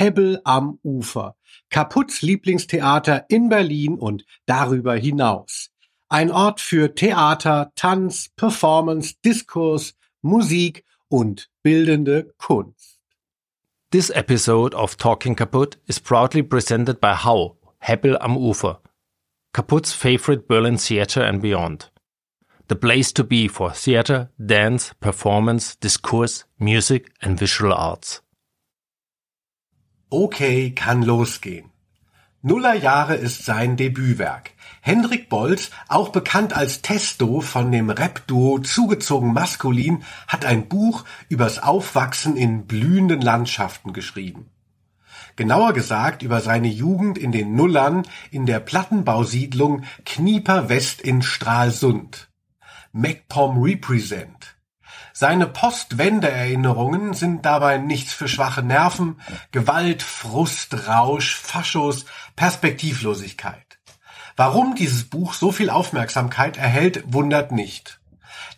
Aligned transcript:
Hebbel 0.00 0.40
am 0.46 0.78
Ufer, 0.82 1.36
Kaputts 1.68 2.22
Lieblingstheater 2.22 3.26
in 3.28 3.50
Berlin 3.50 3.98
und 3.98 4.24
darüber 4.46 4.94
hinaus. 4.94 5.68
Ein 6.08 6.30
Ort 6.30 6.62
für 6.62 6.94
Theater, 6.94 7.70
Tanz, 7.76 8.30
Performance, 8.34 9.16
Diskurs, 9.22 9.94
Musik 10.22 10.86
und 11.08 11.50
bildende 11.62 12.32
Kunst. 12.38 12.98
This 13.90 14.08
episode 14.08 14.74
of 14.74 14.96
Talking 14.96 15.36
Kaputt 15.36 15.76
is 15.86 16.00
proudly 16.00 16.42
presented 16.42 16.98
by 16.98 17.12
Hau, 17.12 17.58
Hebbel 17.80 18.16
am 18.22 18.38
Ufer, 18.38 18.80
Kaputt's 19.52 19.92
favorite 19.92 20.48
Berlin 20.48 20.78
theater 20.78 21.20
and 21.20 21.42
beyond. 21.42 21.90
The 22.68 22.76
place 22.76 23.12
to 23.12 23.22
be 23.22 23.48
for 23.48 23.70
theater, 23.72 24.30
dance, 24.38 24.94
performance, 24.98 25.76
discourse, 25.76 26.44
music 26.58 27.12
and 27.20 27.38
visual 27.38 27.74
arts. 27.74 28.22
Okay, 30.12 30.72
kann 30.72 31.02
losgehen. 31.02 31.70
Nullerjahre 32.42 33.14
ist 33.14 33.44
sein 33.44 33.76
Debütwerk. 33.76 34.50
Hendrik 34.80 35.28
Bolz, 35.28 35.70
auch 35.86 36.08
bekannt 36.08 36.52
als 36.52 36.82
Testo 36.82 37.40
von 37.40 37.70
dem 37.70 37.90
Rap-Duo 37.90 38.58
Zugezogen 38.58 39.32
Maskulin, 39.32 40.02
hat 40.26 40.44
ein 40.44 40.66
Buch 40.66 41.04
übers 41.28 41.62
Aufwachsen 41.62 42.36
in 42.36 42.66
blühenden 42.66 43.20
Landschaften 43.20 43.92
geschrieben. 43.92 44.50
Genauer 45.36 45.74
gesagt 45.74 46.22
über 46.22 46.40
seine 46.40 46.68
Jugend 46.68 47.16
in 47.16 47.30
den 47.30 47.54
Nullern 47.54 48.02
in 48.32 48.46
der 48.46 48.58
Plattenbausiedlung 48.58 49.84
Knieper 50.04 50.68
West 50.68 51.00
in 51.02 51.22
Stralsund. 51.22 52.28
MacPom 52.92 53.62
Represent. 53.62 54.56
Seine 55.20 55.46
Postwende-Erinnerungen 55.46 57.12
sind 57.12 57.44
dabei 57.44 57.76
nichts 57.76 58.14
für 58.14 58.26
schwache 58.26 58.62
Nerven, 58.62 59.20
Gewalt, 59.52 60.02
Frust, 60.02 60.88
Rausch, 60.88 61.36
Faschos, 61.36 62.06
Perspektivlosigkeit. 62.36 63.78
Warum 64.36 64.76
dieses 64.76 65.10
Buch 65.10 65.34
so 65.34 65.52
viel 65.52 65.68
Aufmerksamkeit 65.68 66.56
erhält, 66.56 67.04
wundert 67.04 67.52
nicht. 67.52 68.00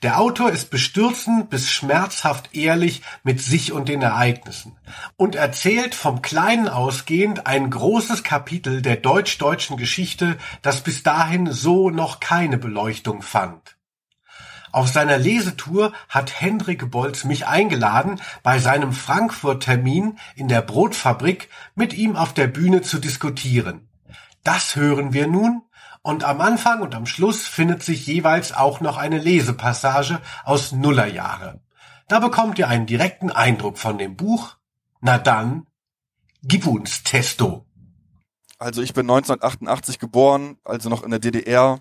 Der 0.02 0.20
Autor 0.20 0.50
ist 0.50 0.70
bestürzend 0.70 1.50
bis 1.50 1.68
schmerzhaft 1.68 2.54
ehrlich 2.54 3.02
mit 3.24 3.40
sich 3.40 3.72
und 3.72 3.88
den 3.88 4.00
Ereignissen 4.00 4.78
und 5.16 5.34
erzählt 5.34 5.96
vom 5.96 6.22
Kleinen 6.22 6.68
ausgehend 6.68 7.48
ein 7.48 7.70
großes 7.70 8.22
Kapitel 8.22 8.82
der 8.82 8.98
deutsch-deutschen 8.98 9.76
Geschichte, 9.76 10.38
das 10.62 10.82
bis 10.82 11.02
dahin 11.02 11.50
so 11.50 11.90
noch 11.90 12.20
keine 12.20 12.56
Beleuchtung 12.56 13.20
fand. 13.20 13.71
Auf 14.72 14.88
seiner 14.88 15.18
Lesetour 15.18 15.92
hat 16.08 16.40
Hendrik 16.40 16.90
Bolz 16.90 17.24
mich 17.24 17.46
eingeladen, 17.46 18.20
bei 18.42 18.58
seinem 18.58 18.92
Frankfurt-Termin 18.92 20.18
in 20.34 20.48
der 20.48 20.62
Brotfabrik 20.62 21.48
mit 21.74 21.92
ihm 21.92 22.16
auf 22.16 22.32
der 22.32 22.46
Bühne 22.46 22.80
zu 22.80 22.98
diskutieren. 22.98 23.88
Das 24.42 24.74
hören 24.74 25.12
wir 25.12 25.26
nun 25.26 25.62
und 26.02 26.24
am 26.24 26.40
Anfang 26.40 26.80
und 26.80 26.94
am 26.94 27.06
Schluss 27.06 27.46
findet 27.46 27.82
sich 27.82 28.06
jeweils 28.06 28.52
auch 28.52 28.80
noch 28.80 28.96
eine 28.96 29.18
Lesepassage 29.18 30.20
aus 30.44 30.72
Nullerjahre. 30.72 31.60
Da 32.08 32.18
bekommt 32.18 32.58
ihr 32.58 32.68
einen 32.68 32.86
direkten 32.86 33.30
Eindruck 33.30 33.78
von 33.78 33.98
dem 33.98 34.16
Buch. 34.16 34.56
Na 35.00 35.18
dann, 35.18 35.66
gib 36.42 36.66
uns 36.66 37.04
Testo. 37.04 37.66
Also 38.58 38.82
ich 38.82 38.94
bin 38.94 39.04
1988 39.04 39.98
geboren, 39.98 40.56
also 40.64 40.88
noch 40.88 41.02
in 41.02 41.10
der 41.10 41.20
DDR. 41.20 41.80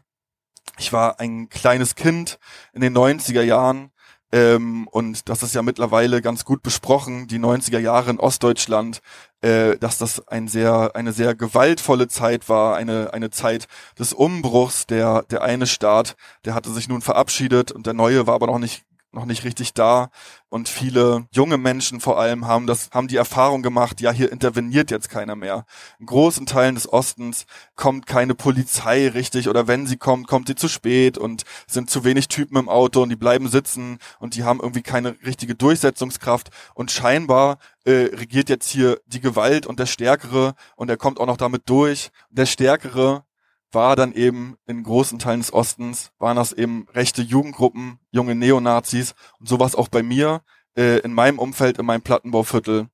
Ich 0.77 0.93
war 0.93 1.19
ein 1.19 1.49
kleines 1.49 1.95
Kind 1.95 2.39
in 2.73 2.81
den 2.81 2.95
90er 2.95 3.41
Jahren 3.43 3.91
ähm, 4.31 4.87
und 4.89 5.27
das 5.27 5.43
ist 5.43 5.53
ja 5.55 5.61
mittlerweile 5.61 6.21
ganz 6.21 6.45
gut 6.45 6.63
besprochen, 6.63 7.27
die 7.27 7.39
90er 7.39 7.79
Jahre 7.79 8.11
in 8.11 8.19
Ostdeutschland, 8.19 9.01
äh, 9.41 9.77
dass 9.77 9.97
das 9.97 10.25
ein 10.27 10.47
sehr, 10.47 10.91
eine 10.95 11.11
sehr 11.11 11.35
gewaltvolle 11.35 12.07
Zeit 12.07 12.47
war, 12.47 12.75
eine, 12.77 13.13
eine 13.13 13.29
Zeit 13.29 13.67
des 13.99 14.13
Umbruchs. 14.13 14.87
Der, 14.87 15.23
der 15.23 15.41
eine 15.41 15.67
Staat, 15.67 16.15
der 16.45 16.53
hatte 16.55 16.71
sich 16.71 16.87
nun 16.87 17.01
verabschiedet 17.01 17.71
und 17.71 17.85
der 17.85 17.93
neue 17.93 18.25
war 18.25 18.35
aber 18.35 18.47
noch 18.47 18.59
nicht 18.59 18.85
noch 19.11 19.25
nicht 19.25 19.43
richtig 19.43 19.73
da 19.73 20.09
und 20.49 20.69
viele 20.69 21.27
junge 21.31 21.57
Menschen 21.57 21.99
vor 21.99 22.19
allem 22.19 22.45
haben 22.47 22.67
das 22.67 22.89
haben 22.91 23.07
die 23.07 23.17
Erfahrung 23.17 23.61
gemacht, 23.61 24.01
ja, 24.01 24.11
hier 24.11 24.31
interveniert 24.31 24.91
jetzt 24.91 25.09
keiner 25.09 25.35
mehr. 25.35 25.65
In 25.99 26.05
großen 26.05 26.45
Teilen 26.45 26.75
des 26.75 26.91
Ostens 26.91 27.45
kommt 27.75 28.05
keine 28.05 28.35
Polizei 28.35 29.07
richtig 29.09 29.49
oder 29.49 29.67
wenn 29.67 29.87
sie 29.87 29.97
kommt, 29.97 30.27
kommt 30.27 30.47
sie 30.47 30.55
zu 30.55 30.67
spät 30.67 31.17
und 31.17 31.43
sind 31.67 31.89
zu 31.89 32.03
wenig 32.03 32.27
Typen 32.27 32.57
im 32.57 32.69
Auto 32.69 33.01
und 33.03 33.09
die 33.09 33.15
bleiben 33.15 33.47
sitzen 33.47 33.97
und 34.19 34.35
die 34.35 34.43
haben 34.43 34.59
irgendwie 34.59 34.83
keine 34.83 35.15
richtige 35.25 35.55
Durchsetzungskraft 35.55 36.49
und 36.73 36.91
scheinbar 36.91 37.57
äh, 37.85 38.09
regiert 38.13 38.49
jetzt 38.49 38.69
hier 38.69 38.99
die 39.07 39.21
Gewalt 39.21 39.65
und 39.65 39.79
der 39.79 39.87
Stärkere 39.87 40.53
und 40.75 40.89
er 40.89 40.97
kommt 40.97 41.19
auch 41.19 41.25
noch 41.25 41.37
damit 41.37 41.63
durch. 41.69 42.11
Der 42.29 42.45
Stärkere 42.45 43.23
war 43.71 43.95
dann 43.95 44.13
eben 44.13 44.57
in 44.67 44.83
großen 44.83 45.19
Teilen 45.19 45.39
des 45.39 45.53
Ostens, 45.53 46.11
waren 46.19 46.37
das 46.37 46.53
eben 46.53 46.87
rechte 46.93 47.21
Jugendgruppen, 47.21 47.99
junge 48.11 48.35
Neonazis 48.35 49.15
und 49.39 49.47
sowas 49.47 49.75
auch 49.75 49.87
bei 49.87 50.03
mir, 50.03 50.41
äh, 50.75 50.99
in 50.99 51.13
meinem 51.13 51.39
Umfeld, 51.39 51.77
in 51.77 51.85
meinem 51.85 52.01
Plattenbauviertel. 52.01 52.87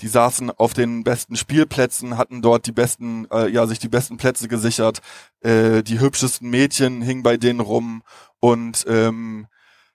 Die 0.00 0.08
saßen 0.08 0.50
auf 0.50 0.72
den 0.72 1.04
besten 1.04 1.36
Spielplätzen, 1.36 2.16
hatten 2.16 2.42
dort 2.42 2.66
die 2.66 2.72
besten, 2.72 3.26
äh, 3.30 3.48
ja, 3.48 3.66
sich 3.66 3.78
die 3.78 3.88
besten 3.88 4.16
Plätze 4.16 4.48
gesichert, 4.48 5.00
äh, 5.40 5.82
die 5.82 6.00
hübschesten 6.00 6.48
Mädchen 6.48 7.02
hingen 7.02 7.22
bei 7.22 7.36
denen 7.36 7.60
rum 7.60 8.02
und 8.40 8.86
ähm, 8.88 9.46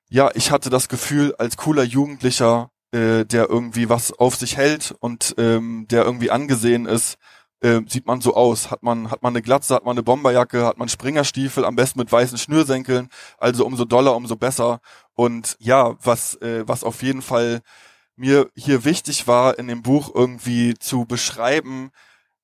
ja, 0.10 0.30
ich 0.36 0.52
hatte 0.52 0.70
das 0.70 0.88
Gefühl, 0.88 1.34
als 1.38 1.58
cooler 1.58 1.84
Jugendlicher, 1.84 2.72
äh, 2.92 3.26
der 3.26 3.50
irgendwie 3.50 3.90
was 3.90 4.12
auf 4.14 4.36
sich 4.36 4.56
hält 4.58 4.96
und 5.00 5.36
ähm, 5.38 5.88
der 5.90 6.06
irgendwie 6.06 6.32
angesehen 6.32 6.86
ist, 6.86 7.18
äh, 7.66 7.82
sieht 7.88 8.06
man 8.06 8.22
so 8.22 8.36
aus. 8.36 8.70
Hat 8.70 8.84
man, 8.84 9.10
hat 9.10 9.24
man 9.24 9.34
eine 9.34 9.42
Glatze, 9.42 9.76
hat 9.76 9.86
man 9.86 9.96
eine 9.96 10.04
Bomberjacke, 10.04 10.66
hat 10.66 10.78
man 10.78 10.88
Springerstiefel, 10.88 11.66
am 11.66 11.76
besten 11.76 12.00
mit 12.00 12.12
weißen 12.12 12.38
Schnürsenkeln. 12.38 13.10
Also 13.38 13.66
umso 13.66 13.86
doller, 13.86 14.16
umso 14.16 14.36
besser. 14.36 14.80
Und 15.16 15.58
ja, 15.60 15.96
was, 16.04 16.36
äh, 16.42 16.64
was 16.68 16.84
auf 16.84 17.02
jeden 17.02 17.22
Fall 17.22 17.62
mir 18.16 18.50
hier 18.56 18.86
wichtig 18.86 19.28
war, 19.28 19.58
in 19.58 19.68
dem 19.68 19.82
Buch 19.82 20.12
irgendwie 20.14 20.76
zu 20.76 21.06
beschreiben, 21.06 21.92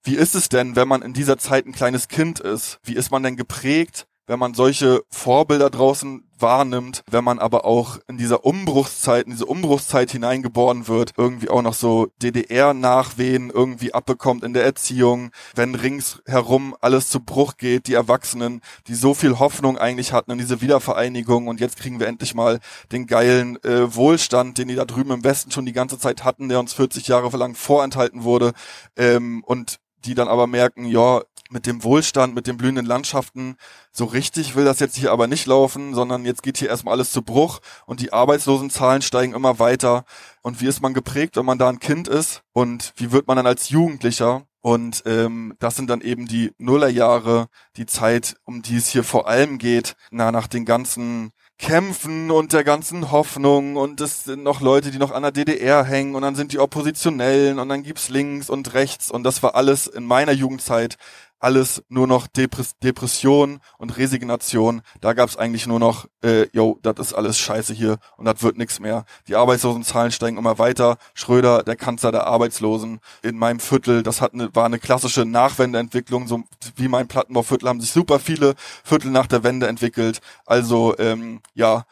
wie 0.04 0.16
ist 0.16 0.34
es 0.34 0.50
denn, 0.50 0.76
wenn 0.76 0.88
man 0.88 1.04
in 1.04 1.14
dieser 1.14 1.38
Zeit 1.38 1.68
ein 1.68 1.74
kleines 1.74 2.08
Kind 2.08 2.40
ist? 2.40 2.80
Wie 2.84 2.96
ist 2.96 3.12
man 3.12 3.22
denn 3.22 3.38
geprägt? 3.38 4.08
Wenn 4.32 4.40
man 4.40 4.54
solche 4.54 5.04
Vorbilder 5.10 5.70
draußen 5.70 6.24
wahrnimmt, 6.40 7.04
wenn 7.12 7.26
man 7.26 7.38
aber 7.38 7.66
auch 7.66 7.98
in 8.08 8.18
dieser 8.18 8.46
Umbruchszeit, 8.46 9.26
in 9.26 9.34
diese 9.34 9.46
Umbruchszeit 9.46 10.10
hineingeboren 10.10 10.88
wird, 10.88 11.12
irgendwie 11.18 11.50
auch 11.50 11.62
noch 11.62 11.74
so 11.74 12.08
DDR-Nachwehen 12.24 13.50
irgendwie 13.50 13.94
abbekommt 13.94 14.46
in 14.46 14.54
der 14.54 14.64
Erziehung, 14.64 15.32
wenn 15.54 15.76
ringsherum 15.76 16.78
alles 16.80 17.10
zu 17.10 17.20
Bruch 17.20 17.58
geht, 17.58 17.88
die 17.88 17.94
Erwachsenen, 17.94 18.62
die 18.88 18.96
so 18.96 19.14
viel 19.14 19.38
Hoffnung 19.38 19.78
eigentlich 19.78 20.14
hatten 20.14 20.32
in 20.32 20.38
diese 20.38 20.62
Wiedervereinigung 20.62 21.50
und 21.50 21.60
jetzt 21.60 21.76
kriegen 21.76 22.00
wir 22.00 22.08
endlich 22.08 22.34
mal 22.34 22.62
den 22.94 23.08
geilen 23.08 23.62
äh, 23.66 23.94
Wohlstand, 23.94 24.58
den 24.58 24.70
die 24.70 24.76
da 24.76 24.86
drüben 24.86 25.12
im 25.12 25.26
Westen 25.26 25.52
schon 25.52 25.66
die 25.66 25.74
ganze 25.74 26.00
Zeit 26.00 26.24
hatten, 26.24 26.48
der 26.48 26.62
uns 26.62 26.72
40 26.72 27.06
Jahre 27.10 27.36
lang 27.36 27.54
vorenthalten 27.54 28.24
wurde 28.24 28.54
ähm, 28.96 29.44
und 29.46 29.82
die 30.06 30.16
dann 30.16 30.28
aber 30.28 30.48
merken, 30.48 30.86
ja, 30.86 31.22
mit 31.52 31.66
dem 31.66 31.84
Wohlstand, 31.84 32.34
mit 32.34 32.48
den 32.48 32.58
blühenden 32.58 32.86
Landschaften, 32.86 33.56
so 33.92 34.06
richtig 34.06 34.56
will 34.56 34.66
das 34.66 34.80
jetzt 34.80 34.96
hier 34.96 35.12
aber 35.12 35.28
nicht 35.28 35.46
laufen, 35.46 35.94
sondern 35.94 36.26
jetzt 36.26 36.44
geht 36.44 36.58
hier 36.58 36.70
erstmal 36.70 36.94
alles 36.94 37.12
zu 37.12 37.22
Bruch 37.22 37.60
und 37.86 38.00
die 38.00 38.14
Arbeitslosenzahlen 38.14 39.02
steigen 39.02 39.34
immer 39.34 39.60
weiter. 39.60 40.06
Und 40.42 40.62
wie 40.62 40.68
ist 40.68 40.82
man 40.82 40.94
geprägt, 40.94 41.36
wenn 41.36 41.46
man 41.46 41.58
da 41.58 41.70
ein 41.70 41.80
Kind 41.80 42.08
ist? 42.08 42.42
Und 42.54 42.94
wie 42.96 43.12
wird 43.12 43.28
man 43.28 43.38
dann 43.38 43.48
als 43.48 43.70
Jugendlicher? 43.70 44.44
Und 44.62 45.02
ähm, 45.08 45.56
das 45.58 45.76
sind 45.76 45.90
dann 45.90 46.02
eben 46.02 46.28
die 46.28 46.54
Nullerjahre, 46.60 47.48
die 47.78 47.88
Zeit, 47.88 48.36
um 48.46 48.62
die 48.62 48.78
es 48.78 48.90
hier 48.90 49.04
vor 49.04 49.28
allem 49.28 49.58
geht, 49.58 49.96
na, 50.12 50.32
nach 50.32 50.46
den 50.46 50.66
ganzen 50.66 51.32
Kämpfen 51.58 52.30
und 52.30 52.54
der 52.54 52.64
ganzen 52.64 53.12
Hoffnung. 53.12 53.76
Und 53.76 54.02
es 54.02 54.24
sind 54.24 54.44
noch 54.44 54.62
Leute, 54.62 54.92
die 54.92 55.00
noch 55.00 55.12
an 55.12 55.24
der 55.24 55.32
DDR 55.32 55.84
hängen. 55.84 56.14
Und 56.14 56.22
dann 56.22 56.36
sind 56.36 56.54
die 56.54 56.60
Oppositionellen. 56.60 57.58
Und 57.58 57.70
dann 57.70 57.82
gibt's 57.82 58.10
links 58.10 58.52
und 58.52 58.74
rechts. 58.76 59.10
Und 59.10 59.24
das 59.24 59.42
war 59.42 59.56
alles 59.56 59.88
in 59.88 60.06
meiner 60.06 60.32
Jugendzeit 60.32 60.98
alles 61.42 61.84
nur 61.90 62.08
noch 62.08 62.28
Depress 62.28 62.78
Depression 62.80 63.60
und 63.78 63.98
Resignation. 63.98 64.82
Da 65.02 65.14
gab's 65.14 65.38
eigentlich 65.38 65.68
nur 65.68 65.80
noch, 65.80 66.08
äh, 66.24 66.48
yo, 66.54 66.80
das 66.82 67.00
ist 67.00 67.14
alles 67.14 67.38
scheiße 67.40 67.74
hier 67.74 67.98
und 68.18 68.26
das 68.26 68.42
wird 68.44 68.58
nix 68.58 68.80
mehr. 68.80 69.06
Die 69.28 69.36
Arbeitslosenzahlen 69.36 70.12
steigen 70.12 70.38
immer 70.38 70.60
weiter. 70.60 70.98
Schröder, 71.14 71.64
der 71.64 71.76
Kanzler 71.76 72.12
der 72.12 72.28
Arbeitslosen 72.28 73.00
in 73.24 73.38
meinem 73.38 73.60
Viertel, 73.60 74.04
das 74.04 74.22
hat 74.22 74.34
eine, 74.34 74.54
war 74.56 74.66
eine 74.66 74.80
klassische 74.80 75.26
Nachwendeentwicklung. 75.26 76.28
So 76.28 76.44
wie 76.76 76.88
mein 76.88 77.08
Plattenbauviertel 77.08 77.68
haben 77.68 77.82
sich 77.82 77.92
super 77.92 78.20
viele 78.20 78.56
Viertel 78.84 79.12
nach 79.12 79.28
der 79.28 79.44
Wende 79.44 79.68
entwickelt. 79.68 80.22
Also 80.46 80.96
ähm, 81.00 81.42
ja, 81.56 81.86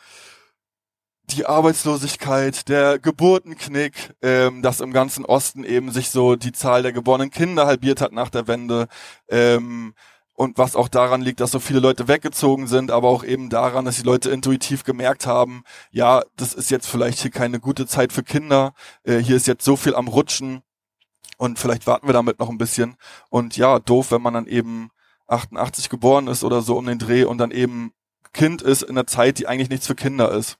die 1.32 1.46
Arbeitslosigkeit, 1.46 2.68
der 2.70 3.00
Geburtenknick, 3.00 4.14
ähm, 4.22 4.62
dass 4.62 4.82
im 4.82 4.94
ganzen 4.94 5.26
Osten 5.26 5.64
eben 5.64 5.92
sich 5.92 6.10
so 6.10 6.36
die 6.36 6.52
Zahl 6.52 6.84
der 6.84 6.92
geborenen 6.92 7.32
Kinder 7.32 7.66
halbiert 7.66 8.02
hat 8.02 8.12
nach 8.12 8.30
der 8.30 8.48
Wende. 8.48 8.88
Ähm, 9.30 9.94
und 10.34 10.58
was 10.58 10.76
auch 10.76 10.88
daran 10.88 11.22
liegt, 11.22 11.42
dass 11.42 11.52
so 11.52 11.60
viele 11.60 11.82
Leute 11.82 12.08
weggezogen 12.08 12.68
sind, 12.68 12.92
aber 12.92 13.10
auch 13.10 13.26
eben 13.26 13.50
daran, 13.50 13.84
dass 13.84 13.98
die 13.98 14.04
Leute 14.04 14.30
intuitiv 14.30 14.86
gemerkt 14.86 15.26
haben, 15.26 15.64
ja, 15.92 16.24
das 16.38 16.54
ist 16.54 16.72
jetzt 16.72 16.88
vielleicht 16.88 17.20
hier 17.20 17.32
keine 17.32 17.60
gute 17.60 17.88
Zeit 17.88 18.14
für 18.14 18.24
Kinder, 18.24 18.74
äh, 19.04 19.18
hier 19.18 19.36
ist 19.36 19.48
jetzt 19.48 19.66
so 19.66 19.76
viel 19.76 19.96
am 19.96 20.08
Rutschen 20.08 20.62
und 21.38 21.60
vielleicht 21.60 21.88
warten 21.88 22.08
wir 22.08 22.14
damit 22.14 22.40
noch 22.40 22.50
ein 22.50 22.58
bisschen. 22.58 22.96
Und 23.30 23.58
ja, 23.58 23.80
doof, 23.80 24.12
wenn 24.12 24.22
man 24.22 24.34
dann 24.34 24.48
eben 24.48 24.92
88 25.28 25.90
geboren 25.90 26.28
ist 26.28 26.44
oder 26.44 26.62
so 26.62 26.78
um 26.78 26.86
den 26.86 27.00
Dreh 27.00 27.24
und 27.26 27.38
dann 27.38 27.52
eben 27.52 27.92
Kind 28.34 28.62
ist 28.62 28.84
in 28.84 28.92
einer 28.92 29.08
Zeit, 29.08 29.40
die 29.40 29.48
eigentlich 29.48 29.70
nichts 29.70 29.88
für 29.88 29.96
Kinder 29.96 30.32
ist. 30.32 30.58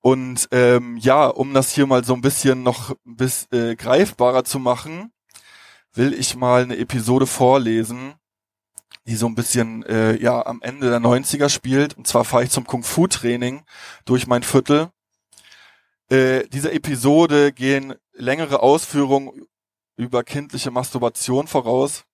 Und 0.00 0.48
ähm, 0.52 0.96
ja, 0.98 1.26
um 1.26 1.52
das 1.54 1.72
hier 1.72 1.86
mal 1.86 2.04
so 2.04 2.14
ein 2.14 2.20
bisschen 2.20 2.62
noch 2.62 2.94
bis 3.04 3.48
äh, 3.52 3.74
greifbarer 3.74 4.44
zu 4.44 4.58
machen, 4.58 5.12
will 5.92 6.14
ich 6.14 6.36
mal 6.36 6.62
eine 6.62 6.76
Episode 6.76 7.26
vorlesen, 7.26 8.14
die 9.06 9.16
so 9.16 9.26
ein 9.26 9.34
bisschen 9.34 9.82
äh, 9.84 10.16
ja 10.20 10.44
am 10.46 10.62
Ende 10.62 10.90
der 10.90 11.00
90er 11.00 11.48
spielt. 11.48 11.96
Und 11.96 12.06
zwar 12.06 12.24
fahre 12.24 12.44
ich 12.44 12.50
zum 12.50 12.66
Kung-Fu-Training 12.66 13.64
durch 14.04 14.26
mein 14.26 14.42
Viertel. 14.42 14.90
Äh, 16.08 16.46
dieser 16.48 16.72
Episode 16.72 17.52
gehen 17.52 17.94
längere 18.12 18.60
Ausführungen 18.62 19.46
über 19.96 20.22
kindliche 20.22 20.70
Masturbation 20.70 21.48
voraus. 21.48 22.04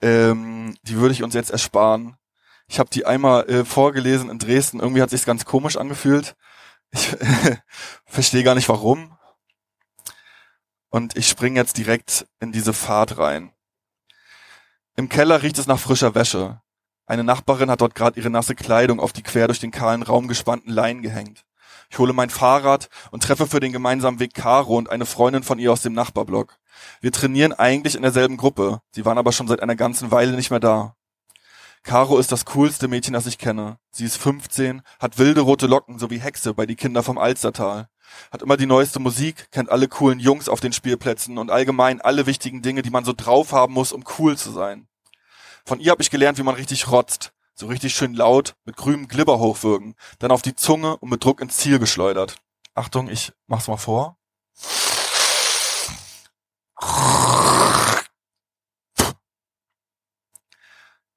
Ähm, 0.00 0.76
die 0.82 0.96
würde 0.96 1.14
ich 1.14 1.22
uns 1.22 1.34
jetzt 1.34 1.50
ersparen. 1.50 2.16
Ich 2.68 2.78
habe 2.78 2.90
die 2.90 3.06
einmal 3.06 3.48
äh, 3.48 3.64
vorgelesen 3.64 4.30
in 4.30 4.38
Dresden. 4.38 4.80
Irgendwie 4.80 5.02
hat 5.02 5.10
sich's 5.10 5.26
ganz 5.26 5.44
komisch 5.44 5.76
angefühlt. 5.76 6.36
Ich 6.94 7.16
verstehe 8.06 8.44
gar 8.44 8.54
nicht 8.54 8.68
warum. 8.68 9.16
Und 10.90 11.16
ich 11.16 11.28
springe 11.28 11.58
jetzt 11.58 11.76
direkt 11.76 12.26
in 12.38 12.52
diese 12.52 12.72
Fahrt 12.72 13.18
rein. 13.18 13.52
Im 14.96 15.08
Keller 15.08 15.42
riecht 15.42 15.58
es 15.58 15.66
nach 15.66 15.80
frischer 15.80 16.14
Wäsche. 16.14 16.60
Eine 17.06 17.24
Nachbarin 17.24 17.68
hat 17.68 17.80
dort 17.80 17.96
gerade 17.96 18.18
ihre 18.18 18.30
nasse 18.30 18.54
Kleidung 18.54 19.00
auf 19.00 19.12
die 19.12 19.24
quer 19.24 19.48
durch 19.48 19.58
den 19.58 19.72
kahlen 19.72 20.04
Raum 20.04 20.28
gespannten 20.28 20.70
Leinen 20.70 21.02
gehängt. 21.02 21.44
Ich 21.90 21.98
hole 21.98 22.12
mein 22.12 22.30
Fahrrad 22.30 22.88
und 23.10 23.24
treffe 23.24 23.48
für 23.48 23.60
den 23.60 23.72
gemeinsamen 23.72 24.20
Weg 24.20 24.32
Caro 24.32 24.76
und 24.76 24.88
eine 24.88 25.04
Freundin 25.04 25.42
von 25.42 25.58
ihr 25.58 25.72
aus 25.72 25.82
dem 25.82 25.92
Nachbarblock. 25.92 26.58
Wir 27.00 27.10
trainieren 27.10 27.52
eigentlich 27.52 27.96
in 27.96 28.02
derselben 28.02 28.36
Gruppe. 28.36 28.80
Sie 28.92 29.04
waren 29.04 29.18
aber 29.18 29.32
schon 29.32 29.48
seit 29.48 29.60
einer 29.60 29.76
ganzen 29.76 30.12
Weile 30.12 30.32
nicht 30.32 30.50
mehr 30.50 30.60
da. 30.60 30.96
Caro 31.84 32.18
ist 32.18 32.32
das 32.32 32.46
coolste 32.46 32.88
Mädchen, 32.88 33.12
das 33.12 33.26
ich 33.26 33.36
kenne. 33.36 33.78
Sie 33.90 34.06
ist 34.06 34.16
15, 34.16 34.80
hat 34.98 35.18
wilde 35.18 35.42
rote 35.42 35.66
Locken 35.66 35.98
sowie 35.98 36.18
Hexe 36.18 36.54
bei 36.54 36.64
die 36.64 36.76
Kinder 36.76 37.02
vom 37.02 37.18
Alstertal. 37.18 37.88
Hat 38.32 38.40
immer 38.40 38.56
die 38.56 38.64
neueste 38.64 39.00
Musik, 39.00 39.50
kennt 39.50 39.68
alle 39.68 39.86
coolen 39.86 40.18
Jungs 40.18 40.48
auf 40.48 40.60
den 40.60 40.72
Spielplätzen 40.72 41.36
und 41.36 41.50
allgemein 41.50 42.00
alle 42.00 42.24
wichtigen 42.24 42.62
Dinge, 42.62 42.80
die 42.80 42.90
man 42.90 43.04
so 43.04 43.12
drauf 43.14 43.52
haben 43.52 43.74
muss, 43.74 43.92
um 43.92 44.02
cool 44.18 44.36
zu 44.38 44.50
sein. 44.50 44.88
Von 45.66 45.78
ihr 45.78 45.90
habe 45.90 46.00
ich 46.00 46.10
gelernt, 46.10 46.38
wie 46.38 46.42
man 46.42 46.54
richtig 46.54 46.90
rotzt. 46.90 47.32
So 47.54 47.66
richtig 47.66 47.94
schön 47.94 48.14
laut, 48.14 48.56
mit 48.64 48.76
grünem 48.76 49.06
Glibber 49.06 49.38
hochwürgen, 49.38 49.94
dann 50.18 50.30
auf 50.30 50.42
die 50.42 50.56
Zunge 50.56 50.96
und 50.96 51.10
mit 51.10 51.22
Druck 51.22 51.42
ins 51.42 51.58
Ziel 51.58 51.78
geschleudert. 51.78 52.36
Achtung, 52.74 53.10
ich 53.10 53.32
mach's 53.46 53.68
mal 53.68 53.76
vor. 53.76 54.16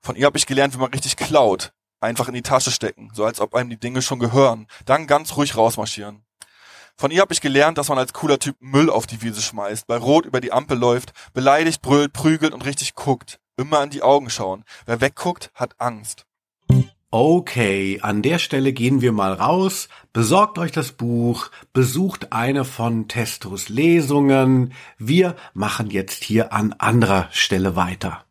Von 0.07 0.15
ihr 0.15 0.25
habe 0.25 0.37
ich 0.37 0.45
gelernt, 0.45 0.73
wie 0.73 0.79
man 0.79 0.93
richtig 0.93 1.17
klaut. 1.17 1.73
Einfach 1.99 2.29
in 2.29 2.33
die 2.33 2.41
Tasche 2.41 2.71
stecken, 2.71 3.11
so 3.13 3.25
als 3.25 3.41
ob 3.41 3.53
einem 3.53 3.69
die 3.69 3.77
Dinge 3.77 4.01
schon 4.01 4.19
gehören. 4.19 4.67
Dann 4.85 5.05
ganz 5.05 5.35
ruhig 5.35 5.57
rausmarschieren. 5.57 6.23
Von 6.95 7.11
ihr 7.11 7.19
habe 7.19 7.33
ich 7.33 7.41
gelernt, 7.41 7.77
dass 7.77 7.89
man 7.89 7.97
als 7.97 8.13
cooler 8.13 8.39
Typ 8.39 8.55
Müll 8.61 8.89
auf 8.89 9.05
die 9.05 9.21
Wiese 9.21 9.41
schmeißt, 9.41 9.85
bei 9.85 9.97
Rot 9.97 10.25
über 10.25 10.39
die 10.39 10.53
Ampel 10.53 10.77
läuft, 10.77 11.11
beleidigt, 11.33 11.81
brüllt, 11.81 12.13
prügelt 12.13 12.53
und 12.53 12.63
richtig 12.63 12.95
guckt. 12.95 13.41
Immer 13.57 13.83
in 13.83 13.89
die 13.89 14.01
Augen 14.01 14.29
schauen. 14.29 14.63
Wer 14.85 15.01
wegguckt, 15.01 15.51
hat 15.53 15.75
Angst. 15.77 16.25
Okay, 17.11 17.99
an 18.01 18.21
der 18.21 18.39
Stelle 18.39 18.71
gehen 18.71 19.01
wir 19.01 19.11
mal 19.11 19.33
raus. 19.33 19.89
Besorgt 20.13 20.57
euch 20.57 20.71
das 20.71 20.93
Buch, 20.93 21.49
besucht 21.73 22.31
eine 22.31 22.63
von 22.63 23.09
Testos 23.09 23.67
Lesungen. 23.67 24.73
Wir 24.97 25.35
machen 25.53 25.89
jetzt 25.89 26.23
hier 26.23 26.53
an 26.53 26.71
anderer 26.71 27.27
Stelle 27.33 27.75
weiter 27.75 28.23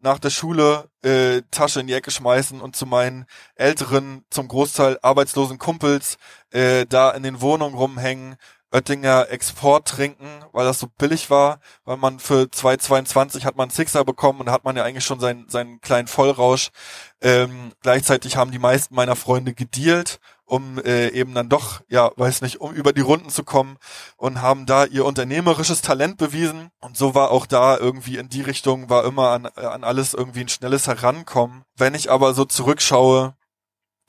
nach 0.00 0.18
der 0.18 0.30
Schule 0.30 0.88
äh, 1.02 1.42
Tasche 1.50 1.80
in 1.80 1.86
die 1.86 1.94
Ecke 1.94 2.10
schmeißen 2.10 2.60
und 2.60 2.76
zu 2.76 2.86
meinen 2.86 3.26
älteren, 3.54 4.24
zum 4.30 4.48
Großteil 4.48 4.98
arbeitslosen 5.02 5.58
Kumpels 5.58 6.18
äh, 6.50 6.86
da 6.86 7.10
in 7.10 7.22
den 7.22 7.40
Wohnungen 7.40 7.74
rumhängen, 7.74 8.36
Oettinger 8.70 9.30
Export 9.30 9.88
trinken, 9.88 10.44
weil 10.52 10.66
das 10.66 10.78
so 10.78 10.88
billig 10.98 11.30
war, 11.30 11.60
weil 11.84 11.96
man 11.96 12.18
für 12.18 12.42
2,22 12.44 13.44
hat 13.44 13.56
man 13.56 13.70
Sixer 13.70 14.04
bekommen 14.04 14.40
und 14.40 14.50
hat 14.50 14.64
man 14.64 14.76
ja 14.76 14.84
eigentlich 14.84 15.06
schon 15.06 15.20
seinen, 15.20 15.48
seinen 15.48 15.80
kleinen 15.80 16.06
Vollrausch. 16.06 16.70
Ähm, 17.22 17.72
gleichzeitig 17.80 18.36
haben 18.36 18.50
die 18.50 18.58
meisten 18.58 18.94
meiner 18.94 19.16
Freunde 19.16 19.54
gedealt 19.54 20.20
um 20.48 20.78
äh, 20.78 21.08
eben 21.08 21.34
dann 21.34 21.48
doch, 21.48 21.82
ja, 21.88 22.10
weiß 22.16 22.40
nicht, 22.40 22.60
um 22.60 22.72
über 22.72 22.92
die 22.92 23.02
Runden 23.02 23.28
zu 23.28 23.44
kommen 23.44 23.76
und 24.16 24.40
haben 24.40 24.64
da 24.64 24.86
ihr 24.86 25.04
unternehmerisches 25.04 25.82
Talent 25.82 26.16
bewiesen. 26.16 26.70
Und 26.80 26.96
so 26.96 27.14
war 27.14 27.30
auch 27.30 27.46
da 27.46 27.76
irgendwie 27.76 28.16
in 28.16 28.30
die 28.30 28.42
Richtung, 28.42 28.88
war 28.88 29.04
immer 29.04 29.30
an, 29.30 29.48
äh, 29.56 29.66
an 29.66 29.84
alles 29.84 30.14
irgendwie 30.14 30.40
ein 30.40 30.48
schnelles 30.48 30.86
Herankommen. 30.86 31.64
Wenn 31.76 31.94
ich 31.94 32.10
aber 32.10 32.32
so 32.32 32.46
zurückschaue 32.46 33.34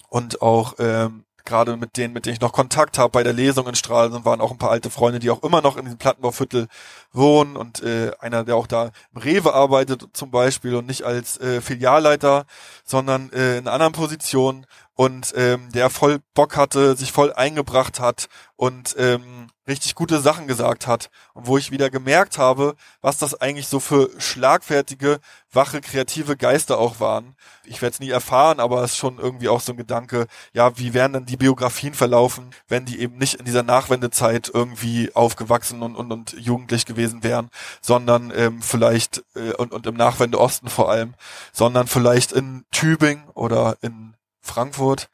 und 0.07 0.41
auch 0.41 0.75
ähm, 0.79 1.25
gerade 1.49 1.75
mit 1.75 1.97
denen, 1.97 2.13
mit 2.13 2.25
denen 2.25 2.35
ich 2.35 2.41
noch 2.41 2.53
Kontakt 2.53 2.97
habe 2.97 3.09
bei 3.09 3.23
der 3.23 3.33
Lesung 3.33 3.67
in 3.67 3.75
Stralsund, 3.75 4.23
waren 4.23 4.39
auch 4.39 4.51
ein 4.51 4.57
paar 4.57 4.71
alte 4.71 4.89
Freunde, 4.89 5.19
die 5.19 5.31
auch 5.31 5.43
immer 5.43 5.61
noch 5.61 5.75
in 5.75 5.83
diesem 5.83 5.97
Plattenbauviertel 5.97 6.67
wohnen 7.11 7.57
und 7.57 7.83
äh, 7.83 8.11
einer, 8.19 8.45
der 8.45 8.55
auch 8.55 8.67
da 8.67 8.91
im 9.13 9.21
Rewe 9.21 9.53
arbeitet 9.53 10.07
zum 10.13 10.31
Beispiel 10.31 10.75
und 10.75 10.87
nicht 10.87 11.03
als 11.03 11.37
äh, 11.39 11.59
Filialleiter, 11.59 12.45
sondern 12.85 13.31
äh, 13.33 13.57
in 13.57 13.67
einer 13.67 13.73
anderen 13.73 13.93
Position 13.93 14.65
und 14.99 15.33
ähm, 15.37 15.71
der 15.71 15.89
voll 15.89 16.19
Bock 16.33 16.57
hatte, 16.57 16.97
sich 16.97 17.13
voll 17.13 17.31
eingebracht 17.31 18.01
hat 18.01 18.27
und 18.57 18.97
ähm, 18.99 19.47
richtig 19.65 19.95
gute 19.95 20.19
Sachen 20.19 20.45
gesagt 20.45 20.87
hat. 20.87 21.09
Und 21.33 21.47
wo 21.47 21.57
ich 21.57 21.71
wieder 21.71 21.89
gemerkt 21.89 22.37
habe, 22.37 22.75
was 22.99 23.17
das 23.17 23.33
eigentlich 23.33 23.67
so 23.67 23.79
für 23.79 24.09
schlagfertige, 24.17 25.21
wache, 25.53 25.79
kreative 25.79 26.35
Geister 26.35 26.77
auch 26.77 26.99
waren. 26.99 27.37
Ich 27.63 27.81
werde 27.81 27.93
es 27.93 28.01
nie 28.01 28.09
erfahren, 28.09 28.59
aber 28.59 28.83
es 28.83 28.91
ist 28.91 28.97
schon 28.97 29.19
irgendwie 29.19 29.47
auch 29.47 29.61
so 29.61 29.71
ein 29.71 29.77
Gedanke, 29.77 30.27
ja, 30.51 30.77
wie 30.77 30.93
wären 30.93 31.13
denn 31.13 31.25
die 31.25 31.37
Biografien 31.37 31.93
verlaufen, 31.93 32.49
wenn 32.67 32.83
die 32.83 32.99
eben 32.99 33.17
nicht 33.17 33.35
in 33.35 33.45
dieser 33.45 33.63
Nachwendezeit 33.63 34.51
irgendwie 34.53 35.15
aufgewachsen 35.15 35.81
und, 35.81 35.95
und, 35.95 36.11
und 36.11 36.33
jugendlich 36.33 36.85
gewesen 36.85 37.23
wären, 37.23 37.51
sondern 37.79 38.33
ähm, 38.35 38.61
vielleicht, 38.61 39.23
äh, 39.33 39.53
und, 39.53 39.71
und 39.71 39.87
im 39.87 39.95
Nachwendeosten 39.95 40.67
vor 40.67 40.91
allem, 40.91 41.15
sondern 41.53 41.87
vielleicht 41.87 42.33
in 42.33 42.65
Tübingen 42.69 43.29
oder 43.29 43.77
in 43.79 44.13
Frankfurt. 44.49 45.09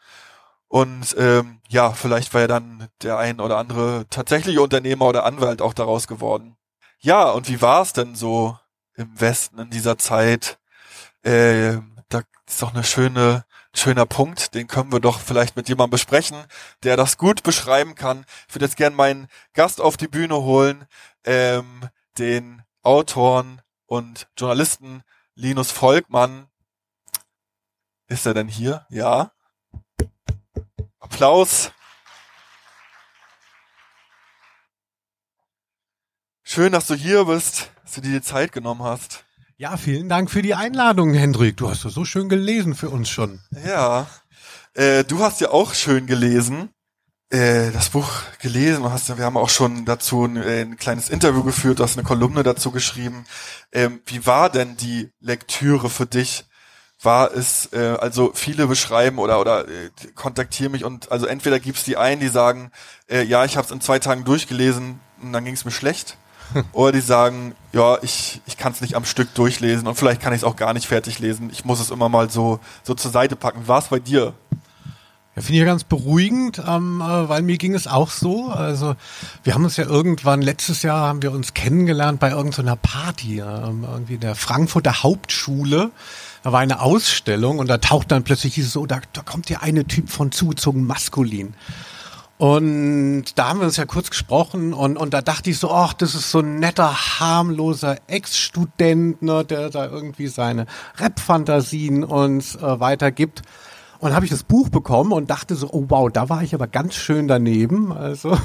Und 0.67 1.15
ähm, 1.17 1.61
ja, 1.69 1.91
vielleicht 1.91 2.33
war 2.33 2.41
ja 2.41 2.47
dann 2.47 2.89
der 3.01 3.17
ein 3.17 3.39
oder 3.39 3.57
andere 3.57 4.05
tatsächliche 4.09 4.61
Unternehmer 4.61 5.05
oder 5.05 5.25
Anwalt 5.25 5.61
auch 5.61 5.73
daraus 5.73 6.07
geworden. 6.07 6.57
Ja, 6.99 7.29
und 7.29 7.47
wie 7.47 7.61
war 7.61 7.81
es 7.81 7.93
denn 7.93 8.15
so 8.15 8.57
im 8.95 9.19
Westen 9.19 9.59
in 9.59 9.69
dieser 9.69 9.97
Zeit? 9.97 10.59
Äh, 11.23 11.77
da 12.09 12.21
ist 12.47 12.61
doch 12.61 12.73
eine 12.73 12.83
schöne, 12.83 13.45
schöner 13.73 14.05
Punkt, 14.05 14.55
den 14.55 14.67
können 14.67 14.91
wir 14.91 14.99
doch 14.99 15.19
vielleicht 15.19 15.55
mit 15.55 15.69
jemandem 15.69 15.91
besprechen, 15.91 16.37
der 16.83 16.97
das 16.97 17.17
gut 17.17 17.43
beschreiben 17.43 17.95
kann. 17.95 18.25
Ich 18.47 18.55
würde 18.55 18.65
jetzt 18.65 18.77
gern 18.77 18.95
meinen 18.95 19.27
Gast 19.53 19.81
auf 19.81 19.97
die 19.97 20.07
Bühne 20.07 20.35
holen, 20.35 20.85
ähm, 21.25 21.89
den 22.17 22.63
Autoren 22.81 23.61
und 23.85 24.27
Journalisten 24.37 25.03
Linus 25.35 25.71
Volkmann, 25.71 26.47
ist 28.07 28.25
er 28.25 28.33
denn 28.33 28.47
hier? 28.47 28.85
Ja. 28.89 29.31
Applaus. 30.99 31.71
Schön, 36.43 36.71
dass 36.71 36.87
du 36.87 36.93
hier 36.95 37.25
bist, 37.25 37.71
dass 37.83 37.93
du 37.93 38.01
dir 38.01 38.11
die 38.11 38.21
Zeit 38.21 38.51
genommen 38.51 38.83
hast. 38.83 39.25
Ja, 39.57 39.77
vielen 39.77 40.09
Dank 40.09 40.29
für 40.29 40.41
die 40.41 40.53
Einladung, 40.53 41.13
Hendrik. 41.13 41.57
Du 41.57 41.69
hast 41.69 41.85
das 41.85 41.93
so 41.93 42.05
schön 42.05 42.29
gelesen 42.29 42.75
für 42.75 42.89
uns 42.89 43.09
schon. 43.09 43.41
Ja. 43.65 44.07
Äh, 44.73 45.03
du 45.05 45.19
hast 45.19 45.41
ja 45.41 45.49
auch 45.51 45.73
schön 45.73 46.05
gelesen. 46.07 46.69
äh, 47.29 47.71
das 47.71 47.89
Buch 47.89 48.07
gelesen 48.39 48.83
und 48.83 48.91
hast, 48.91 49.17
wir 49.17 49.25
haben 49.25 49.37
auch 49.37 49.49
schon 49.49 49.85
dazu 49.85 50.25
ein, 50.25 50.37
äh, 50.37 50.61
ein 50.61 50.77
kleines 50.77 51.09
Interview 51.09 51.43
geführt, 51.43 51.79
du 51.79 51.83
hast 51.83 51.97
eine 51.97 52.05
Kolumne 52.05 52.43
dazu 52.43 52.71
geschrieben. 52.71 53.25
Ähm, 53.71 54.01
wie 54.05 54.25
war 54.27 54.49
denn 54.49 54.77
die 54.77 55.11
Lektüre 55.19 55.89
für 55.89 56.05
dich? 56.05 56.45
War 57.05 57.31
es, 57.31 57.69
äh, 57.71 57.95
also 57.99 58.31
viele 58.33 58.67
beschreiben 58.67 59.19
oder 59.19 59.39
oder 59.39 59.67
äh, 59.67 59.89
kontaktieren 60.15 60.71
mich 60.71 60.83
und 60.83 61.11
also 61.11 61.25
entweder 61.25 61.59
gibt's 61.59 61.83
die 61.83 61.97
einen, 61.97 62.19
die 62.19 62.27
sagen, 62.27 62.71
äh, 63.09 63.23
ja, 63.23 63.45
ich 63.45 63.57
habe 63.57 63.65
es 63.65 63.71
in 63.71 63.81
zwei 63.81 63.99
Tagen 63.99 64.25
durchgelesen 64.25 64.99
und 65.21 65.33
dann 65.33 65.45
ging 65.45 65.53
es 65.53 65.65
mir 65.65 65.71
schlecht. 65.71 66.17
Oder 66.73 66.91
die 66.91 67.01
sagen, 67.01 67.55
ja, 67.73 67.97
ich, 68.03 68.41
ich 68.45 68.55
kann 68.57 68.71
es 68.71 68.81
nicht 68.81 68.95
am 68.95 69.05
Stück 69.05 69.33
durchlesen 69.33 69.87
und 69.87 69.95
vielleicht 69.95 70.21
kann 70.21 70.31
ich 70.33 70.41
es 70.41 70.43
auch 70.43 70.55
gar 70.55 70.73
nicht 70.73 70.85
fertig 70.85 71.17
lesen. 71.17 71.49
Ich 71.51 71.65
muss 71.65 71.79
es 71.79 71.89
immer 71.89 72.07
mal 72.07 72.29
so, 72.29 72.59
so 72.83 72.93
zur 72.93 73.11
Seite 73.11 73.35
packen. 73.35 73.67
War 73.67 73.79
es 73.79 73.87
bei 73.87 73.99
dir? 73.99 74.33
Ja, 75.35 75.41
finde 75.41 75.59
ich 75.59 75.65
ganz 75.65 75.83
beruhigend, 75.83 76.61
ähm, 76.65 77.01
äh, 77.01 77.29
weil 77.29 77.41
mir 77.41 77.57
ging 77.57 77.73
es 77.73 77.87
auch 77.87 78.09
so. 78.09 78.47
Also 78.47 78.95
wir 79.43 79.53
haben 79.53 79.65
uns 79.65 79.75
ja 79.75 79.85
irgendwann, 79.85 80.41
letztes 80.41 80.81
Jahr 80.81 81.07
haben 81.07 81.21
wir 81.21 81.31
uns 81.33 81.53
kennengelernt 81.53 82.21
bei 82.21 82.29
irgendeiner 82.29 82.77
Party, 82.77 83.39
ähm, 83.39 83.85
irgendwie 83.89 84.13
in 84.13 84.21
der 84.21 84.35
Frankfurter 84.35 85.03
Hauptschule. 85.03 85.91
Da 86.45 86.51
war 86.51 86.59
eine 86.59 86.79
Ausstellung 86.79 87.57
und 87.57 87.67
da 87.71 87.79
taucht 87.79 88.11
dann 88.11 88.23
plötzlich 88.23 88.53
dieses 88.53 88.71
so, 88.71 88.85
da, 88.85 89.01
da 89.13 89.23
kommt 89.23 89.49
ja 89.49 89.61
eine 89.61 89.85
Typ 89.85 90.11
von 90.11 90.31
zugezogen 90.31 90.85
maskulin. 90.85 91.55
Und 92.37 93.25
da 93.33 93.49
haben 93.49 93.61
wir 93.61 93.65
uns 93.65 93.77
ja 93.77 93.85
kurz 93.85 94.11
gesprochen 94.11 94.71
und, 94.71 94.95
und 94.95 95.15
da 95.15 95.23
dachte 95.23 95.49
ich 95.49 95.57
so, 95.57 95.71
ach, 95.71 95.93
das 95.93 96.13
ist 96.13 96.29
so 96.29 96.41
ein 96.41 96.59
netter, 96.59 97.19
harmloser 97.19 97.97
Ex-Student, 98.05 99.23
ne, 99.23 99.43
der 99.43 99.71
da 99.71 99.87
irgendwie 99.87 100.27
seine 100.27 100.67
Rap-Fantasien 100.97 102.03
uns 102.03 102.55
äh, 102.57 102.79
weitergibt. 102.79 103.41
Und 103.97 104.13
habe 104.13 104.25
ich 104.25 104.31
das 104.31 104.43
Buch 104.43 104.69
bekommen 104.69 105.13
und 105.13 105.31
dachte 105.31 105.55
so, 105.55 105.67
oh 105.71 105.85
wow, 105.87 106.11
da 106.11 106.29
war 106.29 106.43
ich 106.43 106.53
aber 106.53 106.67
ganz 106.67 106.93
schön 106.93 107.27
daneben. 107.27 107.91
Also 107.91 108.37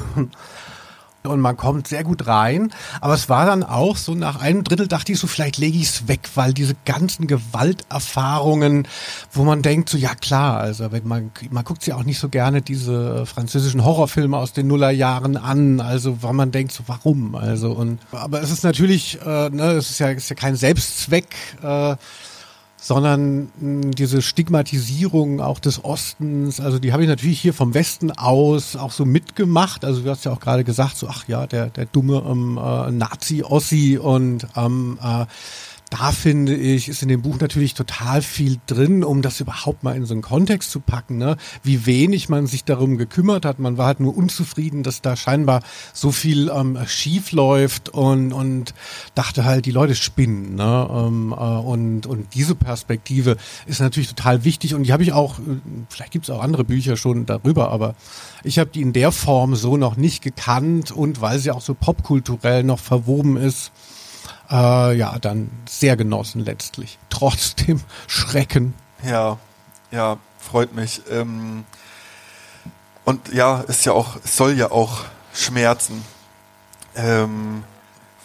und 1.22 1.40
man 1.40 1.56
kommt 1.56 1.86
sehr 1.86 2.04
gut 2.04 2.26
rein. 2.26 2.72
Aber 3.00 3.14
es 3.14 3.28
war 3.28 3.46
dann 3.46 3.62
auch 3.62 3.96
so, 3.96 4.14
nach 4.14 4.40
einem 4.40 4.64
Drittel 4.64 4.88
dachte 4.88 5.12
ich 5.12 5.18
so, 5.18 5.26
vielleicht 5.26 5.58
lege 5.58 5.76
ich 5.76 5.84
es 5.84 6.08
weg, 6.08 6.20
weil 6.34 6.54
diese 6.54 6.74
ganzen 6.84 7.26
Gewalterfahrungen, 7.26 8.88
wo 9.32 9.44
man 9.44 9.62
denkt, 9.62 9.88
so 9.88 9.98
ja 9.98 10.14
klar, 10.14 10.58
also 10.58 10.88
man, 11.04 11.30
man 11.50 11.64
guckt 11.64 11.82
sich 11.82 11.92
auch 11.92 12.04
nicht 12.04 12.18
so 12.18 12.28
gerne 12.28 12.62
diese 12.62 13.26
französischen 13.26 13.84
Horrorfilme 13.84 14.36
aus 14.36 14.52
den 14.52 14.66
Nullerjahren 14.66 15.36
an, 15.36 15.80
also 15.80 16.22
weil 16.22 16.32
man 16.32 16.52
denkt, 16.52 16.72
so 16.72 16.84
warum? 16.86 17.34
Also 17.34 17.72
und 17.72 18.00
aber 18.12 18.42
es 18.42 18.50
ist 18.50 18.64
natürlich, 18.64 19.18
äh, 19.20 19.50
ne, 19.50 19.72
es 19.72 19.90
ist 19.90 19.98
ja, 19.98 20.10
es 20.10 20.24
ist 20.24 20.30
ja 20.30 20.36
kein 20.36 20.56
Selbstzweck. 20.56 21.26
Äh, 21.62 21.96
sondern 22.80 23.50
mh, 23.60 23.90
diese 23.90 24.22
Stigmatisierung 24.22 25.40
auch 25.40 25.60
des 25.60 25.84
Ostens, 25.84 26.60
also 26.60 26.78
die 26.78 26.92
habe 26.92 27.02
ich 27.02 27.08
natürlich 27.08 27.40
hier 27.40 27.52
vom 27.52 27.74
Westen 27.74 28.10
aus 28.10 28.74
auch 28.74 28.92
so 28.92 29.04
mitgemacht. 29.04 29.84
Also 29.84 30.00
du 30.00 30.10
hast 30.10 30.24
ja 30.24 30.32
auch 30.32 30.40
gerade 30.40 30.64
gesagt, 30.64 30.96
so 30.96 31.06
ach 31.08 31.28
ja, 31.28 31.46
der 31.46 31.66
der 31.66 31.84
dumme 31.86 32.22
ähm, 32.26 32.58
äh, 32.58 32.90
Nazi-Ossi 32.90 33.98
und 33.98 34.46
ähm, 34.56 34.98
äh, 35.02 35.26
da 35.90 36.12
finde 36.12 36.54
ich, 36.54 36.88
ist 36.88 37.02
in 37.02 37.08
dem 37.08 37.20
Buch 37.20 37.40
natürlich 37.40 37.74
total 37.74 38.22
viel 38.22 38.58
drin, 38.68 39.02
um 39.02 39.22
das 39.22 39.40
überhaupt 39.40 39.82
mal 39.82 39.96
in 39.96 40.04
so 40.04 40.14
einen 40.14 40.22
Kontext 40.22 40.70
zu 40.70 40.78
packen, 40.78 41.18
ne? 41.18 41.36
wie 41.64 41.84
wenig 41.84 42.28
man 42.28 42.46
sich 42.46 42.62
darum 42.62 42.96
gekümmert 42.96 43.44
hat. 43.44 43.58
Man 43.58 43.76
war 43.76 43.86
halt 43.86 43.98
nur 43.98 44.16
unzufrieden, 44.16 44.84
dass 44.84 45.02
da 45.02 45.16
scheinbar 45.16 45.62
so 45.92 46.12
viel 46.12 46.48
ähm, 46.48 46.78
schief 46.86 47.32
läuft 47.32 47.88
und, 47.88 48.32
und 48.32 48.72
dachte 49.16 49.44
halt, 49.44 49.66
die 49.66 49.72
Leute 49.72 49.96
spinnen. 49.96 50.54
Ne? 50.54 50.88
Ähm, 50.92 51.32
äh, 51.32 51.34
und, 51.34 52.06
und 52.06 52.34
diese 52.34 52.54
Perspektive 52.54 53.36
ist 53.66 53.80
natürlich 53.80 54.10
total 54.10 54.44
wichtig 54.44 54.74
und 54.74 54.84
die 54.84 54.92
habe 54.92 55.02
ich 55.02 55.12
auch, 55.12 55.40
äh, 55.40 55.42
vielleicht 55.88 56.12
gibt 56.12 56.26
es 56.26 56.30
auch 56.30 56.40
andere 56.40 56.62
Bücher 56.62 56.96
schon 56.96 57.26
darüber, 57.26 57.72
aber 57.72 57.96
ich 58.44 58.60
habe 58.60 58.70
die 58.70 58.82
in 58.82 58.92
der 58.92 59.10
Form 59.10 59.56
so 59.56 59.76
noch 59.76 59.96
nicht 59.96 60.22
gekannt 60.22 60.92
und 60.92 61.20
weil 61.20 61.40
sie 61.40 61.50
auch 61.50 61.60
so 61.60 61.74
popkulturell 61.74 62.62
noch 62.62 62.78
verwoben 62.78 63.36
ist, 63.36 63.72
äh, 64.50 64.96
ja, 64.96 65.18
dann 65.18 65.50
sehr 65.68 65.96
genossen 65.96 66.44
letztlich. 66.44 66.98
Trotz 67.08 67.54
dem 67.54 67.80
Schrecken. 68.06 68.74
Ja, 69.04 69.38
ja, 69.90 70.18
freut 70.38 70.74
mich. 70.74 71.02
Ähm, 71.10 71.64
und 73.04 73.32
ja, 73.32 73.60
ist 73.62 73.84
ja 73.86 73.92
auch, 73.92 74.16
es 74.24 74.36
soll 74.36 74.52
ja 74.52 74.70
auch 74.70 75.04
schmerzen. 75.32 76.04
Ähm, 76.96 77.64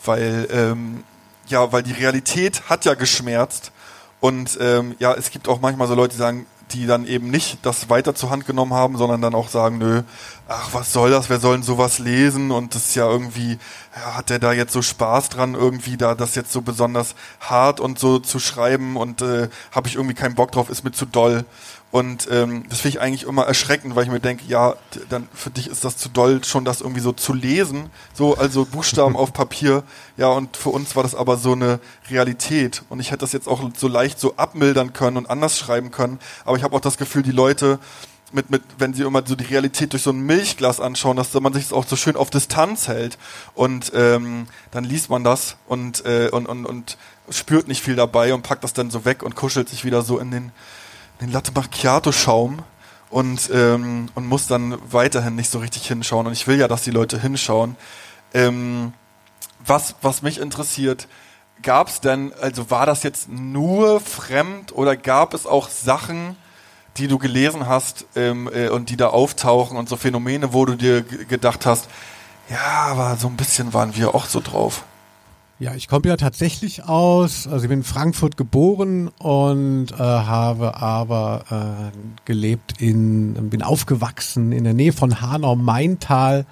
weil, 0.03 0.47
ähm, 0.51 1.03
ja, 1.47 1.71
weil 1.71 1.83
die 1.83 1.93
Realität 1.93 2.69
hat 2.69 2.85
ja 2.85 2.93
geschmerzt. 2.95 3.71
Und 4.19 4.57
ähm, 4.59 4.95
ja, 4.99 5.13
es 5.13 5.29
gibt 5.29 5.47
auch 5.47 5.59
manchmal 5.59 5.87
so 5.87 5.95
Leute, 5.95 6.13
die 6.13 6.19
sagen, 6.19 6.45
die 6.71 6.87
dann 6.87 7.05
eben 7.05 7.29
nicht 7.29 7.59
das 7.63 7.89
weiter 7.89 8.15
zur 8.15 8.31
Hand 8.31 8.45
genommen 8.45 8.73
haben, 8.73 8.97
sondern 8.97 9.21
dann 9.21 9.35
auch 9.35 9.49
sagen, 9.49 9.77
nö, 9.77 10.01
ach, 10.47 10.73
was 10.73 10.91
soll 10.91 11.11
das, 11.11 11.29
wer 11.29 11.39
soll 11.39 11.55
denn 11.55 11.63
sowas 11.63 11.99
lesen? 11.99 12.51
Und 12.51 12.75
das 12.75 12.85
ist 12.87 12.95
ja 12.95 13.09
irgendwie, 13.09 13.57
ja, 13.95 14.15
hat 14.17 14.29
der 14.29 14.39
da 14.39 14.51
jetzt 14.53 14.73
so 14.73 14.81
Spaß 14.81 15.29
dran, 15.29 15.53
irgendwie 15.53 15.97
da 15.97 16.15
das 16.15 16.35
jetzt 16.35 16.51
so 16.51 16.61
besonders 16.61 17.15
hart 17.39 17.79
und 17.79 17.99
so 17.99 18.19
zu 18.19 18.39
schreiben 18.39 18.97
und 18.97 19.21
äh, 19.21 19.49
habe 19.71 19.87
ich 19.87 19.95
irgendwie 19.95 20.15
keinen 20.15 20.35
Bock 20.35 20.51
drauf, 20.51 20.69
ist 20.69 20.83
mir 20.83 20.91
zu 20.91 21.05
doll. 21.05 21.45
Und 21.91 22.27
ähm, 22.29 22.65
das 22.69 22.81
finde 22.81 22.97
ich 22.97 23.01
eigentlich 23.01 23.23
immer 23.23 23.43
erschreckend, 23.43 23.95
weil 23.95 24.03
ich 24.03 24.11
mir 24.11 24.19
denke, 24.19 24.43
ja, 24.47 24.75
dann 25.07 25.29
für 25.33 25.49
dich 25.49 25.67
ist 25.67 25.85
das 25.85 25.95
zu 25.95 26.09
doll, 26.09 26.43
schon 26.43 26.65
das 26.65 26.81
irgendwie 26.81 26.99
so 26.99 27.13
zu 27.13 27.33
lesen, 27.33 27.89
so 28.13 28.35
also 28.35 28.65
Buchstaben 28.65 29.15
auf 29.15 29.31
Papier. 29.31 29.83
Ja, 30.17 30.27
und 30.27 30.57
für 30.57 30.69
uns 30.69 30.95
war 30.95 31.03
das 31.03 31.15
aber 31.15 31.37
so 31.37 31.53
eine 31.53 31.79
Realität. 32.09 32.83
Und 32.89 32.99
ich 32.99 33.11
hätte 33.11 33.19
das 33.19 33.31
jetzt 33.31 33.47
auch 33.47 33.69
so 33.77 33.87
leicht 33.87 34.19
so 34.19 34.35
abmildern 34.35 34.91
können 34.91 35.15
und 35.15 35.29
anders 35.29 35.57
schreiben 35.57 35.91
können. 35.91 36.19
Aber 36.43 36.57
ich 36.57 36.63
habe 36.63 36.75
auch 36.75 36.81
das 36.81 36.97
Gefühl, 36.97 37.23
die 37.23 37.31
Leute 37.31 37.79
mit, 38.33 38.49
mit, 38.49 38.63
wenn 38.77 38.93
sie 38.93 39.03
immer 39.03 39.23
so 39.25 39.35
die 39.35 39.45
Realität 39.45 39.93
durch 39.93 40.03
so 40.03 40.09
ein 40.11 40.19
Milchglas 40.19 40.81
anschauen, 40.81 41.15
dass 41.15 41.33
man 41.33 41.53
sich 41.53 41.63
das 41.63 41.73
auch 41.73 41.85
so 41.85 41.95
schön 41.95 42.17
auf 42.17 42.29
Distanz 42.29 42.87
hält. 42.87 43.17
Und 43.53 43.91
ähm, 43.95 44.47
dann 44.71 44.83
liest 44.83 45.09
man 45.09 45.23
das 45.23 45.55
und, 45.67 46.05
äh, 46.05 46.29
und, 46.29 46.45
und, 46.45 46.65
und 46.65 46.97
spürt 47.29 47.67
nicht 47.67 47.81
viel 47.81 47.95
dabei 47.95 48.33
und 48.33 48.41
packt 48.41 48.63
das 48.63 48.73
dann 48.73 48.91
so 48.91 49.05
weg 49.05 49.23
und 49.23 49.35
kuschelt 49.35 49.69
sich 49.69 49.85
wieder 49.85 50.01
so 50.01 50.19
in 50.19 50.31
den 50.31 50.51
den 51.21 51.31
Latte 51.31 51.51
Macchiato 51.53 52.11
Schaum 52.11 52.63
und 53.09 53.49
ähm, 53.53 54.09
und 54.15 54.27
muss 54.27 54.47
dann 54.47 54.77
weiterhin 54.91 55.35
nicht 55.35 55.49
so 55.49 55.59
richtig 55.59 55.87
hinschauen 55.87 56.27
und 56.27 56.33
ich 56.33 56.47
will 56.47 56.59
ja, 56.59 56.67
dass 56.67 56.83
die 56.83 56.91
Leute 56.91 57.19
hinschauen. 57.19 57.75
Ähm, 58.33 58.93
was 59.65 59.95
was 60.01 60.21
mich 60.21 60.39
interessiert, 60.39 61.07
gab 61.61 61.87
es 61.87 62.01
denn 62.01 62.33
also 62.41 62.69
war 62.69 62.85
das 62.85 63.03
jetzt 63.03 63.29
nur 63.29 64.01
fremd 64.01 64.73
oder 64.73 64.95
gab 64.97 65.33
es 65.33 65.45
auch 65.45 65.69
Sachen, 65.69 66.35
die 66.97 67.07
du 67.07 67.17
gelesen 67.17 67.67
hast 67.67 68.05
ähm, 68.15 68.49
äh, 68.53 68.69
und 68.69 68.89
die 68.89 68.97
da 68.97 69.07
auftauchen 69.07 69.77
und 69.77 69.89
so 69.89 69.97
Phänomene, 69.97 70.53
wo 70.53 70.65
du 70.65 70.75
dir 70.75 71.01
gedacht 71.01 71.65
hast, 71.65 71.87
ja, 72.49 72.87
aber 72.87 73.17
so 73.17 73.27
ein 73.27 73.37
bisschen 73.37 73.73
waren 73.73 73.95
wir 73.95 74.13
auch 74.13 74.25
so 74.25 74.39
drauf. 74.39 74.83
Ja, 75.57 75.73
ich 75.73 75.87
komme 75.87 76.09
ja 76.09 76.17
tatsächlich 76.17 76.83
aus, 76.83 77.47
also 77.47 77.63
ich 77.63 77.69
bin 77.69 77.79
in 77.79 77.85
Frankfurt 77.85 78.35
geboren 78.35 79.07
und 79.19 79.93
äh, 79.93 79.95
habe 79.97 80.75
aber 80.75 81.45
äh, 81.93 81.97
gelebt 82.25 82.81
in, 82.81 83.49
bin 83.49 83.61
aufgewachsen 83.61 84.51
in 84.51 84.65
der 84.65 84.73
Nähe 84.73 84.91
von 84.91 85.21
Hanau-Maintal. 85.21 86.45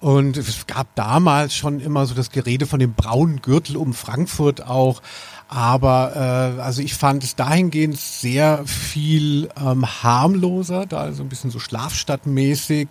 Und 0.00 0.36
es 0.36 0.66
gab 0.66 0.94
damals 0.96 1.54
schon 1.54 1.80
immer 1.80 2.04
so 2.04 2.14
das 2.14 2.30
Gerede 2.30 2.66
von 2.66 2.78
dem 2.78 2.92
braunen 2.92 3.40
Gürtel 3.40 3.78
um 3.78 3.94
Frankfurt 3.94 4.66
auch. 4.66 5.00
Aber 5.48 6.12
äh, 6.58 6.60
also 6.60 6.82
ich 6.82 6.94
fand 6.94 7.24
es 7.24 7.36
dahingehend 7.36 7.98
sehr 7.98 8.66
viel 8.66 9.48
ähm, 9.58 9.86
harmloser, 9.86 10.84
da 10.84 11.10
so 11.14 11.22
ein 11.22 11.30
bisschen 11.30 11.50
so 11.50 11.58
schlafstadtmäßig. 11.58 12.88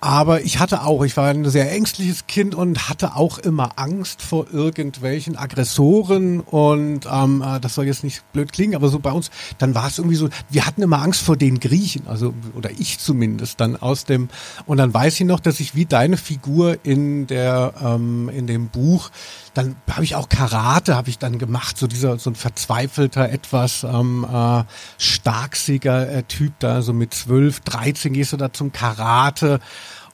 Aber 0.00 0.42
ich 0.42 0.60
hatte 0.60 0.84
auch, 0.84 1.02
ich 1.02 1.16
war 1.16 1.28
ein 1.28 1.44
sehr 1.50 1.72
ängstliches 1.72 2.28
Kind 2.28 2.54
und 2.54 2.88
hatte 2.88 3.16
auch 3.16 3.38
immer 3.38 3.72
Angst 3.76 4.22
vor 4.22 4.46
irgendwelchen 4.52 5.36
Aggressoren 5.36 6.38
und 6.38 7.08
ähm, 7.10 7.42
äh, 7.44 7.58
das 7.58 7.74
soll 7.74 7.86
jetzt 7.86 8.04
nicht 8.04 8.22
blöd 8.32 8.52
klingen, 8.52 8.76
aber 8.76 8.90
so 8.90 9.00
bei 9.00 9.10
uns, 9.10 9.32
dann 9.58 9.74
war 9.74 9.88
es 9.88 9.98
irgendwie 9.98 10.16
so, 10.16 10.28
wir 10.50 10.66
hatten 10.66 10.82
immer 10.82 11.02
Angst 11.02 11.22
vor 11.22 11.36
den 11.36 11.58
Griechen, 11.58 12.06
also 12.06 12.32
oder 12.54 12.70
ich 12.70 13.00
zumindest 13.00 13.58
dann 13.58 13.74
aus 13.74 14.04
dem 14.04 14.28
und 14.66 14.76
dann 14.76 14.94
weiß 14.94 15.18
ich 15.18 15.26
noch, 15.26 15.40
dass 15.40 15.58
ich 15.58 15.74
wie 15.74 15.86
deine 15.86 16.16
Figur 16.16 16.78
in 16.84 17.26
der 17.26 17.74
ähm, 17.82 18.28
in 18.28 18.46
dem 18.46 18.68
Buch 18.68 19.10
dann 19.58 19.74
habe 19.90 20.04
ich 20.04 20.14
auch 20.14 20.28
Karate, 20.28 20.94
habe 20.94 21.10
ich 21.10 21.18
dann 21.18 21.38
gemacht, 21.38 21.76
so 21.76 21.88
dieser 21.88 22.16
so 22.18 22.30
ein 22.30 22.36
verzweifelter, 22.36 23.28
etwas 23.28 23.82
ähm, 23.82 24.24
äh, 24.24 24.62
starksiger 24.98 26.08
äh, 26.08 26.22
Typ 26.22 26.52
da, 26.60 26.80
so 26.80 26.92
mit 26.92 27.12
zwölf, 27.12 27.58
dreizehn 27.60 28.12
gehst 28.12 28.32
du 28.32 28.36
da 28.36 28.52
zum 28.52 28.70
Karate 28.70 29.58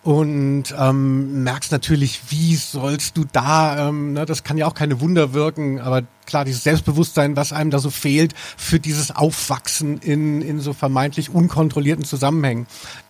und 0.02 0.74
ähm, 0.78 1.42
merkst 1.42 1.72
natürlich, 1.72 2.22
wie 2.30 2.56
sollst 2.56 3.18
du 3.18 3.24
da, 3.30 3.88
ähm, 3.88 4.14
ne, 4.14 4.24
das 4.24 4.44
kann 4.44 4.56
ja 4.56 4.66
auch 4.66 4.74
keine 4.74 5.02
Wunder 5.02 5.34
wirken, 5.34 5.78
aber 5.78 6.02
klar, 6.26 6.44
dieses 6.44 6.64
Selbstbewusstsein, 6.64 7.36
was 7.36 7.52
einem 7.52 7.70
da 7.70 7.78
so 7.78 7.90
fehlt 7.90 8.34
für 8.56 8.80
dieses 8.80 9.14
Aufwachsen 9.14 9.98
in, 9.98 10.42
in 10.42 10.60
so 10.60 10.72
vermeintlich 10.72 11.30
unkontrollierten 11.30 12.04
Zusammenhängen. 12.04 12.66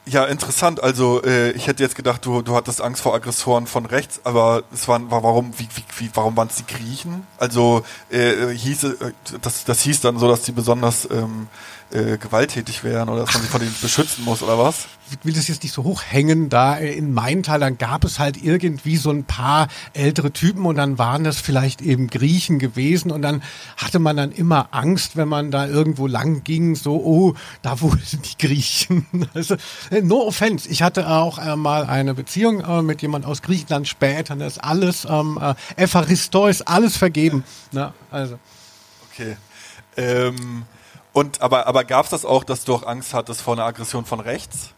Ja, 0.06 0.24
interessant. 0.26 0.82
Also 0.82 1.22
äh, 1.22 1.52
ich 1.52 1.66
hätte 1.66 1.82
jetzt 1.82 1.94
gedacht, 1.94 2.26
du, 2.26 2.42
du 2.42 2.54
hattest 2.54 2.82
Angst 2.82 3.00
vor 3.00 3.14
Aggressoren 3.14 3.66
von 3.66 3.86
rechts, 3.86 4.20
aber 4.24 4.64
es 4.72 4.86
waren, 4.86 5.10
war, 5.10 5.22
warum, 5.22 5.52
wie, 5.58 5.66
wie, 5.98 6.10
warum 6.12 6.36
waren 6.36 6.48
es 6.48 6.56
die 6.56 6.66
Griechen? 6.66 7.26
Also 7.38 7.84
äh, 8.10 8.54
hieß, 8.54 8.84
äh, 8.84 9.12
das, 9.40 9.64
das 9.64 9.80
hieß 9.80 10.02
dann 10.02 10.18
so, 10.18 10.28
dass 10.28 10.42
die 10.42 10.52
besonders 10.52 11.08
ähm, 11.10 11.48
äh, 11.90 12.18
gewalttätig 12.18 12.84
wären 12.84 13.08
oder 13.08 13.20
dass 13.20 13.32
man 13.32 13.42
sich 13.42 13.50
vor 13.50 13.60
denen 13.60 13.74
beschützen 13.80 14.24
muss 14.24 14.42
oder 14.42 14.58
was? 14.58 14.88
Ich 15.10 15.24
will 15.24 15.32
das 15.32 15.48
jetzt 15.48 15.62
nicht 15.62 15.72
so 15.72 15.84
hochhängen, 15.84 16.48
da 16.48 16.76
in 16.76 17.14
Maintal, 17.14 17.60
dann 17.60 17.78
gab 17.78 18.04
es 18.04 18.18
halt 18.18 18.42
irgendwie 18.42 18.96
so 18.96 19.10
ein 19.10 19.24
paar 19.24 19.68
ältere 19.92 20.32
Typen 20.32 20.66
und 20.66 20.76
dann 20.76 20.98
waren 20.98 21.24
das 21.24 21.38
vielleicht 21.38 21.82
eben 21.82 22.08
Griechen 22.08 22.58
gewesen 22.58 23.03
und 23.10 23.22
dann 23.22 23.42
hatte 23.76 23.98
man 23.98 24.16
dann 24.16 24.32
immer 24.32 24.68
Angst, 24.72 25.16
wenn 25.16 25.28
man 25.28 25.50
da 25.50 25.66
irgendwo 25.66 26.06
lang 26.06 26.44
ging, 26.44 26.74
so, 26.74 26.96
oh, 26.96 27.34
da 27.62 27.80
wohl 27.80 27.98
sind 28.00 28.32
die 28.32 28.46
Griechen. 28.46 29.06
Also, 29.34 29.56
äh, 29.90 30.00
no 30.02 30.26
offense. 30.26 30.68
Ich 30.68 30.82
hatte 30.82 31.08
auch 31.08 31.38
äh, 31.38 31.56
mal 31.56 31.86
eine 31.86 32.14
Beziehung 32.14 32.60
äh, 32.60 32.82
mit 32.82 33.02
jemand 33.02 33.26
aus 33.26 33.42
Griechenland 33.42 33.88
später, 33.88 34.36
das 34.36 34.54
ist 34.54 34.58
alles, 34.64 35.06
ähm, 35.08 35.38
äh, 35.40 35.54
Epharistos, 35.82 36.50
ist 36.50 36.68
alles 36.68 36.96
vergeben. 36.96 37.44
Ne? 37.72 37.92
Also. 38.10 38.38
Okay. 39.10 39.36
Ähm, 39.96 40.64
und 41.12 41.40
aber, 41.40 41.66
aber 41.66 41.84
gab 41.84 42.04
es 42.04 42.10
das 42.10 42.24
auch, 42.24 42.44
dass 42.44 42.64
du 42.64 42.74
auch 42.74 42.86
Angst 42.86 43.14
hattest 43.14 43.40
vor 43.40 43.54
einer 43.54 43.64
Aggression 43.64 44.04
von 44.04 44.20
rechts? 44.20 44.73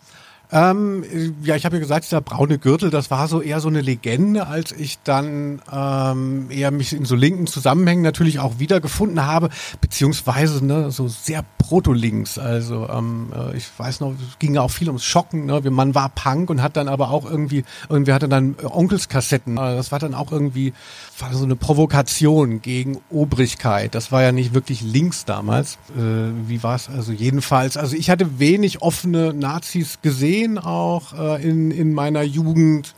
Ähm, 0.52 1.04
ja, 1.42 1.56
ich 1.56 1.64
habe 1.64 1.76
ja 1.76 1.80
gesagt, 1.80 2.04
dieser 2.04 2.20
braune 2.20 2.58
Gürtel, 2.58 2.90
das 2.90 3.10
war 3.10 3.26
so 3.26 3.42
eher 3.42 3.60
so 3.60 3.68
eine 3.68 3.80
Legende, 3.80 4.46
als 4.46 4.70
ich 4.72 4.98
dann 5.02 5.60
ähm, 5.72 6.46
eher 6.50 6.70
mich 6.70 6.92
in 6.92 7.04
so 7.04 7.16
linken 7.16 7.48
Zusammenhängen 7.48 8.02
natürlich 8.02 8.38
auch 8.38 8.58
wiedergefunden 8.58 9.26
habe, 9.26 9.48
beziehungsweise 9.80 10.64
ne, 10.64 10.90
so 10.92 11.08
sehr 11.08 11.44
proto-links. 11.58 12.38
Also 12.38 12.88
ähm, 12.88 13.32
äh, 13.34 13.56
ich 13.56 13.66
weiß 13.76 14.00
noch, 14.00 14.12
es 14.12 14.38
ging 14.38 14.54
ja 14.54 14.62
auch 14.62 14.70
viel 14.70 14.86
ums 14.86 15.04
Schocken. 15.04 15.46
Ne? 15.46 15.60
Man 15.70 15.96
war 15.96 16.10
Punk 16.10 16.48
und 16.50 16.62
hat 16.62 16.76
dann 16.76 16.86
aber 16.86 17.10
auch 17.10 17.28
irgendwie, 17.28 17.64
irgendwie 17.88 18.12
hatte 18.12 18.28
dann 18.28 18.54
Onkelskassetten. 18.62 19.58
Also 19.58 19.76
das 19.76 19.90
war 19.90 19.98
dann 19.98 20.14
auch 20.14 20.30
irgendwie 20.30 20.72
war 21.18 21.32
so 21.32 21.44
eine 21.44 21.56
Provokation 21.56 22.62
gegen 22.62 22.98
Obrigkeit. 23.10 23.94
Das 23.94 24.12
war 24.12 24.22
ja 24.22 24.32
nicht 24.32 24.54
wirklich 24.54 24.82
links 24.82 25.24
damals. 25.24 25.78
Äh, 25.96 26.30
wie 26.46 26.62
war 26.62 26.76
es? 26.76 26.88
Also 26.88 27.10
jedenfalls, 27.10 27.76
also 27.76 27.96
ich 27.96 28.10
hatte 28.10 28.38
wenig 28.38 28.82
offene 28.82 29.32
Nazis 29.32 29.98
gesehen 30.02 30.35
auch 30.58 31.12
äh, 31.12 31.42
in, 31.42 31.70
in 31.70 31.92
meiner 31.92 32.22
Jugend. 32.22 32.94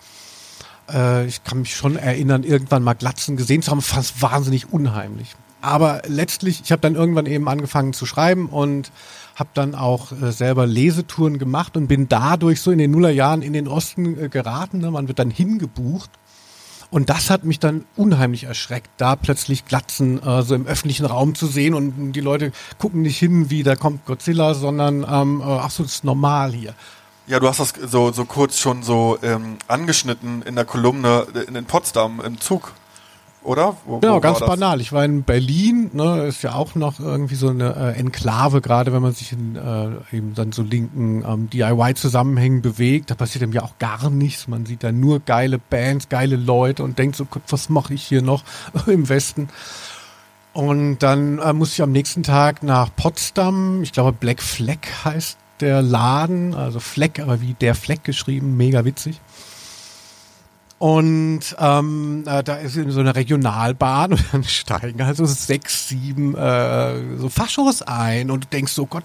Äh, 0.90 1.26
ich 1.26 1.44
kann 1.44 1.60
mich 1.60 1.76
schon 1.76 1.96
erinnern, 1.96 2.42
irgendwann 2.42 2.82
mal 2.82 2.94
Glatzen 2.94 3.36
gesehen 3.36 3.62
zu 3.62 3.70
haben, 3.70 3.82
fast 3.82 4.20
wahnsinnig 4.22 4.72
unheimlich. 4.72 5.34
Aber 5.60 6.02
letztlich, 6.06 6.60
ich 6.62 6.70
habe 6.70 6.80
dann 6.80 6.94
irgendwann 6.94 7.26
eben 7.26 7.48
angefangen 7.48 7.92
zu 7.92 8.06
schreiben 8.06 8.48
und 8.48 8.92
habe 9.34 9.50
dann 9.54 9.74
auch 9.74 10.12
äh, 10.12 10.32
selber 10.32 10.66
Lesetouren 10.66 11.38
gemacht 11.38 11.76
und 11.76 11.88
bin 11.88 12.08
dadurch 12.08 12.60
so 12.60 12.70
in 12.70 12.78
den 12.78 12.90
Nullerjahren 12.90 13.42
in 13.42 13.52
den 13.52 13.68
Osten 13.68 14.18
äh, 14.20 14.28
geraten. 14.28 14.78
Ne? 14.78 14.90
Man 14.90 15.08
wird 15.08 15.18
dann 15.18 15.30
hingebucht 15.30 16.10
und 16.90 17.10
das 17.10 17.28
hat 17.28 17.44
mich 17.44 17.58
dann 17.58 17.84
unheimlich 17.96 18.44
erschreckt, 18.44 18.88
da 18.96 19.14
plötzlich 19.14 19.66
Glatzen 19.66 20.22
äh, 20.22 20.42
so 20.42 20.54
im 20.54 20.66
öffentlichen 20.66 21.04
Raum 21.04 21.34
zu 21.34 21.46
sehen 21.46 21.74
und 21.74 22.12
die 22.12 22.20
Leute 22.20 22.52
gucken 22.78 23.02
nicht 23.02 23.18
hin, 23.18 23.50
wie 23.50 23.62
da 23.62 23.76
kommt 23.76 24.06
Godzilla, 24.06 24.54
sondern 24.54 25.06
ähm, 25.08 25.40
äh, 25.40 25.44
ach 25.44 25.70
so, 25.70 25.82
das 25.82 25.96
ist 25.96 26.04
normal 26.04 26.52
hier. 26.52 26.74
Ja, 27.28 27.38
du 27.38 27.46
hast 27.46 27.60
das 27.60 27.74
so, 27.90 28.10
so 28.10 28.24
kurz 28.24 28.58
schon 28.58 28.82
so 28.82 29.18
ähm, 29.22 29.58
angeschnitten 29.68 30.42
in 30.42 30.56
der 30.56 30.64
Kolumne 30.64 31.26
in, 31.46 31.54
in 31.54 31.64
Potsdam 31.66 32.20
im 32.24 32.40
Zug 32.40 32.72
oder? 33.42 33.76
Wo, 33.84 33.98
genau, 33.98 34.16
wo 34.16 34.20
ganz 34.20 34.40
banal. 34.40 34.80
Ich 34.80 34.92
war 34.92 35.04
in 35.04 35.22
Berlin, 35.22 35.90
ne, 35.92 36.26
ist 36.26 36.42
ja 36.42 36.54
auch 36.54 36.74
noch 36.74 37.00
irgendwie 37.00 37.34
so 37.34 37.48
eine 37.48 37.74
äh, 37.74 37.98
Enklave, 37.98 38.60
gerade 38.60 38.92
wenn 38.92 39.02
man 39.02 39.12
sich 39.12 39.32
in 39.32 39.56
äh, 39.56 40.16
eben 40.16 40.34
dann 40.34 40.52
so 40.52 40.62
linken 40.62 41.24
ähm, 41.26 41.50
DIY-Zusammenhängen 41.50 42.62
bewegt. 42.62 43.10
Da 43.10 43.14
passiert 43.14 43.42
eben 43.42 43.52
ja 43.52 43.62
auch 43.62 43.78
gar 43.78 44.10
nichts. 44.10 44.48
Man 44.48 44.66
sieht 44.66 44.82
da 44.82 44.92
nur 44.92 45.20
geile 45.20 45.58
Bands, 45.58 46.08
geile 46.08 46.36
Leute 46.36 46.82
und 46.82 46.98
denkt 46.98 47.16
so, 47.16 47.26
was 47.48 47.68
mache 47.68 47.94
ich 47.94 48.02
hier 48.02 48.22
noch 48.22 48.42
im 48.86 49.08
Westen? 49.08 49.48
Und 50.52 50.98
dann 50.98 51.38
äh, 51.38 51.52
muss 51.52 51.72
ich 51.72 51.82
am 51.82 51.92
nächsten 51.92 52.22
Tag 52.22 52.62
nach 52.62 52.90
Potsdam. 52.94 53.82
Ich 53.82 53.92
glaube, 53.92 54.12
Black 54.12 54.42
Flag 54.42 54.78
heißt 55.04 55.38
der 55.60 55.82
Laden, 55.82 56.54
also 56.54 56.80
Fleck, 56.80 57.20
aber 57.20 57.40
wie 57.40 57.54
der 57.54 57.74
Fleck 57.74 58.04
geschrieben, 58.04 58.56
mega 58.56 58.84
witzig. 58.84 59.20
Und 60.78 61.56
ähm, 61.58 62.22
äh, 62.26 62.44
da 62.44 62.54
ist 62.54 62.74
so 62.74 63.00
eine 63.00 63.16
Regionalbahn 63.16 64.12
und 64.12 64.24
dann 64.32 64.44
steigen 64.44 65.02
also 65.02 65.24
sechs, 65.26 65.88
sieben 65.88 66.36
äh, 66.36 67.16
so 67.16 67.28
Faschos 67.28 67.82
ein 67.82 68.30
und 68.30 68.44
du 68.44 68.48
denkst 68.48 68.72
so, 68.72 68.86
Gott, 68.86 69.04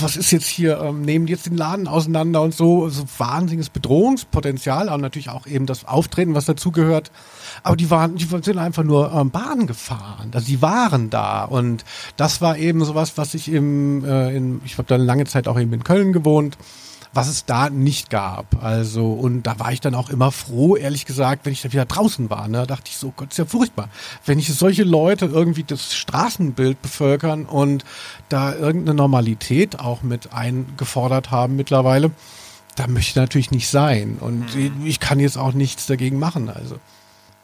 was 0.00 0.16
ist 0.16 0.32
jetzt 0.32 0.46
hier, 0.46 0.80
ähm, 0.82 1.00
nehmen 1.00 1.24
die 1.24 1.32
jetzt 1.32 1.46
den 1.46 1.56
Laden 1.56 1.88
auseinander 1.88 2.42
und 2.42 2.54
so, 2.54 2.90
so 2.90 3.04
wahnsinniges 3.16 3.70
Bedrohungspotenzial, 3.70 4.90
aber 4.90 5.00
natürlich 5.00 5.30
auch 5.30 5.46
eben 5.46 5.64
das 5.64 5.86
Auftreten, 5.86 6.34
was 6.34 6.44
dazugehört. 6.44 7.10
Aber 7.62 7.76
die 7.76 7.90
waren, 7.90 8.16
die 8.16 8.26
sind 8.26 8.58
einfach 8.58 8.84
nur 8.84 9.10
ähm, 9.10 9.30
Bahn 9.30 9.66
gefahren. 9.66 10.30
Also 10.34 10.46
die 10.46 10.60
waren 10.60 11.08
da. 11.08 11.44
Und 11.44 11.86
das 12.18 12.42
war 12.42 12.58
eben 12.58 12.84
sowas, 12.84 13.16
was 13.16 13.32
ich 13.32 13.50
im, 13.50 14.04
äh, 14.04 14.36
in, 14.36 14.60
ich 14.66 14.76
habe 14.76 14.86
da 14.86 14.96
lange 14.96 15.24
Zeit 15.24 15.48
auch 15.48 15.58
eben 15.58 15.72
in 15.72 15.84
Köln 15.84 16.12
gewohnt 16.12 16.58
was 17.18 17.26
es 17.26 17.44
da 17.44 17.68
nicht 17.68 18.10
gab. 18.10 18.62
Also, 18.62 19.10
und 19.10 19.42
da 19.42 19.58
war 19.58 19.72
ich 19.72 19.80
dann 19.80 19.96
auch 19.96 20.08
immer 20.08 20.30
froh, 20.30 20.76
ehrlich 20.76 21.04
gesagt, 21.04 21.44
wenn 21.44 21.52
ich 21.52 21.62
da 21.62 21.72
wieder 21.72 21.84
draußen 21.84 22.30
war. 22.30 22.46
Ne? 22.46 22.58
Da 22.58 22.66
dachte 22.66 22.84
ich 22.90 22.96
so, 22.96 23.12
Gott, 23.16 23.32
ist 23.32 23.38
ja 23.38 23.44
furchtbar. 23.44 23.88
Wenn 24.24 24.38
ich 24.38 24.54
solche 24.54 24.84
Leute 24.84 25.24
irgendwie 25.24 25.64
das 25.64 25.96
Straßenbild 25.96 26.80
bevölkern 26.80 27.46
und 27.46 27.84
da 28.28 28.54
irgendeine 28.54 28.94
Normalität 28.94 29.80
auch 29.80 30.02
mit 30.02 30.32
eingefordert 30.32 31.32
haben 31.32 31.56
mittlerweile, 31.56 32.12
da 32.76 32.86
möchte 32.86 33.10
ich 33.10 33.16
natürlich 33.16 33.50
nicht 33.50 33.68
sein. 33.68 34.18
Und 34.20 34.54
mhm. 34.54 34.86
ich 34.86 35.00
kann 35.00 35.18
jetzt 35.18 35.38
auch 35.38 35.54
nichts 35.54 35.86
dagegen 35.86 36.20
machen. 36.20 36.48
Also. 36.48 36.78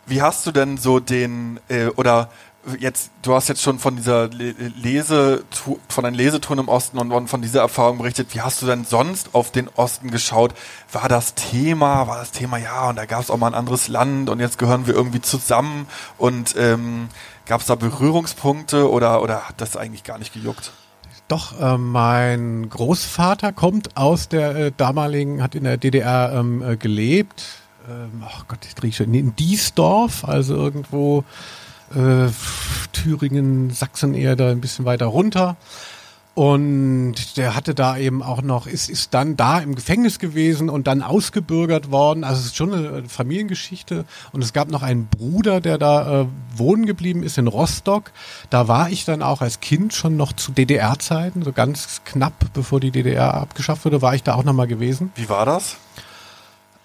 Wie 0.07 0.23
hast 0.23 0.47
du 0.47 0.53
denn 0.53 0.77
so 0.77 1.01
den, 1.01 1.59
äh, 1.67 1.87
oder 1.87 2.31
jetzt, 2.79 3.11
du 3.23 3.35
hast 3.35 3.49
jetzt 3.49 3.63
schon 3.63 3.79
von 3.79 3.97
dieser 3.97 4.29
Lese, 4.29 5.45
von 5.89 6.05
deinen 6.05 6.15
Lesetouren 6.15 6.61
im 6.61 6.69
Osten 6.69 6.99
und 6.99 7.29
von 7.29 7.43
dieser 7.43 7.61
Erfahrung 7.61 7.99
berichtet. 7.99 8.35
Wie 8.35 8.41
hast 8.41 8.63
du 8.63 8.67
denn 8.67 8.85
sonst 8.85 9.35
auf 9.35 9.51
den 9.51 9.69
Osten 9.69 10.11
geschaut? 10.11 10.55
War 10.93 11.09
das 11.09 11.35
Thema, 11.35 12.07
war 12.07 12.19
das 12.19 12.31
Thema, 12.31 12.59
ja, 12.59 12.89
und 12.89 12.97
da 12.97 13.07
gab 13.07 13.21
es 13.21 13.31
auch 13.31 13.37
mal 13.37 13.49
ein 13.49 13.55
anderes 13.55 13.89
Land 13.89 14.31
und 14.31 14.41
jetzt 14.41 14.59
gehören 14.59 14.87
wir 14.87 14.95
irgendwie 14.95 15.21
zusammen 15.21 15.87
und 16.19 16.55
ähm, 16.57 17.09
gab 17.47 17.61
es 17.61 17.67
da 17.67 17.75
Berührungspunkte 17.75 18.91
oder, 18.91 19.23
oder 19.23 19.49
hat 19.49 19.61
das 19.61 19.77
eigentlich 19.77 20.05
gar 20.05 20.19
nicht 20.19 20.33
gejuckt? 20.33 20.73
Doch, 21.29 21.59
äh, 21.59 21.79
mein 21.79 22.69
Großvater 22.69 23.53
kommt 23.53 23.97
aus 23.97 24.29
der 24.29 24.57
äh, 24.57 24.73
damaligen, 24.77 25.43
hat 25.43 25.55
in 25.55 25.65
der 25.65 25.79
DDR 25.79 26.33
ähm, 26.35 26.63
äh, 26.63 26.77
gelebt. 26.77 27.45
Ähm, 27.89 28.23
oh 28.25 28.43
Gott, 28.47 28.61
ich 28.67 28.75
drehe 28.75 28.93
schon 28.93 29.13
in 29.15 29.35
Diesdorf, 29.35 30.25
also 30.25 30.55
irgendwo 30.55 31.25
äh, 31.95 32.31
Thüringen, 32.93 33.71
Sachsen 33.71 34.15
eher 34.15 34.37
da 34.37 34.51
ein 34.51 34.61
bisschen 34.61 34.85
weiter 34.85 35.07
runter. 35.07 35.57
Und 36.35 37.37
der 37.37 37.55
hatte 37.55 37.77
da 37.77 37.97
eben 37.97 38.21
auch 38.21 38.43
noch, 38.43 38.67
ist, 38.67 38.91
ist 38.91 39.15
dann 39.15 39.37
da 39.37 39.61
im 39.61 39.77
Gefängnis 39.77 40.19
gewesen 40.19 40.69
und 40.69 40.89
dann 40.89 41.01
ausgebürgert 41.01 41.93
worden. 41.93 42.25
Also 42.25 42.41
es 42.41 42.47
ist 42.47 42.57
schon 42.57 42.75
eine 42.75 43.09
Familiengeschichte. 43.09 44.05
Und 44.33 44.43
es 44.43 44.53
gab 44.53 44.69
noch 44.69 44.83
einen 44.83 45.07
Bruder, 45.07 45.61
der 45.61 45.79
da 45.79 46.23
äh, 46.23 46.27
wohnen 46.57 46.87
geblieben 46.87 47.23
ist 47.23 47.39
in 47.39 47.47
Rostock. 47.47 48.11
Da 48.51 48.67
war 48.67 48.91
ich 48.91 49.05
dann 49.05 49.23
auch 49.23 49.43
als 49.43 49.61
Kind 49.61 49.95
schon 49.95 50.17
noch 50.17 50.33
zu 50.33 50.51
DDR-Zeiten, 50.51 51.43
so 51.43 51.53
ganz 51.53 52.01
knapp 52.05 52.53
bevor 52.53 52.81
die 52.81 52.91
DDR 52.91 53.35
abgeschafft 53.35 53.85
wurde, 53.85 54.03
war 54.03 54.17
ich 54.17 54.25
da 54.25 54.35
auch 54.35 54.45
nochmal 54.45 54.67
gewesen. 54.67 55.13
Wie 55.15 55.29
war 55.29 55.47
das? 55.47 55.77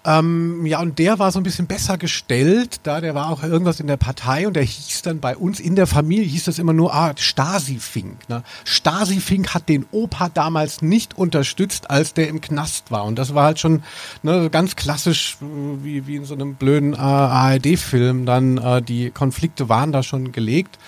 Ähm, 0.02 0.64
ja, 0.64 0.80
und 0.80 0.98
der 0.98 1.18
war 1.18 1.30
so 1.30 1.38
ein 1.38 1.42
bisschen 1.42 1.66
besser 1.66 1.98
gestellt, 1.98 2.80
da 2.84 3.02
der 3.02 3.14
war 3.14 3.28
auch 3.28 3.42
irgendwas 3.42 3.80
in 3.80 3.86
der 3.86 3.98
Partei 3.98 4.46
und 4.46 4.54
der 4.54 4.62
hieß 4.62 5.02
dann 5.02 5.20
bei 5.20 5.36
uns 5.36 5.60
in 5.60 5.76
der 5.76 5.86
Familie, 5.86 6.24
hieß 6.24 6.44
das 6.44 6.58
immer 6.58 6.72
nur, 6.72 6.94
ah, 6.94 7.12
Stasi-Fink. 7.14 8.26
Ne? 8.30 8.42
Stasi-Fink 8.64 9.52
hat 9.52 9.68
den 9.68 9.84
Opa 9.90 10.30
damals 10.30 10.80
nicht 10.80 11.18
unterstützt, 11.18 11.90
als 11.90 12.14
der 12.14 12.28
im 12.28 12.40
Knast 12.40 12.90
war. 12.90 13.04
Und 13.04 13.18
das 13.18 13.34
war 13.34 13.44
halt 13.44 13.58
schon 13.58 13.82
ne, 14.22 14.48
ganz 14.48 14.74
klassisch, 14.74 15.36
äh, 15.42 15.84
wie, 15.84 16.06
wie 16.06 16.16
in 16.16 16.24
so 16.24 16.32
einem 16.32 16.54
blöden 16.54 16.94
äh, 16.94 16.96
ARD-Film, 16.96 18.24
dann 18.24 18.56
äh, 18.56 18.80
die 18.80 19.10
Konflikte 19.10 19.68
waren 19.68 19.92
da 19.92 20.02
schon 20.02 20.32
gelegt. 20.32 20.78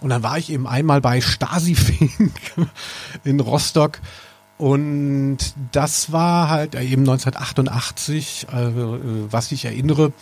Und 0.00 0.10
dann 0.10 0.24
war 0.24 0.38
ich 0.38 0.50
eben 0.50 0.66
einmal 0.66 1.00
bei 1.00 1.20
Stasi-Fink 1.20 2.32
in 3.24 3.38
Rostock 3.38 4.00
und 4.58 5.38
das 5.72 6.12
war 6.12 6.48
halt 6.48 6.74
eben 6.74 7.02
1988, 7.02 8.46
also, 8.50 8.98
was 9.30 9.52
ich 9.52 9.64
erinnere. 9.64 10.12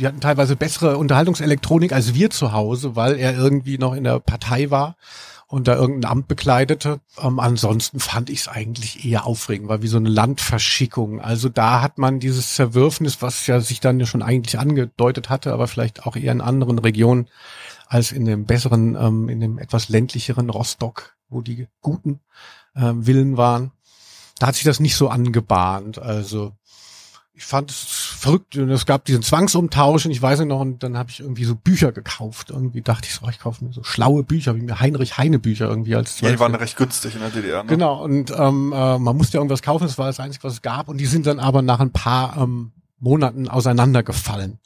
Die 0.00 0.06
hatten 0.06 0.20
teilweise 0.20 0.56
bessere 0.56 0.96
Unterhaltungselektronik 0.98 1.92
als 1.92 2.14
wir 2.14 2.30
zu 2.30 2.52
Hause, 2.52 2.96
weil 2.96 3.16
er 3.16 3.36
irgendwie 3.36 3.78
noch 3.78 3.94
in 3.94 4.04
der 4.04 4.18
Partei 4.18 4.70
war 4.70 4.96
und 5.46 5.68
da 5.68 5.76
irgendein 5.76 6.10
Amt 6.10 6.28
bekleidete. 6.28 7.00
Ähm, 7.22 7.38
ansonsten 7.38 8.00
fand 8.00 8.30
ich 8.30 8.40
es 8.40 8.48
eigentlich 8.48 9.04
eher 9.04 9.26
aufregend, 9.26 9.68
war 9.68 9.82
wie 9.82 9.88
so 9.88 9.98
eine 9.98 10.08
Landverschickung. 10.08 11.20
Also 11.20 11.48
da 11.48 11.80
hat 11.80 11.98
man 11.98 12.18
dieses 12.18 12.54
Zerwürfnis, 12.54 13.22
was 13.22 13.46
ja 13.46 13.60
sich 13.60 13.80
dann 13.80 14.00
ja 14.00 14.06
schon 14.06 14.22
eigentlich 14.22 14.58
angedeutet 14.58 15.30
hatte, 15.30 15.52
aber 15.52 15.68
vielleicht 15.68 16.04
auch 16.06 16.16
eher 16.16 16.32
in 16.32 16.40
anderen 16.40 16.78
Regionen 16.78 17.28
als 17.86 18.10
in 18.10 18.24
dem 18.24 18.46
besseren, 18.46 18.96
ähm, 18.96 19.28
in 19.28 19.38
dem 19.40 19.58
etwas 19.58 19.88
ländlicheren 19.88 20.50
Rostock, 20.50 21.16
wo 21.28 21.40
die 21.40 21.68
guten 21.80 22.20
ähm, 22.74 23.04
Villen 23.04 23.36
waren. 23.36 23.70
Da 24.38 24.48
hat 24.48 24.54
sich 24.54 24.64
das 24.64 24.80
nicht 24.80 24.96
so 24.96 25.08
angebahnt. 25.08 25.98
Also 25.98 26.52
ich 27.36 27.44
fand 27.44 27.70
es 27.70 27.76
verrückt. 27.78 28.56
Und 28.56 28.70
es 28.70 28.86
gab 28.86 29.04
diesen 29.04 29.22
Zwangsumtausch 29.22 30.06
und 30.06 30.10
ich 30.10 30.20
weiß 30.20 30.40
nicht 30.40 30.48
noch, 30.48 30.60
und 30.60 30.82
dann 30.82 30.96
habe 30.96 31.10
ich 31.10 31.20
irgendwie 31.20 31.44
so 31.44 31.54
Bücher 31.54 31.92
gekauft. 31.92 32.50
Irgendwie 32.50 32.80
dachte 32.80 33.06
ich 33.08 33.14
so, 33.14 33.28
ich 33.28 33.38
kaufe 33.38 33.64
mir 33.64 33.72
so 33.72 33.82
schlaue 33.82 34.22
Bücher, 34.22 34.56
wie 34.56 34.62
mir 34.62 34.80
Heinrich 34.80 35.18
Heine 35.18 35.38
Bücher 35.38 35.68
irgendwie 35.68 35.94
als 35.94 36.20
Ja, 36.20 36.30
die 36.30 36.40
waren 36.40 36.54
recht 36.54 36.76
günstig 36.76 37.14
in 37.14 37.20
der 37.20 37.30
DDR. 37.30 37.62
Ne? 37.62 37.68
Genau, 37.68 38.02
und 38.02 38.30
ähm, 38.30 38.72
äh, 38.74 38.98
man 38.98 39.16
musste 39.16 39.36
ja 39.36 39.40
irgendwas 39.40 39.62
kaufen, 39.62 39.84
das 39.84 39.98
war 39.98 40.06
das 40.06 40.18
Einzige, 40.18 40.44
was 40.44 40.54
es 40.54 40.62
gab. 40.62 40.88
Und 40.88 40.96
die 40.96 41.06
sind 41.06 41.26
dann 41.26 41.38
aber 41.38 41.60
nach 41.60 41.80
ein 41.80 41.92
paar 41.92 42.38
ähm, 42.38 42.72
Monaten 42.98 43.48
auseinandergefallen. 43.48 44.58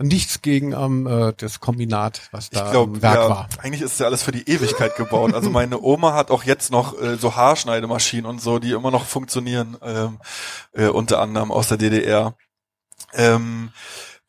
Nichts 0.00 0.42
gegen 0.42 0.72
ähm, 0.72 1.08
äh, 1.08 1.32
das 1.36 1.58
Kombinat, 1.58 2.28
was 2.30 2.50
da 2.50 2.66
Ich 2.66 2.70
glaube, 2.70 2.94
im 2.94 3.02
Werk 3.02 3.16
ja, 3.16 3.28
war. 3.28 3.48
eigentlich 3.58 3.82
ist 3.82 3.98
ja 3.98 4.06
alles 4.06 4.22
für 4.22 4.30
die 4.30 4.48
Ewigkeit 4.48 4.94
gebaut. 4.94 5.34
Also 5.34 5.50
meine 5.50 5.80
Oma 5.80 6.14
hat 6.14 6.30
auch 6.30 6.44
jetzt 6.44 6.70
noch 6.70 7.00
äh, 7.00 7.16
so 7.16 7.34
Haarschneidemaschinen 7.34 8.26
und 8.26 8.40
so, 8.40 8.60
die 8.60 8.70
immer 8.70 8.92
noch 8.92 9.06
funktionieren, 9.06 9.76
ähm, 9.82 10.20
äh, 10.72 10.86
unter 10.86 11.20
anderem 11.20 11.50
aus 11.50 11.66
der 11.66 11.78
DDR. 11.78 12.34
Ähm, 13.12 13.70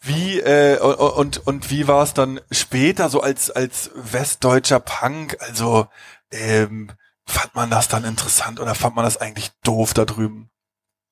wie 0.01 0.39
äh, 0.39 0.79
und 0.79 1.45
und 1.45 1.69
wie 1.69 1.87
war 1.87 2.03
es 2.03 2.13
dann 2.13 2.39
später 2.49 3.09
so 3.09 3.21
als 3.21 3.51
als 3.51 3.91
westdeutscher 3.93 4.79
Punk? 4.79 5.37
Also 5.39 5.87
ähm, 6.31 6.91
fand 7.25 7.53
man 7.53 7.69
das 7.69 7.89
dann 7.89 8.05
interessant 8.05 8.59
oder 8.59 8.73
fand 8.75 8.95
man 8.95 9.05
das 9.05 9.17
eigentlich 9.17 9.51
doof 9.63 9.93
da 9.93 10.05
drüben? 10.05 10.49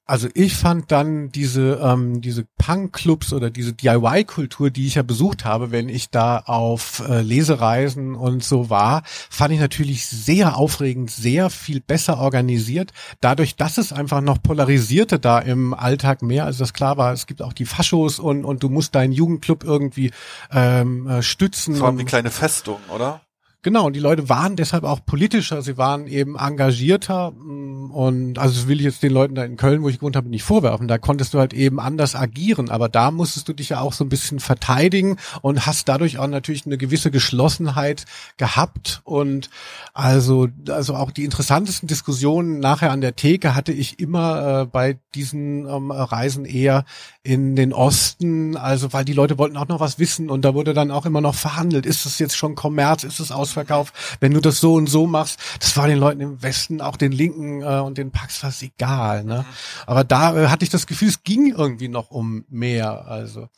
Also 0.10 0.30
ich 0.34 0.56
fand 0.56 0.90
dann 0.92 1.30
diese 1.34 1.82
ähm, 1.84 2.22
diese 2.22 2.46
Punk-Clubs 2.58 3.34
oder 3.34 3.50
diese 3.50 3.74
DIY-Kultur, 3.74 4.70
die 4.70 4.88
ich 4.88 4.96
ja 4.96 5.04
besucht 5.04 5.44
habe, 5.44 5.72
wenn 5.72 5.90
ich 5.90 6.10
da 6.10 6.40
auf 6.40 7.04
äh, 7.08 7.22
Lesereisen 7.22 8.16
und 8.16 8.42
so 8.42 8.70
war, 8.70 9.04
fand 9.06 9.54
ich 9.54 9.60
natürlich 9.60 10.06
sehr 10.06 10.56
aufregend, 10.56 11.12
sehr 11.12 11.50
viel 11.50 11.82
besser 11.82 12.20
organisiert. 12.20 12.94
Dadurch, 13.20 13.58
dass 13.58 13.78
es 13.78 13.92
einfach 13.92 14.22
noch 14.22 14.42
polarisierte 14.42 15.20
da 15.20 15.40
im 15.40 15.74
Alltag 15.74 16.22
mehr, 16.22 16.46
also 16.46 16.60
das 16.64 16.72
klar 16.74 16.96
war, 16.98 17.12
es 17.12 17.28
gibt 17.28 17.42
auch 17.42 17.52
die 17.54 17.66
Faschos 17.66 18.18
und 18.20 18.46
und 18.46 18.64
du 18.64 18.70
musst 18.70 18.96
deinen 18.96 19.12
Jugendclub 19.12 19.66
irgendwie 19.66 20.12
ähm, 20.54 21.08
äh, 21.10 21.22
stützen. 21.22 21.80
War 21.82 21.90
und- 21.90 21.96
eine 22.00 22.06
kleine 22.06 22.32
Festung, 22.32 22.80
oder? 22.96 23.22
Genau, 23.68 23.88
und 23.88 23.98
die 23.98 24.00
Leute 24.00 24.30
waren 24.30 24.56
deshalb 24.56 24.86
auch 24.86 25.02
politischer, 25.06 25.62
sie 25.62 25.76
waren 25.76 26.08
eben 26.08 26.38
engagierter 26.38 27.32
mm, 27.32 27.92
und 27.92 28.40
also 28.40 28.56
das 28.56 28.70
will 28.70 28.80
ich 28.80 28.86
jetzt 28.86 29.04
den 29.04 29.12
Leuten 29.12 29.36
da 29.36 29.44
in 29.44 29.58
Köln, 29.58 29.84
wo 29.84 29.90
ich 29.90 30.00
gewohnt 30.00 30.16
habe, 30.16 30.30
nicht 30.30 30.44
vorwerfen. 30.44 30.88
Da 30.88 30.98
konntest 30.98 31.34
du 31.34 31.40
halt 31.40 31.54
eben 31.54 31.82
anders 31.82 32.16
agieren, 32.16 32.70
aber 32.70 32.88
da 32.88 33.12
musstest 33.12 33.50
du 33.50 33.54
dich 33.54 33.68
ja 33.68 33.82
auch 33.82 33.92
so 33.92 34.06
ein 34.06 34.10
bisschen 34.10 34.40
verteidigen 34.40 35.18
und 35.42 35.66
hast 35.66 35.90
dadurch 35.90 36.18
auch 36.18 36.28
natürlich 36.28 36.66
eine 36.66 36.78
gewisse 36.78 37.12
Geschlossenheit 37.12 38.06
gehabt 38.38 39.02
und 39.04 39.50
also 39.94 40.48
also 40.70 40.96
auch 40.96 41.12
die 41.12 41.26
interessantesten 41.26 41.88
Diskussionen 41.88 42.60
nachher 42.60 42.92
an 42.92 43.02
der 43.02 43.18
Theke 43.18 43.54
hatte 43.54 43.74
ich 43.74 44.00
immer 44.00 44.62
äh, 44.62 44.66
bei 44.66 44.98
diesen 45.14 45.68
ähm, 45.68 45.92
Reisen 45.92 46.46
eher 46.46 46.86
in 47.22 47.58
den 47.58 47.74
Osten, 47.74 48.56
also 48.56 48.94
weil 48.94 49.04
die 49.04 49.12
Leute 49.12 49.38
wollten 49.38 49.58
auch 49.58 49.68
noch 49.68 49.82
was 49.82 50.00
wissen 50.00 50.30
und 50.30 50.46
da 50.46 50.54
wurde 50.54 50.74
dann 50.74 50.90
auch 50.90 51.06
immer 51.06 51.20
noch 51.20 51.36
verhandelt. 51.36 51.86
Ist 51.86 52.06
es 52.06 52.20
jetzt 52.20 52.38
schon 52.38 52.56
Kommerz? 52.56 53.04
Ist 53.04 53.20
es 53.20 53.34
Ausverkauf? 53.58 54.18
Wenn 54.20 54.34
du 54.34 54.42
das 54.42 54.60
so 54.60 54.74
und 54.76 54.88
so 54.88 55.08
machst, 55.08 55.40
das 55.60 55.76
war 55.78 55.88
den 55.88 55.98
Leuten 55.98 56.22
im 56.22 56.44
Westen, 56.44 56.82
auch 56.82 56.98
den 56.98 57.12
Linken 57.12 57.62
äh, 57.62 57.80
und 57.80 57.98
den 57.98 58.12
Pax 58.12 58.38
fast 58.38 58.62
egal. 58.64 59.24
Ne? 59.24 59.46
Aber 59.86 60.04
da 60.04 60.38
äh, 60.38 60.48
hatte 60.48 60.64
ich 60.64 60.70
das 60.70 60.88
Gefühl, 60.88 61.10
es 61.10 61.24
ging 61.24 61.54
irgendwie 61.56 61.88
noch 61.88 62.12
um 62.12 62.46
mehr. 62.50 63.08
Also 63.08 63.50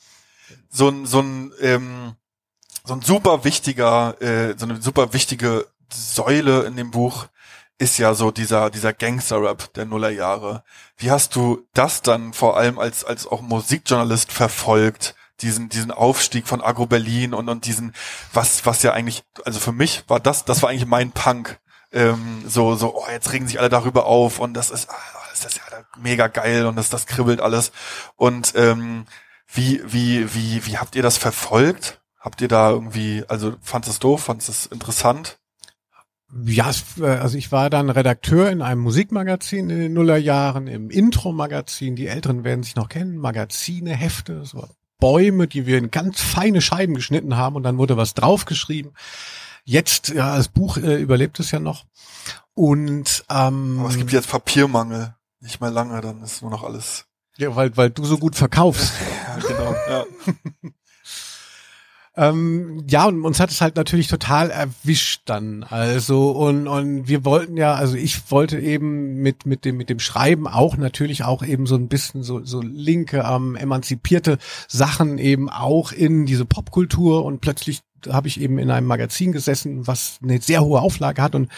so 0.70 0.90
ein 0.90 1.06
so 1.06 1.22
ein 1.22 1.52
ähm, 1.62 2.14
so 2.86 2.94
ein 2.94 3.02
super 3.02 3.44
wichtiger 3.44 4.20
äh, 4.22 4.56
so 4.58 4.66
eine 4.66 4.82
super 4.82 5.14
wichtige 5.14 5.68
Säule 5.92 6.64
in 6.64 6.76
dem 6.76 6.92
Buch 6.92 7.28
ist 7.78 7.98
ja 7.98 8.14
so 8.14 8.32
dieser 8.32 8.70
dieser 8.70 8.94
Gangster-Rap 8.94 9.74
der 9.74 9.86
Nullerjahre. 9.86 10.64
Wie 10.98 11.12
hast 11.12 11.36
du 11.36 11.66
das 11.74 12.02
dann 12.02 12.34
vor 12.34 12.58
allem 12.58 12.80
als 12.80 13.04
als 13.04 13.28
auch 13.28 13.42
Musikjournalist 13.42 14.32
verfolgt? 14.32 15.16
Diesen 15.42 15.70
diesen 15.70 15.92
Aufstieg 15.92 16.48
von 16.48 16.62
Agro 16.62 16.86
Berlin 16.86 17.34
und 17.34 17.50
und 17.50 17.66
diesen 17.66 17.94
was 18.34 18.66
was 18.66 18.84
ja 18.84 18.94
eigentlich 18.94 19.24
also 19.46 19.60
für 19.60 19.72
mich 19.72 20.04
war 20.08 20.20
das 20.20 20.46
das 20.46 20.62
war 20.62 20.70
eigentlich 20.70 20.86
mein 20.86 21.12
Punk 21.12 21.60
ähm, 21.92 22.44
so 22.48 22.76
so 22.76 22.96
oh 22.96 23.06
jetzt 23.12 23.32
regen 23.32 23.48
sich 23.48 23.60
alle 23.60 23.70
darüber 23.70 24.06
auf 24.06 24.40
und 24.40 24.54
das 24.54 24.70
ist 24.70 24.90
ah, 24.90 24.96
das 25.32 25.46
ist 25.46 25.58
ja 25.58 25.64
mega 25.98 26.28
geil 26.28 26.66
und 26.66 26.76
das 26.76 26.90
das 26.90 27.06
kribbelt 27.06 27.42
alles 27.42 27.72
und 28.16 28.54
ähm, 28.56 29.06
wie, 29.52 29.82
wie, 29.86 30.34
wie, 30.34 30.66
wie 30.66 30.78
habt 30.78 30.96
ihr 30.96 31.02
das 31.02 31.18
verfolgt? 31.18 32.02
Habt 32.20 32.42
ihr 32.42 32.48
da 32.48 32.70
irgendwie, 32.70 33.24
also 33.28 33.56
fandest 33.62 33.94
es 33.94 34.00
doof, 34.00 34.24
fandest 34.26 34.50
es 34.50 34.66
interessant? 34.68 35.40
Ja, 36.46 36.70
äh, 37.00 37.06
also 37.06 37.38
ich 37.38 37.52
war 37.52 37.70
dann 37.70 37.90
Redakteur 37.90 38.52
in 38.52 38.62
einem 38.62 38.82
Musikmagazin 38.82 39.70
in 39.70 39.80
den 39.80 39.94
Nullerjahren, 39.94 40.68
im 40.68 40.92
Intro-Magazin. 40.92 41.96
Die 41.96 42.08
Älteren 42.08 42.44
werden 42.44 42.62
sich 42.62 42.76
noch 42.76 42.90
kennen. 42.90 43.18
Magazine, 43.18 43.96
Hefte, 43.96 44.46
so 44.46 44.68
Bäume, 45.00 45.48
die 45.48 45.66
wir 45.66 45.78
in 45.78 45.92
ganz 45.92 46.22
feine 46.22 46.62
Scheiben 46.62 46.94
geschnitten 46.94 47.36
haben 47.38 47.56
und 47.56 47.64
dann 47.64 47.78
wurde 47.78 47.98
was 47.98 48.14
draufgeschrieben. 48.14 48.92
Jetzt, 49.66 50.10
ja, 50.10 50.36
das 50.38 50.48
Buch 50.50 50.78
äh, 50.78 51.02
überlebt 51.02 51.40
es 51.40 51.52
ja 51.52 51.60
noch. 51.60 51.86
Und 52.54 53.24
ähm, 53.30 53.80
Aber 53.80 53.90
es 53.90 53.98
gibt 53.98 54.12
jetzt 54.12 54.30
Papiermangel. 54.30 55.16
Nicht 55.42 55.62
mehr 55.62 55.72
lange, 55.72 56.02
dann 56.02 56.22
ist 56.22 56.42
nur 56.42 56.52
noch 56.52 56.64
alles. 56.64 57.06
ja, 57.38 57.56
weil, 57.56 57.76
weil 57.78 57.90
du 57.90 58.04
so 58.04 58.18
gut 58.18 58.36
verkaufst. 58.36 58.94
Ja, 59.30 59.48
genau. 59.48 59.76
Ja. 59.90 60.06
Ähm, 62.20 62.84
ja, 62.90 63.06
und 63.06 63.24
uns 63.24 63.40
hat 63.40 63.50
es 63.50 63.62
halt 63.62 63.78
natürlich 63.78 64.10
total 64.10 64.52
erwischt 64.52 65.22
dann. 65.24 65.64
Also, 65.64 66.32
und, 66.32 66.68
und 66.68 67.08
wir 67.08 67.24
wollten 67.24 67.56
ja, 67.56 67.76
also 67.76 67.96
ich 67.96 68.30
wollte 68.30 68.60
eben 68.60 69.22
mit, 69.22 69.46
mit 69.46 69.64
dem, 69.64 69.78
mit 69.78 69.90
dem 69.90 70.00
Schreiben 70.00 70.46
auch 70.46 70.76
natürlich 70.76 71.24
auch 71.24 71.44
eben 71.44 71.66
so 71.66 71.76
ein 71.76 71.88
bisschen 71.88 72.22
so, 72.22 72.44
so 72.44 72.62
linke, 72.62 73.24
ähm, 73.26 73.56
emanzipierte 73.56 74.38
Sachen 74.68 75.18
eben 75.18 75.50
auch 75.50 75.94
in 75.94 76.26
diese 76.26 76.44
Popkultur 76.44 77.24
und 77.24 77.40
plötzlich 77.40 77.80
habe 78.10 78.28
ich 78.28 78.42
eben 78.42 78.60
in 78.60 78.70
einem 78.70 78.88
Magazin 78.88 79.32
gesessen, 79.32 79.88
was 79.88 80.20
eine 80.22 80.42
sehr 80.42 80.62
hohe 80.62 80.82
Auflage 80.82 81.22
hat 81.22 81.36
und 81.36 81.50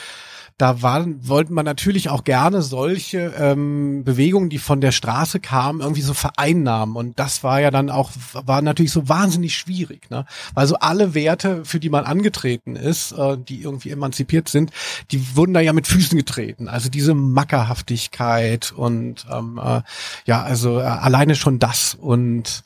da 0.62 0.84
waren, 0.84 1.28
wollten 1.28 1.56
man 1.56 1.66
natürlich 1.66 2.10
auch 2.10 2.24
gerne 2.24 2.62
solche 2.62 3.34
ähm, 3.38 4.04
Bewegungen, 4.04 4.50
die 4.52 4.60
von 4.60 4.80
der 4.80 4.92
Straße 4.92 5.40
kamen, 5.40 5.82
irgendwie 5.82 6.02
so 6.02 6.14
vereinnahmen. 6.14 6.96
Und 6.96 7.18
das 7.18 7.44
war 7.44 7.60
ja 7.60 7.72
dann 7.72 7.90
auch, 7.90 8.12
war 8.34 8.62
natürlich 8.62 8.92
so 8.92 9.10
wahnsinnig 9.10 9.58
schwierig. 9.58 10.12
Ne? 10.12 10.26
Weil 10.54 10.68
so 10.68 10.76
alle 10.76 11.16
Werte, 11.16 11.66
für 11.66 11.80
die 11.80 11.90
man 11.90 12.04
angetreten 12.04 12.76
ist, 12.76 13.12
äh, 13.14 13.38
die 13.38 13.64
irgendwie 13.64 13.90
emanzipiert 13.90 14.50
sind, 14.50 14.72
die 15.10 15.36
wurden 15.36 15.56
da 15.56 15.62
ja 15.62 15.74
mit 15.74 15.88
Füßen 15.88 16.16
getreten. 16.16 16.68
Also 16.68 16.90
diese 16.90 17.16
Mackerhaftigkeit 17.16 18.72
und 18.72 19.26
ähm, 19.32 19.60
äh, 19.64 19.82
ja, 20.26 20.44
also 20.44 20.80
äh, 20.80 20.84
alleine 20.84 21.36
schon 21.36 21.58
das 21.58 21.96
und 21.96 22.64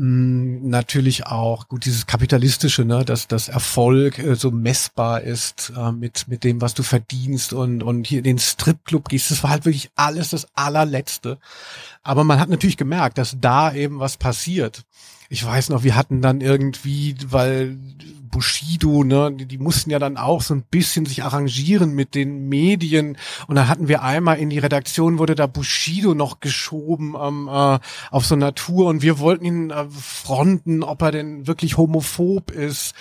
natürlich 0.00 1.26
auch 1.26 1.66
gut 1.66 1.84
dieses 1.84 2.06
kapitalistische, 2.06 2.84
ne, 2.84 3.04
dass 3.04 3.26
das 3.26 3.48
Erfolg 3.48 4.20
äh, 4.20 4.36
so 4.36 4.52
messbar 4.52 5.22
ist 5.22 5.72
äh, 5.76 5.90
mit 5.90 6.28
mit 6.28 6.44
dem, 6.44 6.60
was 6.60 6.74
du 6.74 6.84
verdienst 6.84 7.52
und 7.52 7.82
und 7.82 8.06
hier 8.06 8.18
in 8.18 8.24
den 8.24 8.38
Stripclub 8.38 9.08
gehst, 9.08 9.32
das 9.32 9.42
war 9.42 9.50
halt 9.50 9.64
wirklich 9.64 9.90
alles 9.96 10.30
das 10.30 10.46
allerletzte. 10.54 11.38
Aber 12.04 12.22
man 12.22 12.38
hat 12.38 12.48
natürlich 12.48 12.76
gemerkt, 12.76 13.18
dass 13.18 13.38
da 13.40 13.72
eben 13.74 13.98
was 13.98 14.16
passiert. 14.16 14.84
Ich 15.28 15.44
weiß 15.44 15.68
noch, 15.68 15.82
wir 15.82 15.94
hatten 15.94 16.22
dann 16.22 16.40
irgendwie, 16.40 17.14
weil 17.26 17.78
Bushido, 18.30 19.04
ne, 19.04 19.32
die, 19.32 19.46
die 19.46 19.58
mussten 19.58 19.90
ja 19.90 19.98
dann 19.98 20.16
auch 20.16 20.42
so 20.42 20.54
ein 20.54 20.62
bisschen 20.62 21.06
sich 21.06 21.24
arrangieren 21.24 21.94
mit 21.94 22.14
den 22.14 22.48
Medien. 22.48 23.16
Und 23.46 23.56
dann 23.56 23.68
hatten 23.68 23.88
wir 23.88 24.02
einmal 24.02 24.38
in 24.38 24.50
die 24.50 24.58
Redaktion, 24.58 25.18
wurde 25.18 25.34
da 25.34 25.46
Bushido 25.46 26.14
noch 26.14 26.40
geschoben 26.40 27.14
ähm, 27.20 27.48
äh, 27.48 27.78
auf 28.10 28.26
so 28.26 28.36
Tour 28.52 28.86
und 28.86 29.02
wir 29.02 29.18
wollten 29.18 29.44
ihn 29.44 29.70
äh, 29.70 29.86
fronten, 29.90 30.82
ob 30.82 31.02
er 31.02 31.12
denn 31.12 31.46
wirklich 31.46 31.76
homophob 31.76 32.50
ist. 32.50 32.94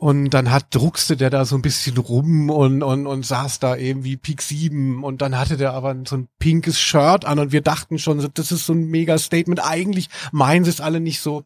Und 0.00 0.30
dann 0.30 0.50
hat 0.50 0.74
druckste 0.74 1.14
der 1.18 1.28
da 1.28 1.44
so 1.44 1.56
ein 1.56 1.60
bisschen 1.60 1.98
rum 1.98 2.48
und, 2.48 2.82
und, 2.82 3.06
und 3.06 3.26
saß 3.26 3.58
da 3.58 3.76
eben 3.76 4.02
wie 4.02 4.16
Peak 4.16 4.40
7 4.40 5.04
und 5.04 5.20
dann 5.20 5.38
hatte 5.38 5.58
der 5.58 5.74
aber 5.74 5.94
so 6.08 6.16
ein 6.16 6.28
pinkes 6.38 6.80
Shirt 6.80 7.26
an 7.26 7.38
und 7.38 7.52
wir 7.52 7.60
dachten 7.60 7.98
schon, 7.98 8.26
das 8.32 8.50
ist 8.50 8.64
so 8.64 8.72
ein 8.72 8.86
mega 8.86 9.18
Statement. 9.18 9.62
Eigentlich 9.62 10.08
meinen 10.32 10.64
sie 10.64 10.70
es 10.70 10.80
alle 10.80 11.00
nicht 11.00 11.20
so. 11.20 11.44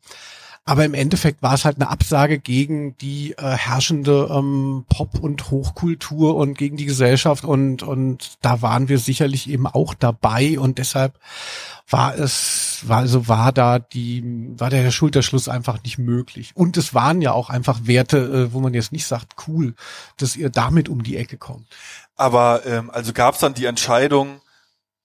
Aber 0.66 0.84
im 0.84 0.94
Endeffekt 0.94 1.42
war 1.42 1.52
es 1.52 1.66
halt 1.66 1.76
eine 1.76 1.90
Absage 1.90 2.38
gegen 2.38 2.96
die 2.96 3.32
äh, 3.32 3.50
herrschende 3.50 4.30
ähm, 4.30 4.86
Pop- 4.88 5.20
und 5.20 5.50
Hochkultur 5.50 6.36
und 6.36 6.56
gegen 6.56 6.78
die 6.78 6.86
Gesellschaft 6.86 7.44
und, 7.44 7.82
und 7.82 8.38
da 8.40 8.62
waren 8.62 8.88
wir 8.88 8.98
sicherlich 8.98 9.50
eben 9.50 9.66
auch 9.66 9.92
dabei 9.92 10.58
und 10.58 10.78
deshalb 10.78 11.18
war 11.88 12.16
es, 12.16 12.80
war, 12.84 12.98
also 13.00 13.28
war 13.28 13.52
da 13.52 13.78
die, 13.78 14.22
war 14.56 14.70
der 14.70 14.90
Schulterschluss 14.90 15.48
einfach 15.48 15.82
nicht 15.82 15.98
möglich. 15.98 16.52
Und 16.54 16.78
es 16.78 16.94
waren 16.94 17.20
ja 17.20 17.32
auch 17.32 17.50
einfach 17.50 17.80
Werte, 17.84 18.18
äh, 18.18 18.52
wo 18.54 18.60
man 18.60 18.72
jetzt 18.72 18.92
nicht 18.92 19.06
sagt, 19.06 19.34
cool, 19.46 19.74
dass 20.16 20.34
ihr 20.34 20.48
damit 20.48 20.88
um 20.88 21.02
die 21.02 21.18
Ecke 21.18 21.36
kommt. 21.36 21.66
Aber 22.16 22.64
ähm, 22.64 22.90
also 22.90 23.12
gab 23.12 23.34
es 23.34 23.40
dann 23.40 23.52
die 23.52 23.66
Entscheidung, 23.66 24.40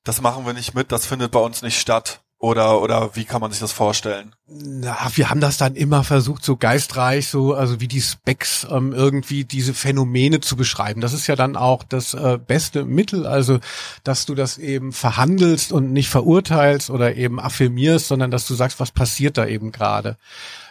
das 0.06 0.22
machen 0.22 0.46
wir 0.46 0.54
nicht 0.54 0.74
mit, 0.74 0.94
das 0.94 1.06
findet 1.06 1.32
bei 1.32 1.40
uns 1.40 1.62
nicht 1.62 1.80
statt. 1.80 2.22
Oder, 2.42 2.82
oder 2.82 3.18
wie 3.18 3.26
kann 3.26 3.42
man 3.42 3.52
sich 3.52 3.60
das 3.60 3.74
vorstellen? 3.74 4.34
Na, 4.48 4.96
wir 5.14 5.30
haben 5.30 5.42
das 5.42 5.58
dann 5.58 5.76
immer 5.76 6.06
versucht, 6.06 6.46
so 6.46 6.56
geistreich, 6.56 7.28
so, 7.28 7.54
also 7.54 7.82
wie 7.82 7.90
die 7.90 8.02
Specs, 8.02 8.66
ähm, 8.72 8.94
irgendwie 8.94 9.44
diese 9.44 9.74
Phänomene 9.74 10.40
zu 10.40 10.56
beschreiben. 10.56 11.02
Das 11.02 11.12
ist 11.12 11.28
ja 11.28 11.36
dann 11.36 11.58
auch 11.58 11.84
das 11.84 12.14
äh, 12.14 12.40
beste 12.40 12.86
Mittel, 12.86 13.28
also, 13.28 13.60
dass 14.06 14.26
du 14.26 14.36
das 14.36 14.58
eben 14.58 14.94
verhandelst 14.94 15.74
und 15.74 15.92
nicht 15.92 16.10
verurteilst 16.10 16.90
oder 16.90 17.18
eben 17.18 17.42
affirmierst, 17.42 18.08
sondern 18.08 18.32
dass 18.32 18.48
du 18.48 18.56
sagst, 18.56 18.80
was 18.80 18.92
passiert 18.92 19.38
da 19.38 19.46
eben 19.46 19.74
gerade. 19.74 20.16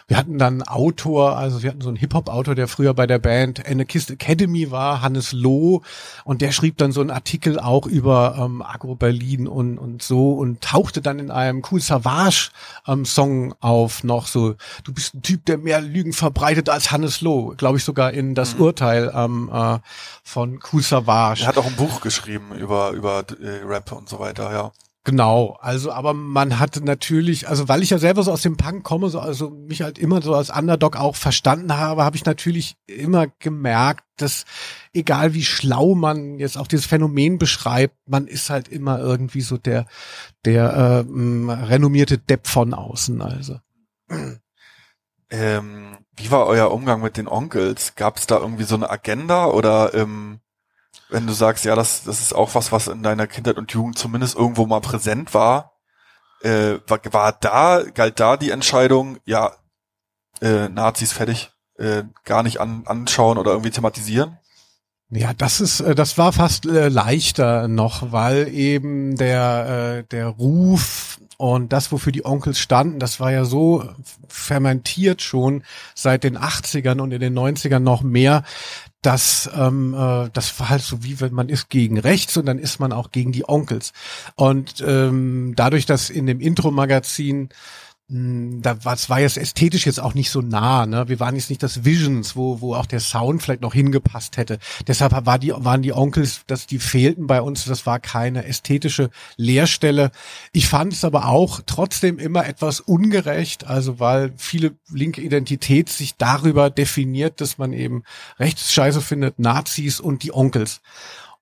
Wir 0.09 0.17
hatten 0.17 0.39
dann 0.39 0.53
einen 0.53 0.67
Autor, 0.67 1.37
also 1.37 1.61
wir 1.61 1.69
hatten 1.69 1.81
so 1.81 1.87
einen 1.87 1.97
Hip-Hop-Autor, 1.97 2.55
der 2.55 2.67
früher 2.67 2.95
bei 2.95 3.05
der 3.05 3.19
Band 3.19 3.63
Anarchist 3.67 4.09
Academy 4.09 4.71
war, 4.71 5.03
Hannes 5.03 5.33
Loh, 5.33 5.83
und 6.23 6.41
der 6.41 6.51
schrieb 6.51 6.77
dann 6.77 6.91
so 6.91 6.99
einen 6.99 7.11
Artikel 7.11 7.59
auch 7.59 7.85
über 7.85 8.35
ähm, 8.39 8.63
Agro 8.63 8.95
Berlin 8.95 9.47
und, 9.47 9.77
und 9.77 10.01
so 10.01 10.33
und 10.33 10.61
tauchte 10.61 11.01
dann 11.01 11.19
in 11.19 11.29
einem 11.29 11.61
Cool 11.69 11.79
Savage 11.79 12.49
ähm, 12.87 13.05
auf 13.59 14.03
noch 14.03 14.25
so, 14.25 14.55
du 14.83 14.93
bist 14.93 15.13
ein 15.13 15.21
Typ, 15.21 15.45
der 15.45 15.59
mehr 15.59 15.79
Lügen 15.79 16.13
verbreitet 16.13 16.69
als 16.69 16.89
Hannes 16.89 17.21
Loh, 17.21 17.53
glaube 17.55 17.77
ich 17.77 17.83
sogar 17.83 18.11
in 18.11 18.33
das 18.33 18.55
mhm. 18.55 18.61
Urteil 18.61 19.11
ähm, 19.13 19.51
äh, 19.53 19.77
von 20.23 20.59
Cool 20.73 20.81
Savage. 20.81 21.43
Er 21.43 21.49
hat 21.49 21.57
auch 21.59 21.67
ein 21.67 21.75
Buch 21.75 22.01
geschrieben 22.01 22.55
über, 22.57 22.91
über 22.91 23.23
äh, 23.39 23.63
Rap 23.63 23.91
und 23.91 24.09
so 24.09 24.17
weiter, 24.17 24.51
ja. 24.51 24.71
Genau, 25.09 25.57
also 25.59 25.91
aber 25.91 26.13
man 26.13 26.59
hat 26.59 26.79
natürlich, 26.83 27.49
also 27.49 27.67
weil 27.67 27.81
ich 27.81 27.89
ja 27.89 27.97
selber 27.97 28.21
so 28.21 28.31
aus 28.31 28.43
dem 28.43 28.57
Punk 28.57 28.83
komme, 28.83 29.09
so, 29.09 29.19
also 29.19 29.49
mich 29.49 29.81
halt 29.81 29.97
immer 29.97 30.21
so 30.21 30.35
als 30.35 30.51
Underdog 30.51 30.97
auch 30.97 31.15
verstanden 31.15 31.75
habe, 31.75 32.03
habe 32.03 32.15
ich 32.15 32.25
natürlich 32.25 32.77
immer 32.85 33.25
gemerkt, 33.39 34.03
dass 34.17 34.45
egal 34.93 35.33
wie 35.33 35.43
schlau 35.43 35.95
man 35.95 36.37
jetzt 36.37 36.59
auch 36.59 36.67
dieses 36.67 36.85
Phänomen 36.85 37.39
beschreibt, 37.39 37.95
man 38.05 38.27
ist 38.27 38.51
halt 38.51 38.67
immer 38.67 38.99
irgendwie 38.99 39.41
so 39.41 39.57
der 39.57 39.87
der 40.45 40.65
äh, 40.65 40.99
renommierte 40.99 42.19
Depp 42.19 42.45
von 42.45 42.75
außen. 42.75 43.19
Also. 43.23 43.59
Ähm, 45.31 45.97
wie 46.17 46.29
war 46.29 46.45
euer 46.45 46.69
Umgang 46.69 47.01
mit 47.01 47.17
den 47.17 47.27
Onkels? 47.27 47.95
Gab 47.95 48.17
es 48.17 48.27
da 48.27 48.37
irgendwie 48.37 48.63
so 48.63 48.75
eine 48.75 48.91
Agenda 48.91 49.47
oder 49.47 49.91
ähm, 49.95 50.39
wenn 51.09 51.27
du 51.27 51.33
sagst, 51.33 51.65
ja, 51.65 51.75
das, 51.75 52.03
das 52.03 52.19
ist 52.19 52.33
auch 52.33 52.55
was, 52.55 52.71
was 52.71 52.87
in 52.87 53.03
deiner 53.03 53.27
Kindheit 53.27 53.57
und 53.57 53.71
Jugend 53.71 53.97
zumindest 53.97 54.35
irgendwo 54.35 54.65
mal 54.65 54.81
präsent 54.81 55.33
war, 55.33 55.73
äh, 56.41 56.75
war, 56.87 56.99
war 57.11 57.31
da, 57.33 57.83
galt 57.93 58.19
da 58.19 58.37
die 58.37 58.51
Entscheidung, 58.51 59.17
ja, 59.25 59.51
äh, 60.41 60.69
Nazis 60.69 61.11
fertig, 61.11 61.51
äh, 61.77 62.03
gar 62.23 62.43
nicht 62.43 62.59
an, 62.59 62.83
anschauen 62.85 63.37
oder 63.37 63.51
irgendwie 63.51 63.71
thematisieren? 63.71 64.37
Ja, 65.11 65.33
das 65.33 65.59
ist, 65.59 65.79
äh, 65.79 65.95
das 65.95 66.17
war 66.17 66.31
fast 66.33 66.65
äh, 66.67 66.87
leichter 66.87 67.67
noch, 67.67 68.11
weil 68.11 68.47
eben 68.49 69.15
der, 69.15 69.99
äh, 69.99 70.03
der 70.03 70.27
Ruf 70.27 71.19
und 71.37 71.73
das, 71.73 71.91
wofür 71.91 72.11
die 72.11 72.25
Onkels 72.25 72.59
standen, 72.59 72.99
das 72.99 73.19
war 73.19 73.31
ja 73.31 73.45
so 73.45 73.89
fermentiert 74.27 75.21
schon 75.21 75.63
seit 75.95 76.23
den 76.23 76.37
80ern 76.37 76.99
und 76.99 77.11
in 77.11 77.21
den 77.21 77.37
90ern 77.37 77.79
noch 77.79 78.03
mehr, 78.03 78.43
dass 79.01 79.49
ähm, 79.55 79.93
äh, 79.93 80.29
das 80.33 80.59
war 80.59 80.69
halt 80.69 80.81
so 80.81 81.03
wie 81.03 81.21
wenn 81.21 81.33
man 81.33 81.49
ist 81.49 81.69
gegen 81.69 81.99
rechts 81.99 82.35
und 82.37 82.45
dann 82.45 82.59
ist 82.59 82.79
man 82.79 82.91
auch 82.91 83.11
gegen 83.11 83.31
die 83.31 83.47
Onkels. 83.47 83.93
Und 84.35 84.83
ähm, 84.85 85.53
dadurch, 85.55 85.85
dass 85.85 86.09
in 86.09 86.25
dem 86.25 86.39
Intro-Magazin 86.39 87.49
da 88.11 88.83
war, 88.83 88.97
war 89.07 89.19
jetzt 89.19 89.37
ästhetisch 89.37 89.85
jetzt 89.85 89.99
auch 89.99 90.15
nicht 90.15 90.31
so 90.31 90.41
nah, 90.41 90.87
ne? 90.87 91.07
Wir 91.09 91.19
waren 91.19 91.35
jetzt 91.35 91.51
nicht 91.51 91.61
das 91.61 91.85
Visions, 91.85 92.35
wo, 92.35 92.59
wo 92.59 92.73
auch 92.73 92.87
der 92.87 93.01
Sound 93.01 93.43
vielleicht 93.43 93.61
noch 93.61 93.75
hingepasst 93.75 94.37
hätte. 94.37 94.57
Deshalb 94.87 95.13
war 95.27 95.37
die, 95.37 95.53
waren 95.55 95.83
die 95.83 95.93
Onkels, 95.93 96.41
dass 96.47 96.65
die 96.65 96.79
fehlten 96.79 97.27
bei 97.27 97.39
uns. 97.39 97.65
Das 97.65 97.85
war 97.85 97.99
keine 97.99 98.45
ästhetische 98.45 99.11
Leerstelle. 99.37 100.09
Ich 100.53 100.67
fand 100.67 100.93
es 100.93 101.05
aber 101.05 101.27
auch 101.27 101.61
trotzdem 101.67 102.17
immer 102.17 102.47
etwas 102.47 102.79
ungerecht, 102.79 103.67
also 103.67 103.99
weil 103.99 104.33
viele 104.37 104.71
linke 104.91 105.21
Identität 105.21 105.89
sich 105.89 106.17
darüber 106.17 106.71
definiert, 106.71 107.41
dass 107.41 107.59
man 107.59 107.73
eben 107.73 108.03
Rechtsscheiße 108.39 109.01
findet, 109.01 109.37
Nazis 109.37 109.99
und 109.99 110.23
die 110.23 110.33
Onkels. 110.33 110.81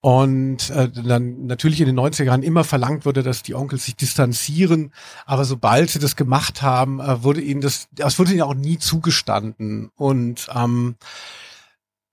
Und 0.07 0.69
äh, 0.69 0.89
dann 0.89 1.47
natürlich 1.47 1.81
in 1.81 1.85
den 1.85 1.99
90er 1.99 2.23
Jahren 2.23 2.41
immer 2.41 2.63
verlangt 2.63 3.05
wurde, 3.05 3.23
dass 3.23 3.43
die 3.43 3.55
Onkels 3.55 3.83
sich 3.83 3.97
distanzieren. 3.97 4.93
Aber 5.25 5.43
sobald 5.43 5.89
sie 5.89 5.99
das 5.99 6.15
gemacht 6.15 6.61
haben, 6.61 7.01
äh, 7.01 7.23
wurde 7.23 7.41
ihnen 7.41 7.59
das, 7.59 7.89
das 7.91 8.17
wurde 8.17 8.31
ihnen 8.31 8.43
auch 8.43 8.53
nie 8.53 8.77
zugestanden. 8.77 9.91
Und 9.97 10.47
ähm, 10.55 10.95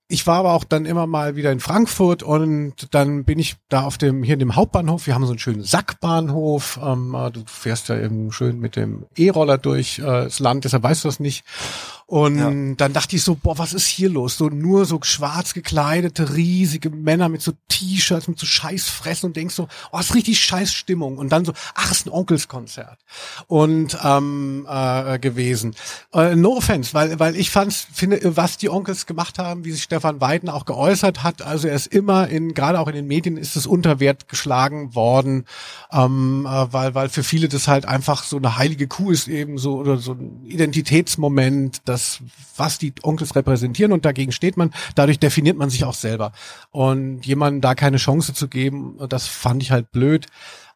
ich 0.09 0.27
war 0.27 0.39
aber 0.39 0.51
auch 0.51 0.65
dann 0.65 0.85
immer 0.85 1.07
mal 1.07 1.37
wieder 1.37 1.53
in 1.53 1.61
Frankfurt 1.61 2.21
und 2.21 2.93
dann 2.93 3.23
bin 3.23 3.39
ich 3.39 3.55
da 3.69 3.83
auf 3.83 3.97
dem, 3.97 4.23
hier 4.23 4.33
in 4.33 4.39
dem 4.39 4.57
Hauptbahnhof. 4.57 5.07
Wir 5.07 5.15
haben 5.15 5.25
so 5.25 5.31
einen 5.31 5.39
schönen 5.39 5.63
Sackbahnhof. 5.63 6.77
Ähm, 6.83 7.15
äh, 7.15 7.31
du 7.31 7.43
fährst 7.45 7.87
ja 7.87 7.97
eben 7.97 8.29
schön 8.33 8.59
mit 8.59 8.75
dem 8.75 9.05
E-Roller 9.15 9.57
durch 9.57 9.99
äh, 9.99 10.03
das 10.03 10.39
Land, 10.39 10.65
deshalb 10.65 10.83
weißt 10.83 11.05
du 11.05 11.07
das 11.07 11.21
nicht. 11.21 11.45
Und 12.07 12.37
ja. 12.37 12.75
dann 12.77 12.93
dachte 12.93 13.15
ich 13.15 13.23
so, 13.23 13.33
boah, 13.33 13.57
was 13.57 13.73
ist 13.73 13.87
hier 13.87 14.09
los? 14.09 14.37
So 14.37 14.49
nur 14.49 14.85
so 14.85 14.99
schwarz 15.01 15.55
gekleidete, 15.55 16.35
riesige 16.35 16.91
Männer 16.91 17.29
mit 17.29 17.41
so 17.41 17.53
T-Shirts, 17.67 18.27
mit 18.27 18.37
so 18.37 18.45
Scheißfressen 18.45 19.27
und 19.27 19.35
denkst 19.35 19.55
so, 19.55 19.67
oh, 19.91 19.99
ist 19.99 20.13
richtig 20.13 20.39
scheiß 20.39 20.71
Stimmung. 20.71 21.17
Und 21.17 21.31
dann 21.31 21.45
so, 21.45 21.53
ach, 21.73 21.91
ist 21.91 22.05
ein 22.05 22.11
Onkelskonzert. 22.11 22.99
Und 23.47 23.97
ähm, 24.03 24.67
äh, 24.69 25.17
gewesen. 25.17 25.75
Äh, 26.13 26.35
no 26.35 26.57
offense, 26.57 26.93
weil, 26.93 27.19
weil 27.19 27.35
ich 27.35 27.49
fand, 27.49 27.73
finde, 27.73 28.19
was 28.37 28.57
die 28.57 28.69
Onkels 28.69 29.07
gemacht 29.07 29.39
haben, 29.39 29.65
wie 29.65 29.71
sich 29.71 29.83
Stefan 29.83 30.21
Weiden 30.21 30.49
auch 30.49 30.65
geäußert 30.65 31.23
hat, 31.23 31.41
also 31.41 31.67
er 31.67 31.75
ist 31.75 31.87
immer 31.87 32.27
in, 32.27 32.53
gerade 32.53 32.79
auch 32.79 32.87
in 32.87 32.95
den 32.95 33.07
Medien 33.07 33.37
ist 33.37 33.55
es 33.55 33.65
unter 33.65 33.99
Wert 33.99 34.29
geschlagen 34.29 34.93
worden, 34.93 35.45
ähm, 35.91 36.45
äh, 36.47 36.71
weil, 36.71 36.93
weil 36.93 37.09
für 37.09 37.23
viele 37.23 37.47
das 37.47 37.67
halt 37.67 37.87
einfach 37.87 38.23
so 38.23 38.37
eine 38.37 38.57
heilige 38.57 38.87
Kuh 38.87 39.09
ist 39.09 39.27
eben 39.27 39.57
so, 39.57 39.77
oder 39.77 39.97
so 39.97 40.13
ein 40.13 40.45
Identitätsmoment, 40.45 41.81
das, 41.95 42.19
was 42.57 42.77
die 42.77 42.93
Onkels 43.03 43.35
repräsentieren 43.35 43.93
und 43.93 44.03
dagegen 44.03 44.33
steht 44.33 44.57
man. 44.57 44.73
Dadurch 44.95 45.17
definiert 45.17 45.57
man 45.57 45.69
sich 45.69 45.85
auch 45.85 45.93
selber. 45.93 46.33
Und 46.71 47.25
jemandem 47.25 47.61
da 47.61 47.73
keine 47.73 47.97
Chance 47.97 48.33
zu 48.33 48.49
geben, 48.49 48.97
das 49.07 49.27
fand 49.27 49.63
ich 49.63 49.71
halt 49.71 49.91
blöd. 49.91 50.27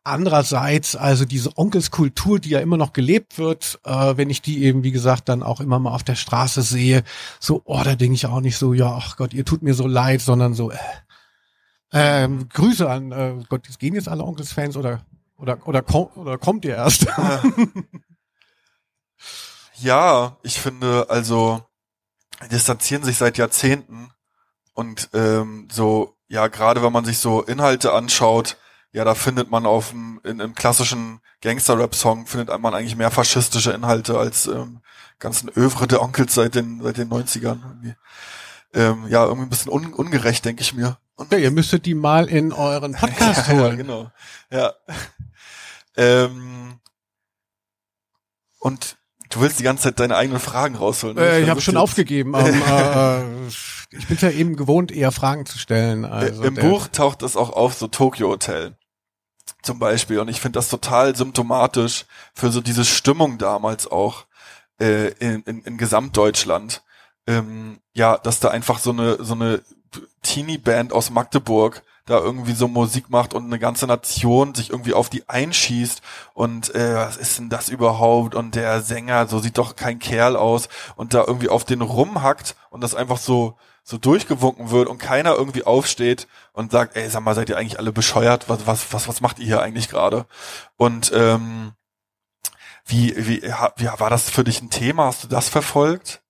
Andererseits, 0.06 0.96
also 0.96 1.26
diese 1.26 1.58
Onkelskultur, 1.58 2.40
die 2.40 2.52
ja 2.52 2.62
immer 2.62 2.78
noch 2.78 2.94
gelebt 2.94 3.38
wird, 3.38 3.80
äh, 3.84 4.16
wenn 4.16 4.30
ich 4.30 4.42
die 4.42 4.64
eben, 4.64 4.84
wie 4.84 4.92
gesagt, 4.92 5.28
dann 5.28 5.44
auch 5.44 5.60
immer 5.60 5.78
mal 5.78 5.94
auf 5.94 6.04
der 6.04 6.16
Straße 6.16 6.62
sehe, 6.62 7.04
so, 7.40 7.62
oh, 7.66 7.82
da 7.84 7.96
denke 7.96 8.16
ich 8.16 8.26
auch 8.26 8.40
nicht 8.40 8.58
so, 8.58 8.74
ja, 8.74 8.96
ach 8.96 9.18
Gott, 9.18 9.34
ihr 9.34 9.44
tut 9.44 9.62
mir 9.62 9.74
so 9.74 9.88
leid, 9.88 10.22
sondern 10.22 10.54
so, 10.54 10.72
äh, 10.72 10.78
ähm, 11.92 12.48
Grüße 12.48 12.90
an, 12.90 13.12
äh, 13.12 13.36
Gott, 13.50 13.68
gehen 13.78 13.94
jetzt 13.94 14.08
alle 14.08 14.24
Onkels-Fans 14.24 14.78
oder, 14.78 15.02
oder, 15.36 15.68
oder, 15.68 15.84
oder 16.18 16.38
kommt 16.38 16.64
ihr 16.64 16.76
erst? 16.76 17.06
Ja. 17.06 17.44
Ja, 19.82 20.38
ich 20.44 20.60
finde, 20.60 21.08
also 21.10 21.62
distanzieren 22.52 23.04
sich 23.04 23.18
seit 23.18 23.38
Jahrzehnten 23.38 24.12
und 24.74 25.10
ähm, 25.14 25.68
so, 25.72 26.16
ja, 26.28 26.48
gerade 26.48 26.82
wenn 26.84 26.94
man 26.94 27.06
sich 27.06 27.18
so 27.18 27.42
Inhalte 27.42 27.94
anschaut, 27.94 28.58
ja, 28.92 29.04
da 29.04 29.14
findet 29.14 29.52
man 29.52 29.66
auf 29.66 29.90
dem, 29.90 30.20
in 30.24 30.42
einem 30.42 30.56
klassischen 30.56 31.22
Gangster-Rap-Song 31.42 32.26
findet 32.28 32.58
man 32.60 32.74
eigentlich 32.74 32.96
mehr 32.96 33.12
faschistische 33.12 33.72
Inhalte 33.72 34.18
als 34.18 34.48
ähm, 34.48 34.82
ganzen 35.20 35.50
Övre 35.50 35.88
der 35.88 36.02
Onkels 36.02 36.34
seit 36.34 36.56
den, 36.56 36.82
seit 36.82 36.98
den 36.98 37.10
90ern. 37.10 37.60
Irgendwie. 37.62 37.96
Ähm, 38.74 39.08
ja, 39.08 39.24
irgendwie 39.24 39.48
ein 39.48 39.50
bisschen 39.50 39.72
un 39.72 39.94
ungerecht, 39.94 40.44
denke 40.46 40.62
ich 40.62 40.74
mir. 40.74 40.98
Und, 41.16 41.32
ja, 41.32 41.38
ihr 41.38 41.52
müsstet 41.52 41.86
die 41.86 41.96
mal 41.96 42.28
in 42.28 42.52
euren 42.52 42.94
Podcast 42.94 43.48
holen. 43.50 43.60
ja, 43.60 43.76
genau. 43.76 44.12
Ja. 44.50 44.74
ähm, 45.98 46.80
und 48.60 48.98
Du 49.30 49.42
willst 49.42 49.60
die 49.60 49.64
ganze 49.64 49.84
Zeit 49.84 50.00
deine 50.00 50.16
eigenen 50.16 50.40
Fragen 50.40 50.76
rausholen. 50.76 51.16
Ne? 51.16 51.22
Äh, 51.24 51.44
ich 51.44 51.50
habe 51.50 51.62
schon 51.62 51.78
aufgegeben. 51.78 52.34
um, 52.34 52.44
äh, 52.68 53.48
ich 53.92 54.08
bin 54.08 54.18
ja 54.20 54.30
eben 54.30 54.56
gewohnt, 54.56 54.92
eher 54.92 55.12
Fragen 55.12 55.46
zu 55.46 55.58
stellen. 55.58 56.06
Also 56.06 56.44
Im 56.44 56.56
Buch 56.56 56.88
taucht 56.88 57.22
es 57.24 57.38
auch 57.38 57.52
auf, 57.52 57.76
so 57.76 57.88
Tokyo 57.88 58.30
Hotel 58.30 58.76
zum 59.62 59.80
Beispiel. 59.80 60.20
Und 60.20 60.30
ich 60.30 60.42
finde 60.42 60.58
das 60.58 60.70
total 60.70 61.16
symptomatisch 61.16 62.06
für 62.34 62.52
so 62.52 62.62
diese 62.62 62.86
Stimmung 62.86 63.38
damals 63.38 63.90
auch 63.90 64.26
äh, 64.80 65.10
in, 65.20 65.44
in, 65.44 65.62
in 65.64 65.78
Gesamtdeutschland. 65.78 66.84
Ähm, 67.28 67.80
ja, 67.94 68.18
dass 68.18 68.40
da 68.40 68.50
einfach 68.50 68.80
so 68.80 68.92
eine 68.92 69.24
so 69.24 69.34
eine 69.34 69.62
Teenie-Band 70.24 70.94
aus 70.94 71.10
Magdeburg 71.10 71.84
da 72.10 72.20
irgendwie 72.20 72.54
so 72.54 72.68
Musik 72.68 73.10
macht 73.10 73.34
und 73.34 73.46
eine 73.46 73.60
ganze 73.60 73.88
Nation 73.88 74.56
sich 74.56 74.70
irgendwie 74.70 74.94
auf 74.94 75.10
die 75.10 75.28
einschießt 75.30 76.02
und 76.34 76.74
äh, 76.76 76.96
was 76.96 77.18
ist 77.18 77.38
denn 77.38 77.50
das 77.50 77.70
überhaupt 77.70 78.36
und 78.36 78.56
der 78.56 78.82
Sänger, 78.82 79.28
so 79.28 79.40
sieht 79.40 79.58
doch 79.58 79.76
kein 79.76 80.00
Kerl 80.00 80.36
aus 80.36 80.70
und 80.96 81.14
da 81.14 81.24
irgendwie 81.26 81.50
auf 81.50 81.64
den 81.66 81.82
rumhackt 81.82 82.56
und 82.70 82.82
das 82.82 82.96
einfach 82.96 83.18
so 83.18 83.58
so 83.84 83.98
durchgewunken 83.98 84.70
wird 84.70 84.88
und 84.88 85.00
keiner 85.00 85.34
irgendwie 85.34 85.64
aufsteht 85.64 86.28
und 86.54 86.72
sagt, 86.72 86.96
ey, 86.96 87.10
sag 87.10 87.24
mal, 87.24 87.34
seid 87.34 87.50
ihr 87.50 87.58
eigentlich 87.58 87.80
alle 87.80 87.92
bescheuert? 87.92 88.48
Was 88.48 88.68
was 88.68 88.94
was 88.94 89.08
was 89.08 89.22
macht 89.22 89.40
ihr 89.40 89.46
hier 89.46 89.62
eigentlich 89.62 89.90
gerade? 89.90 90.26
Und 90.78 91.12
ähm, 91.16 91.74
wie, 92.90 93.14
wie, 93.16 93.42
wie 93.44 93.86
war 93.86 94.10
das 94.10 94.30
für 94.30 94.44
dich 94.44 94.62
ein 94.62 94.70
Thema? 94.72 95.06
Hast 95.06 95.24
du 95.24 95.28
das 95.28 95.48
verfolgt? 95.48 96.22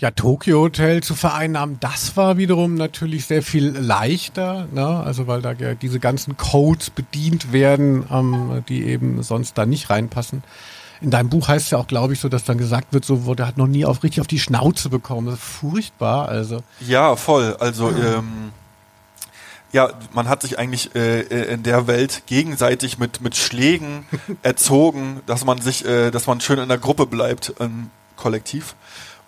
Ja, 0.00 0.12
Tokyo 0.12 0.60
Hotel 0.60 1.02
zu 1.02 1.16
vereinnahmen, 1.16 1.78
das 1.80 2.16
war 2.16 2.36
wiederum 2.36 2.76
natürlich 2.76 3.26
sehr 3.26 3.42
viel 3.42 3.66
leichter, 3.70 4.68
ne? 4.72 4.86
also 4.86 5.26
weil 5.26 5.42
da 5.42 5.50
ja 5.54 5.74
diese 5.74 5.98
ganzen 5.98 6.36
Codes 6.36 6.90
bedient 6.90 7.52
werden, 7.52 8.06
ähm, 8.08 8.62
die 8.68 8.84
eben 8.84 9.20
sonst 9.24 9.58
da 9.58 9.66
nicht 9.66 9.90
reinpassen. 9.90 10.44
In 11.00 11.10
deinem 11.10 11.30
Buch 11.30 11.48
heißt 11.48 11.64
es 11.64 11.70
ja 11.72 11.78
auch, 11.78 11.88
glaube 11.88 12.12
ich, 12.12 12.20
so, 12.20 12.28
dass 12.28 12.44
dann 12.44 12.58
gesagt 12.58 12.92
wird, 12.92 13.04
so, 13.04 13.34
der 13.34 13.48
hat 13.48 13.56
noch 13.56 13.66
nie 13.66 13.84
auf 13.84 14.04
richtig 14.04 14.20
auf 14.20 14.28
die 14.28 14.38
Schnauze 14.38 14.88
bekommen. 14.88 15.26
Das 15.26 15.34
ist 15.34 15.44
furchtbar, 15.44 16.28
also. 16.28 16.62
Ja, 16.78 17.16
voll. 17.16 17.56
Also, 17.58 17.90
ähm, 17.90 18.52
ja, 19.72 19.90
man 20.12 20.28
hat 20.28 20.42
sich 20.42 20.60
eigentlich 20.60 20.94
äh, 20.94 21.22
äh 21.22 21.52
in 21.52 21.64
der 21.64 21.88
Welt 21.88 22.22
gegenseitig 22.26 22.98
mit, 22.98 23.20
mit 23.20 23.36
Schlägen 23.36 24.06
erzogen, 24.42 25.22
dass 25.26 25.44
man 25.44 25.60
sich, 25.60 25.84
äh, 25.84 26.12
dass 26.12 26.28
man 26.28 26.40
schön 26.40 26.60
in 26.60 26.68
der 26.68 26.78
Gruppe 26.78 27.06
bleibt, 27.06 27.52
ähm, 27.58 27.90
kollektiv. 28.14 28.76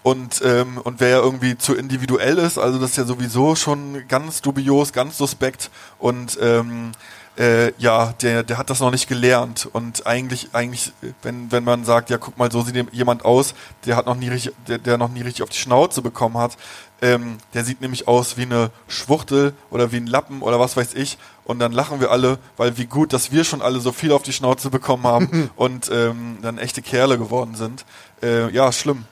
Und, 0.03 0.41
ähm, 0.45 0.79
und 0.79 1.01
wer 1.01 1.09
ja 1.11 1.19
irgendwie 1.19 1.59
zu 1.59 1.75
individuell 1.75 2.39
ist, 2.39 2.57
also 2.57 2.79
das 2.79 2.91
ist 2.91 2.97
ja 2.97 3.05
sowieso 3.05 3.55
schon 3.55 4.09
ganz 4.09 4.41
dubios, 4.41 4.95
ganz 4.95 5.19
suspekt 5.19 5.71
und 5.99 6.39
ähm, 6.41 6.93
äh, 7.39 7.73
ja, 7.79 8.13
der, 8.21 8.43
der 8.43 8.59
hat 8.59 8.71
das 8.71 8.81
noch 8.81 8.91
nicht 8.91 9.09
gelernt. 9.09 9.69
Und 9.73 10.07
eigentlich, 10.07 10.51
eigentlich, 10.53 10.93
wenn, 11.23 11.51
wenn 11.51 11.65
man 11.65 11.85
sagt, 11.85 12.11
ja, 12.11 12.19
guck 12.19 12.37
mal, 12.37 12.51
so 12.51 12.63
sieht 12.63 12.93
jemand 12.93 13.25
aus, 13.25 13.55
der 13.87 13.97
hat 13.97 14.07
noch 14.07 14.17
nie 14.17 14.29
richtig, 14.29 14.53
der, 14.67 14.79
der 14.79 14.99
noch 14.99 15.09
nie 15.09 15.23
richtig 15.23 15.43
auf 15.43 15.49
die 15.49 15.59
Schnauze 15.59 16.03
bekommen 16.03 16.37
hat, 16.37 16.57
ähm, 17.03 17.39
der 17.55 17.65
sieht 17.65 17.81
nämlich 17.81 18.09
aus 18.09 18.37
wie 18.37 18.43
eine 18.43 18.71
Schwuchtel 18.89 19.55
oder 19.71 19.91
wie 19.91 19.97
ein 19.97 20.07
Lappen 20.07 20.43
oder 20.43 20.61
was 20.61 20.77
weiß 20.77 20.95
ich. 20.95 21.19
Und 21.45 21.61
dann 21.61 21.73
lachen 21.73 22.01
wir 22.01 22.11
alle, 22.11 22.39
weil 22.57 22.77
wie 22.77 22.87
gut, 22.87 23.13
dass 23.13 23.33
wir 23.33 23.45
schon 23.45 23.63
alle 23.63 23.81
so 23.81 23.93
viel 23.93 24.13
auf 24.13 24.23
die 24.23 24.33
Schnauze 24.33 24.69
bekommen 24.69 25.05
haben 25.05 25.51
und 25.57 25.91
ähm, 25.91 26.39
dann 26.43 26.59
echte 26.59 26.83
Kerle 26.83 27.17
geworden 27.17 27.55
sind. 27.55 27.87
Äh, 28.23 28.51
ja, 28.51 28.71
schlimm. 28.71 29.07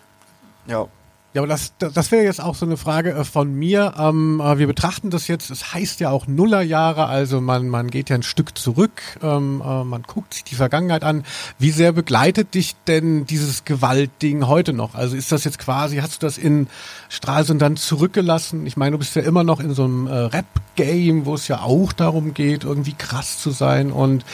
Ja. 0.69 0.87
Ja, 1.35 1.43
aber 1.43 1.49
das, 1.49 1.75
das 1.79 2.11
wäre 2.11 2.25
jetzt 2.25 2.43
auch 2.43 2.55
so 2.55 2.65
eine 2.65 2.79
Frage 2.79 3.13
äh, 3.13 3.23
von 3.23 3.55
mir. 3.55 3.93
Ähm, 3.99 4.41
äh, 4.43 4.57
wir 4.57 4.67
betrachten 4.67 5.11
das 5.11 5.29
jetzt, 5.29 5.51
es 5.51 5.75
heißt 5.75 6.01
ja 6.01 6.09
auch 6.09 6.27
Nullerjahre, 6.27 7.05
also 7.05 7.43
man, 7.43 7.69
man 7.69 7.91
geht 7.91 8.09
ja 8.09 8.17
ein 8.17 8.23
Stück 8.23 8.57
zurück, 8.57 9.03
ähm, 9.23 9.63
äh, 9.63 9.85
man 9.85 10.05
guckt 10.05 10.33
sich 10.33 10.45
die 10.45 10.55
Vergangenheit 10.55 11.05
an. 11.05 11.25
Wie 11.59 11.71
sehr 11.71 11.93
begleitet 11.93 12.55
dich 12.55 12.77
denn 12.87 13.27
dieses 13.27 13.67
Gewaltding 13.67 14.47
heute 14.47 14.73
noch? 14.73 14.95
Also 14.95 15.17
ist 15.17 15.31
das 15.31 15.45
jetzt 15.45 15.59
quasi, 15.59 15.99
hast 15.99 16.23
du 16.23 16.27
das 16.27 16.39
in 16.39 16.67
Stralsund 17.11 17.61
dann 17.61 17.77
zurückgelassen? 17.77 18.65
Ich 18.65 18.79
meine, 18.79 18.93
du 18.93 18.99
bist 18.99 19.15
ja 19.15 19.21
immer 19.21 19.45
noch 19.45 19.61
in 19.61 19.75
so 19.75 19.85
einem 19.85 20.07
äh, 20.07 20.15
Rap-Game, 20.15 21.27
wo 21.27 21.35
es 21.35 21.47
ja 21.47 21.61
auch 21.61 21.93
darum 21.93 22.33
geht, 22.33 22.65
irgendwie 22.65 22.95
krass 22.95 23.39
zu 23.39 23.51
sein 23.51 23.93
und 23.93 24.25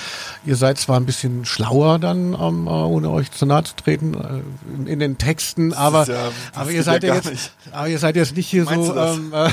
ihr 0.46 0.54
seid 0.54 0.78
zwar 0.78 1.00
ein 1.00 1.06
bisschen 1.06 1.44
schlauer 1.44 1.98
dann, 1.98 2.34
ähm, 2.40 2.68
ohne 2.68 3.10
euch 3.10 3.32
zu 3.32 3.46
nahe 3.46 3.64
zu 3.64 3.74
treten, 3.74 4.14
äh, 4.14 4.76
in, 4.76 4.86
in 4.86 4.98
den 5.00 5.18
Texten, 5.18 5.72
aber, 5.72 6.06
ja, 6.06 6.30
aber 6.54 6.70
ihr 6.70 6.83
seid 6.84 7.02
ja, 7.02 7.14
jetzt, 7.14 7.30
nicht. 7.30 7.52
aber 7.72 7.88
ihr 7.88 7.98
seid 7.98 8.16
jetzt 8.16 8.36
nicht 8.36 8.48
hier 8.48 8.64
Meinst 8.64 8.88
so, 8.88 8.96
ähm, 8.96 9.32
äh, 9.32 9.50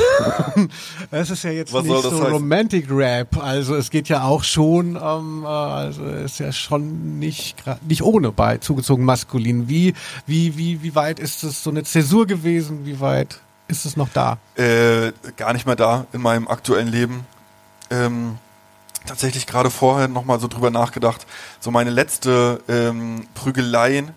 es 1.12 1.30
ist 1.30 1.44
ja 1.44 1.52
jetzt 1.52 1.74
Was 1.74 1.84
nicht 1.84 2.02
so 2.02 2.12
heißen? 2.12 2.34
Romantic 2.34 2.88
Rap, 2.90 3.38
also 3.38 3.76
es 3.76 3.90
geht 3.90 4.10
ja 4.10 4.24
auch 4.24 4.44
schon, 4.44 4.96
ähm, 5.02 5.44
äh, 5.44 5.48
also 5.48 6.06
ist 6.06 6.40
ja 6.40 6.52
schon 6.52 7.20
nicht 7.20 7.64
nicht 7.88 8.04
ohne 8.04 8.32
bei 8.32 8.58
zugezogen 8.58 9.06
maskulin. 9.06 9.68
Wie 9.68 9.94
wie 10.28 10.58
wie 10.58 10.84
wie 10.84 10.96
weit 10.96 11.20
ist 11.20 11.44
es 11.44 11.64
so 11.64 11.70
eine 11.70 11.84
Zäsur 11.84 12.28
gewesen? 12.28 12.86
Wie 12.86 13.00
weit 13.00 13.40
ist 13.68 13.86
es 13.86 13.98
noch 13.98 14.10
da? 14.14 14.38
Äh, 14.56 15.12
gar 15.38 15.54
nicht 15.54 15.66
mehr 15.66 15.76
da 15.76 16.06
in 16.14 16.22
meinem 16.22 16.48
aktuellen 16.48 16.88
Leben. 16.88 17.26
Ähm, 17.90 18.38
tatsächlich 19.06 19.48
gerade 19.48 19.70
vorher 19.70 20.08
nochmal 20.08 20.40
so 20.40 20.48
drüber 20.48 20.70
nachgedacht. 20.70 21.26
So 21.60 21.72
meine 21.72 21.90
letzte 21.90 22.62
ähm, 22.68 23.28
Prügeleien 23.34 24.12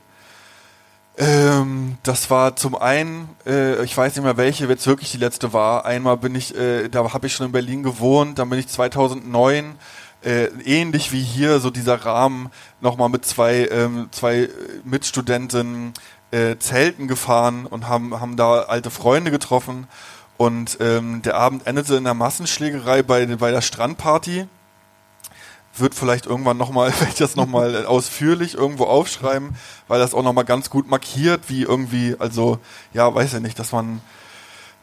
ähm, 1.16 1.96
das 2.03 2.29
war 2.31 2.57
zum 2.57 2.74
einen, 2.74 3.29
äh, 3.46 3.83
ich 3.85 3.96
weiß 3.96 4.16
nicht 4.16 4.24
mehr 4.24 4.37
welche 4.37 4.66
jetzt 4.66 4.87
wirklich 4.87 5.12
die 5.12 5.18
letzte 5.18 5.53
war. 5.53 5.85
Einmal 5.85 6.16
bin 6.16 6.35
ich, 6.35 6.57
äh, 6.57 6.88
da 6.88 7.12
habe 7.12 7.27
ich 7.27 7.35
schon 7.35 7.46
in 7.46 7.53
Berlin 7.53 7.83
gewohnt, 7.83 8.38
dann 8.38 8.50
bin 8.50 8.59
ich 8.59 8.66
2009 8.68 9.77
äh, 10.24 10.46
ähnlich 10.64 11.12
wie 11.12 11.22
hier 11.22 11.61
so 11.61 11.70
dieser 11.70 12.05
Rahmen 12.05 12.50
nochmal 12.81 13.11
mit 13.11 13.24
zwei 13.24 13.68
ähm, 13.70 14.09
zwei 14.11 14.48
Mitstudenten 14.85 15.92
äh, 16.33 16.57
Zelten 16.59 17.07
gefahren 17.07 17.66
und 17.66 17.88
haben 17.88 18.18
haben 18.20 18.37
da 18.37 18.62
alte 18.62 18.90
Freunde 18.90 19.31
getroffen 19.31 19.87
und 20.37 20.79
ähm, 20.81 21.22
der 21.22 21.37
Abend 21.37 21.66
endete 21.66 21.94
in 21.96 22.05
der 22.05 22.14
Massenschlägerei 22.14 23.03
bei 23.03 23.27
bei 23.37 23.50
der 23.53 23.61
Strandparty 23.61 24.48
wird 25.76 25.94
vielleicht 25.94 26.26
irgendwann 26.26 26.56
nochmal, 26.56 26.90
werde 27.00 27.12
ich 27.12 27.18
das 27.18 27.37
nochmal 27.37 27.87
ausführlich 27.87 28.54
irgendwo 28.54 28.84
aufschreiben, 28.84 29.56
weil 29.88 29.98
das 29.98 30.14
auch 30.14 30.22
nochmal 30.22 30.44
ganz 30.44 30.70
gut 30.70 30.88
markiert, 30.88 31.42
wie 31.48 31.62
irgendwie, 31.62 32.16
also, 32.18 32.58
ja, 32.92 33.12
weiß 33.12 33.32
ja 33.32 33.40
nicht, 33.40 33.58
dass 33.58 33.72
man, 33.72 34.00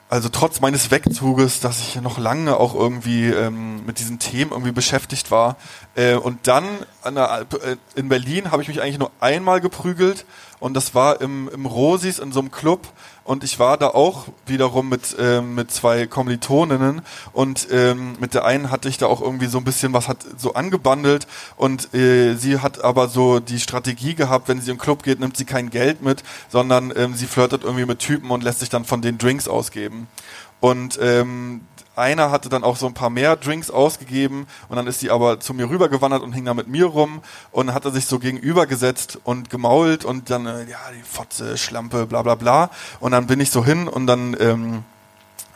also 0.10 0.28
trotz 0.28 0.60
meines 0.60 0.92
Wegzuges, 0.92 1.62
dass 1.62 1.80
ich 1.80 2.02
noch 2.02 2.18
lange 2.18 2.58
auch 2.58 2.76
irgendwie 2.76 3.28
ähm, 3.28 3.86
mit 3.86 3.98
diesen 3.98 4.20
Themen 4.20 4.52
irgendwie 4.52 4.74
beschäftigt 4.74 5.32
war. 5.32 5.56
Äh, 5.96 6.16
und 6.16 6.48
dann 6.48 6.66
der, 7.06 7.46
äh, 7.64 7.78
in 7.96 8.10
Berlin 8.10 8.52
habe 8.52 8.62
ich 8.62 8.68
mich 8.68 8.82
eigentlich 8.82 9.00
nur 9.00 9.12
einmal 9.22 9.62
geprügelt 9.62 10.26
und 10.60 10.74
das 10.74 10.94
war 10.94 11.22
im, 11.22 11.50
im 11.54 11.66
Rosis 11.66 12.20
in 12.20 12.34
so 12.34 12.42
einem 12.42 12.52
Club 12.52 12.90
und 13.24 13.44
ich 13.44 13.60
war 13.60 13.78
da 13.78 13.88
auch 13.90 14.28
wiederum 14.46 14.90
mit 14.90 15.16
ähm, 15.20 15.56
mit 15.56 15.72
zwei 15.72 16.08
Kommilitoninnen 16.08 17.02
und 17.34 17.68
ähm, 17.72 18.14
mit 18.20 18.34
der 18.34 18.46
einen 18.46 18.72
hatte 18.72 18.90
ich 18.90 18.98
da 18.98 19.06
auch 19.08 19.22
irgendwie 19.22 19.46
so 19.46 19.58
ein 19.58 19.64
bisschen 19.64 19.94
was 19.94 20.08
hat 20.08 20.26
so 20.38 20.54
angebandelt 20.54 21.28
und 21.56 21.94
äh, 21.94 22.36
sie 22.36 22.60
hat 22.60 22.84
aber 22.84 23.08
so 23.08 23.40
die 23.40 23.60
Strategie 23.60 24.16
gehabt, 24.16 24.48
wenn 24.48 24.62
sie 24.62 24.72
im 24.72 24.78
Club 24.78 25.04
geht, 25.04 25.20
nimmt 25.20 25.38
sie 25.38 25.46
kein 25.46 25.70
Geld 25.70 26.02
mit, 26.02 26.24
sondern 26.50 26.92
ähm, 26.96 27.16
sie 27.16 27.28
flirtet 27.28 27.64
irgendwie 27.64 27.86
mit 27.86 28.00
Typen 28.00 28.32
und 28.32 28.44
lässt 28.44 28.60
sich 28.60 28.70
dann 28.70 28.86
von 28.86 29.02
den 29.02 29.18
Drinks 29.18 29.48
ausgeben. 29.48 30.08
Und 30.60 31.00
ähm, 31.02 31.62
einer 32.02 32.32
hatte 32.32 32.50
dann 32.50 32.64
auch 32.64 32.76
so 32.76 32.88
ein 32.88 32.94
paar 32.94 33.10
mehr 33.10 33.36
Drinks 33.36 33.72
ausgegeben 33.72 34.48
und 34.68 34.76
dann 34.76 34.88
ist 34.88 35.00
sie 35.00 35.12
aber 35.12 35.40
zu 35.40 35.54
mir 35.54 35.70
rübergewandert 35.70 36.24
und 36.24 36.34
hing 36.34 36.44
da 36.44 36.54
mit 36.54 36.68
mir 36.68 36.86
rum 36.86 37.22
und 37.52 37.74
hatte 37.74 37.92
sich 37.92 38.08
so 38.08 38.20
gegenübergesetzt 38.20 39.20
und 39.24 39.50
gemault 39.50 40.04
und 40.04 40.30
dann, 40.30 40.46
äh, 40.46 40.70
ja, 40.70 40.80
die 40.98 41.04
Fotze, 41.04 41.58
Schlampe, 41.58 42.08
bla 42.08 42.24
bla 42.24 42.36
bla. 42.36 42.72
Und 43.00 43.12
dann 43.12 43.28
bin 43.28 43.40
ich 43.40 43.52
so 43.52 43.64
hin 43.64 43.88
und 43.88 44.08
dann 44.08 44.36
ähm, 44.40 44.84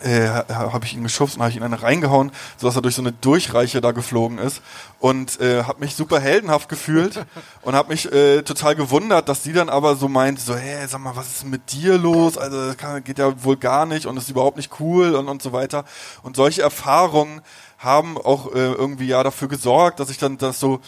äh, 0.05 0.27
habe 0.27 0.85
ich 0.85 0.93
ihn 0.93 1.03
geschubst 1.03 1.35
und 1.35 1.41
habe 1.41 1.51
ich 1.51 1.57
ihn 1.57 1.63
eine 1.63 1.81
reingehauen, 1.81 2.31
sodass 2.57 2.75
er 2.75 2.81
durch 2.81 2.95
so 2.95 3.01
eine 3.01 3.11
Durchreiche 3.11 3.81
da 3.81 3.91
geflogen 3.91 4.37
ist 4.37 4.61
und 4.99 5.39
äh, 5.41 5.63
habe 5.63 5.79
mich 5.79 5.95
super 5.95 6.19
heldenhaft 6.19 6.69
gefühlt 6.69 7.25
und 7.63 7.75
habe 7.75 7.89
mich 7.89 8.11
äh, 8.11 8.43
total 8.43 8.75
gewundert, 8.75 9.27
dass 9.29 9.43
sie 9.43 9.53
dann 9.53 9.69
aber 9.69 9.95
so 9.95 10.07
meint, 10.07 10.39
so 10.39 10.55
hey, 10.55 10.87
sag 10.87 11.01
mal, 11.01 11.15
was 11.15 11.27
ist 11.27 11.45
mit 11.45 11.71
dir 11.71 11.97
los? 11.97 12.37
Also 12.37 12.67
das 12.67 12.77
kann, 12.77 13.03
geht 13.03 13.19
ja 13.19 13.43
wohl 13.43 13.57
gar 13.57 13.85
nicht 13.85 14.05
und 14.05 14.17
ist 14.17 14.29
überhaupt 14.29 14.57
nicht 14.57 14.79
cool 14.79 15.15
und 15.15 15.27
und 15.27 15.41
so 15.41 15.51
weiter. 15.51 15.85
Und 16.23 16.35
solche 16.35 16.61
Erfahrungen 16.61 17.41
haben 17.77 18.17
auch 18.17 18.53
äh, 18.53 18.71
irgendwie 18.71 19.07
ja 19.07 19.23
dafür 19.23 19.47
gesorgt, 19.47 19.99
dass 19.99 20.09
ich 20.09 20.17
dann 20.17 20.37
das 20.37 20.59
so 20.59 20.79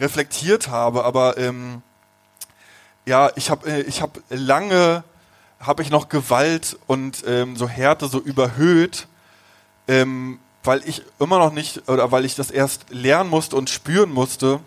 reflektiert 0.00 0.68
habe. 0.68 1.04
Aber 1.04 1.38
ähm, 1.38 1.82
ja, 3.06 3.30
ich 3.36 3.50
habe 3.50 3.70
äh, 3.70 3.82
ich 3.82 4.02
habe 4.02 4.22
lange 4.30 5.04
habe 5.62 5.82
ich 5.82 5.90
noch 5.90 6.08
Gewalt 6.08 6.76
und 6.86 7.22
ähm, 7.26 7.56
so 7.56 7.68
Härte 7.68 8.08
so 8.08 8.18
überhöht, 8.18 9.06
ähm, 9.88 10.38
weil 10.64 10.82
ich 10.84 11.02
immer 11.18 11.38
noch 11.38 11.52
nicht, 11.52 11.88
oder 11.88 12.12
weil 12.12 12.24
ich 12.24 12.34
das 12.34 12.50
erst 12.50 12.90
lernen 12.90 13.30
musste 13.30 13.56
und 13.56 13.70
spüren 13.70 14.12
musste, 14.12 14.60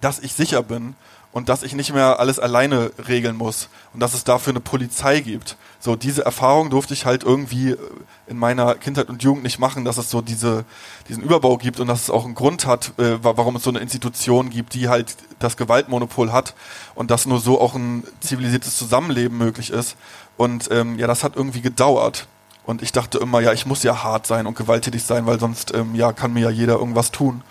dass 0.00 0.18
ich 0.18 0.32
sicher 0.32 0.62
bin 0.62 0.94
und 1.32 1.48
dass 1.48 1.62
ich 1.62 1.74
nicht 1.74 1.92
mehr 1.92 2.18
alles 2.18 2.38
alleine 2.38 2.90
regeln 3.08 3.36
muss 3.36 3.68
und 3.92 4.00
dass 4.00 4.14
es 4.14 4.24
dafür 4.24 4.52
eine 4.52 4.60
Polizei 4.60 5.20
gibt. 5.20 5.56
So, 5.78 5.96
diese 5.96 6.24
Erfahrung 6.24 6.70
durfte 6.70 6.94
ich 6.94 7.06
halt 7.06 7.22
irgendwie 7.22 7.70
äh, 7.70 7.78
in 8.26 8.38
meiner 8.38 8.74
Kindheit 8.74 9.08
und 9.08 9.22
Jugend 9.22 9.44
nicht 9.44 9.58
machen, 9.58 9.84
dass 9.84 9.98
es 9.98 10.10
so 10.10 10.20
diese, 10.20 10.64
diesen 11.08 11.22
Überbau 11.22 11.58
gibt 11.58 11.80
und 11.80 11.86
dass 11.86 12.02
es 12.02 12.10
auch 12.10 12.24
einen 12.24 12.34
Grund 12.34 12.66
hat, 12.66 12.92
äh, 12.98 13.18
warum 13.22 13.56
es 13.56 13.62
so 13.62 13.70
eine 13.70 13.80
Institution 13.80 14.50
gibt, 14.50 14.74
die 14.74 14.88
halt 14.88 15.16
das 15.38 15.56
Gewaltmonopol 15.56 16.32
hat 16.32 16.54
und 16.94 17.10
dass 17.10 17.26
nur 17.26 17.40
so 17.40 17.60
auch 17.60 17.74
ein 17.74 18.04
zivilisiertes 18.20 18.76
Zusammenleben 18.76 19.36
möglich 19.36 19.70
ist. 19.70 19.96
Und 20.36 20.68
ähm, 20.70 20.98
ja, 20.98 21.06
das 21.06 21.24
hat 21.24 21.36
irgendwie 21.36 21.60
gedauert. 21.60 22.26
Und 22.64 22.82
ich 22.82 22.90
dachte 22.90 23.18
immer, 23.18 23.40
ja, 23.40 23.52
ich 23.52 23.64
muss 23.64 23.84
ja 23.84 24.02
hart 24.02 24.26
sein 24.26 24.46
und 24.46 24.56
gewalttätig 24.56 25.04
sein, 25.04 25.26
weil 25.26 25.38
sonst 25.38 25.72
ähm, 25.74 25.94
ja 25.94 26.12
kann 26.12 26.32
mir 26.32 26.40
ja 26.40 26.50
jeder 26.50 26.74
irgendwas 26.74 27.12
tun. 27.12 27.42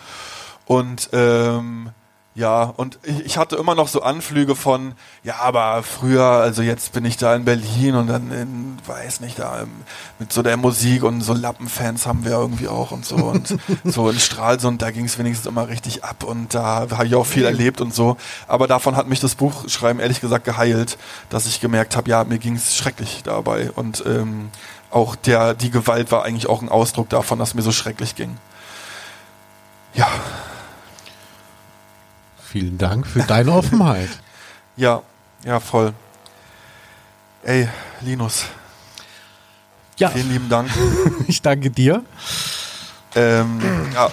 Und 0.66 1.10
ähm, 1.14 1.92
ja, 2.36 2.64
und 2.64 3.00
ich 3.06 3.38
hatte 3.38 3.56
immer 3.56 3.76
noch 3.76 3.88
so 3.88 4.02
Anflüge 4.02 4.58
von, 4.58 4.94
ja, 5.24 5.36
aber 5.40 5.84
früher, 5.84 6.26
also 6.26 6.62
jetzt 6.62 6.92
bin 6.92 7.06
ich 7.06 7.16
da 7.16 7.34
in 7.34 7.46
Berlin 7.46 7.96
und 7.96 8.08
dann 8.08 8.30
in, 8.30 8.78
weiß 8.86 9.22
nicht, 9.22 9.40
da 9.40 9.62
ähm, 9.62 9.72
mit 10.20 10.34
so 10.34 10.44
der 10.44 10.58
Musik 10.58 11.04
und 11.04 11.22
so 11.22 11.34
Lappenfans 11.34 12.06
haben 12.06 12.26
wir 12.26 12.32
irgendwie 12.32 12.68
auch 12.68 12.92
und 12.92 13.06
so. 13.06 13.16
Und 13.16 13.58
so 13.86 14.10
in 14.10 14.20
Stralsund, 14.20 14.82
da 14.82 14.92
ging 14.92 15.06
es 15.06 15.18
wenigstens 15.18 15.48
immer 15.48 15.70
richtig 15.70 16.04
ab 16.04 16.26
und 16.26 16.54
da 16.54 16.88
habe 16.92 17.08
ich 17.08 17.16
auch 17.16 17.26
viel 17.26 17.46
erlebt 17.46 17.80
und 17.80 17.94
so. 17.96 18.18
Aber 18.48 18.68
davon 18.68 18.98
hat 18.98 19.08
mich 19.08 19.22
das 19.22 19.36
Buchschreiben 19.36 20.02
ehrlich 20.02 20.20
gesagt 20.20 20.44
geheilt, 20.44 20.98
dass 21.30 21.46
ich 21.46 21.62
gemerkt 21.62 21.96
habe, 21.96 22.10
ja, 22.10 22.26
mir 22.26 22.38
ging 22.38 22.56
es 22.56 22.76
schrecklich 22.76 23.24
dabei. 23.24 23.72
Und 23.72 24.04
ähm, 24.06 24.50
auch 24.92 25.16
der, 25.16 25.54
die 25.54 25.72
Gewalt 25.72 26.12
war 26.12 26.26
eigentlich 26.26 26.50
auch 26.50 26.62
ein 26.62 26.68
Ausdruck 26.68 27.08
davon, 27.08 27.40
dass 27.40 27.54
mir 27.54 27.62
so 27.62 27.72
schrecklich 27.72 28.16
ging. 28.16 28.36
Ja. 29.94 30.10
Vielen 32.56 32.78
Dank 32.78 33.06
für 33.06 33.20
deine 33.20 33.52
Offenheit. 33.52 34.08
ja, 34.78 35.02
ja, 35.44 35.60
voll. 35.60 35.94
Ey, 37.44 37.68
Linus, 38.00 38.46
Ja. 39.98 40.08
Vielen 40.08 40.32
lieben 40.32 40.48
Dank. 40.48 40.72
Ich 41.28 41.42
danke 41.42 41.70
dir. 41.70 42.06
Ähm, 43.14 43.60
ja. 43.94 44.10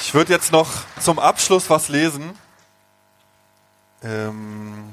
Ich 0.00 0.12
würde 0.12 0.34
jetzt 0.34 0.52
noch 0.52 0.68
zum 1.00 1.18
Abschluss 1.18 1.70
was 1.70 1.88
lesen. 1.88 2.32
Ähm, 4.02 4.92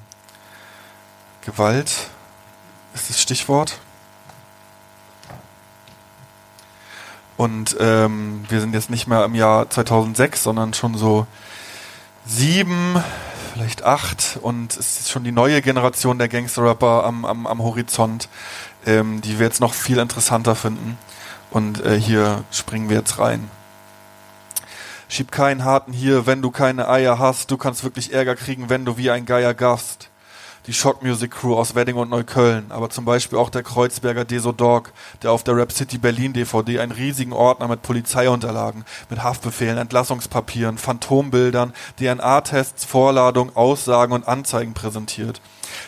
Gewalt 1.41 1.91
ist 2.93 3.09
das 3.09 3.21
Stichwort. 3.21 3.77
Und 7.37 7.77
ähm, 7.79 8.43
wir 8.49 8.59
sind 8.59 8.73
jetzt 8.73 8.89
nicht 8.89 9.07
mehr 9.07 9.23
im 9.23 9.35
Jahr 9.35 9.69
2006, 9.69 10.41
sondern 10.41 10.73
schon 10.73 10.95
so 10.95 11.27
sieben, 12.25 13.01
vielleicht 13.53 13.83
acht. 13.83 14.39
Und 14.41 14.75
es 14.75 14.99
ist 14.99 15.09
schon 15.09 15.23
die 15.23 15.31
neue 15.31 15.61
Generation 15.61 16.17
der 16.17 16.29
Gangster-Rapper 16.29 17.05
am, 17.05 17.25
am, 17.25 17.45
am 17.45 17.61
Horizont, 17.61 18.27
ähm, 18.85 19.21
die 19.21 19.37
wir 19.37 19.45
jetzt 19.45 19.61
noch 19.61 19.75
viel 19.75 19.99
interessanter 19.99 20.55
finden. 20.55 20.97
Und 21.51 21.85
äh, 21.85 21.99
hier 21.99 22.43
springen 22.51 22.89
wir 22.89 22.97
jetzt 22.97 23.19
rein. 23.19 23.49
Schieb 25.07 25.31
keinen 25.31 25.63
harten 25.63 25.93
hier, 25.93 26.25
wenn 26.25 26.41
du 26.41 26.51
keine 26.51 26.89
Eier 26.89 27.19
hast. 27.19 27.51
Du 27.51 27.57
kannst 27.57 27.83
wirklich 27.83 28.13
Ärger 28.13 28.35
kriegen, 28.35 28.69
wenn 28.69 28.83
du 28.83 28.97
wie 28.97 29.11
ein 29.11 29.25
Geier 29.25 29.53
gaffst. 29.53 30.09
Die 30.67 30.73
Shock 30.73 31.01
Music 31.01 31.31
Crew 31.31 31.55
aus 31.55 31.75
Wedding 31.75 31.95
und 31.95 32.09
Neukölln, 32.09 32.73
aber 32.73 32.89
zum 32.89 33.05
Beispiel 33.05 33.37
auch 33.37 33.49
der 33.49 33.63
Kreuzberger 33.63 34.25
Deso 34.25 34.51
Dog, 34.51 34.91
der 35.23 35.31
auf 35.31 35.45
der 35.45 35.55
Rap 35.55 35.71
City 35.71 35.97
Berlin 35.97 36.33
DVD 36.33 36.79
einen 36.79 36.91
riesigen 36.91 37.31
Ordner 37.31 37.69
mit 37.69 37.83
Polizeiunterlagen, 37.83 38.83
mit 39.09 39.23
Haftbefehlen, 39.23 39.77
Entlassungspapieren, 39.77 40.77
Phantombildern, 40.77 41.71
DNA-Tests, 41.97 42.83
Vorladungen, 42.83 43.55
Aussagen 43.55 44.11
und 44.11 44.27
Anzeigen 44.27 44.73
präsentiert. 44.73 45.39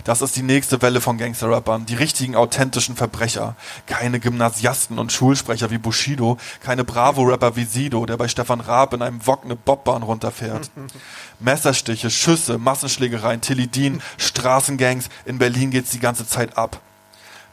Das 0.03 0.21
ist 0.21 0.35
die 0.35 0.41
nächste 0.41 0.81
Welle 0.81 1.01
von 1.01 1.17
Gangster-Rappern, 1.17 1.85
die 1.85 1.95
richtigen 1.95 2.35
authentischen 2.35 2.95
Verbrecher. 2.95 3.55
Keine 3.85 4.19
Gymnasiasten 4.19 4.99
und 4.99 5.11
Schulsprecher 5.11 5.71
wie 5.71 5.77
Bushido, 5.77 6.37
keine 6.63 6.83
Bravo-Rapper 6.83 7.55
wie 7.55 7.65
Sido, 7.65 8.05
der 8.05 8.17
bei 8.17 8.27
Stefan 8.27 8.61
Raab 8.61 8.93
in 8.93 9.01
einem 9.01 9.25
Wok 9.25 9.45
eine 9.45 9.55
Bobbahn 9.55 10.03
runterfährt. 10.03 10.71
Messerstiche, 11.39 12.09
Schüsse, 12.09 12.57
Massenschlägereien, 12.57 13.41
Tilidin, 13.41 14.01
Straßengangs, 14.17 15.09
in 15.25 15.37
Berlin 15.37 15.71
geht's 15.71 15.91
die 15.91 15.99
ganze 15.99 16.27
Zeit 16.27 16.57
ab. 16.57 16.81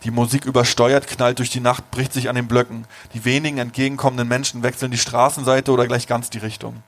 Die 0.04 0.10
Musik 0.10 0.44
übersteuert, 0.44 1.08
knallt 1.08 1.38
durch 1.38 1.50
die 1.50 1.60
Nacht, 1.60 1.90
bricht 1.90 2.12
sich 2.12 2.28
an 2.28 2.36
den 2.36 2.46
Blöcken. 2.46 2.86
Die 3.14 3.24
wenigen 3.24 3.58
entgegenkommenden 3.58 4.28
Menschen 4.28 4.62
wechseln 4.62 4.90
die 4.90 4.98
Straßenseite 4.98 5.72
oder 5.72 5.86
gleich 5.86 6.06
ganz 6.06 6.30
die 6.30 6.38
Richtung. 6.38 6.82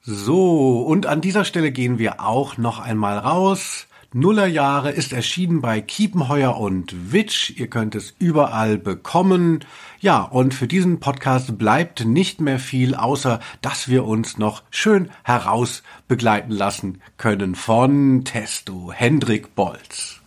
So, 0.00 0.82
und 0.82 1.06
an 1.06 1.20
dieser 1.20 1.44
Stelle 1.44 1.70
gehen 1.70 1.98
wir 1.98 2.20
auch 2.20 2.56
noch 2.56 2.80
einmal 2.80 3.18
raus. 3.18 3.86
Nullerjahre 4.14 4.90
ist 4.90 5.14
erschienen 5.14 5.62
bei 5.62 5.80
Kiepenheuer 5.80 6.58
und 6.58 7.12
Witsch. 7.12 7.50
Ihr 7.56 7.68
könnt 7.68 7.94
es 7.94 8.12
überall 8.18 8.76
bekommen. 8.76 9.64
Ja, 10.00 10.20
und 10.20 10.52
für 10.52 10.66
diesen 10.66 11.00
Podcast 11.00 11.56
bleibt 11.56 12.04
nicht 12.04 12.38
mehr 12.38 12.58
viel, 12.58 12.94
außer 12.94 13.40
dass 13.62 13.88
wir 13.88 14.04
uns 14.04 14.36
noch 14.36 14.64
schön 14.70 15.10
heraus 15.24 15.82
begleiten 16.08 16.52
lassen 16.52 17.00
können 17.16 17.54
von 17.54 18.24
Testo 18.24 18.92
Hendrik 18.92 19.54
Bolz. 19.54 20.20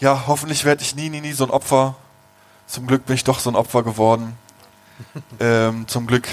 Ja, 0.00 0.24
hoffentlich 0.26 0.64
werde 0.64 0.82
ich 0.82 0.96
nie, 0.96 1.10
nie, 1.10 1.20
nie 1.20 1.32
so 1.32 1.44
ein 1.44 1.50
Opfer. 1.50 1.94
Zum 2.66 2.88
Glück 2.88 3.06
bin 3.06 3.14
ich 3.14 3.22
doch 3.22 3.38
so 3.38 3.50
ein 3.50 3.56
Opfer 3.56 3.84
geworden. 3.84 4.36
ähm, 5.38 5.86
zum 5.86 6.08
Glück 6.08 6.26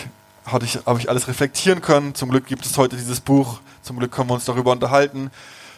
hatte 0.43 0.65
ich, 0.65 0.79
habe 0.87 0.97
ich 0.97 1.07
alles 1.07 1.27
reflektieren 1.27 1.81
können. 1.81 2.15
Zum 2.15 2.31
Glück 2.31 2.47
gibt 2.47 2.65
es 2.65 2.79
heute 2.79 2.95
dieses 2.95 3.21
Buch. 3.21 3.59
Zum 3.83 3.99
Glück 3.99 4.11
können 4.11 4.29
wir 4.29 4.33
uns 4.33 4.45
darüber 4.45 4.71
unterhalten. 4.71 5.29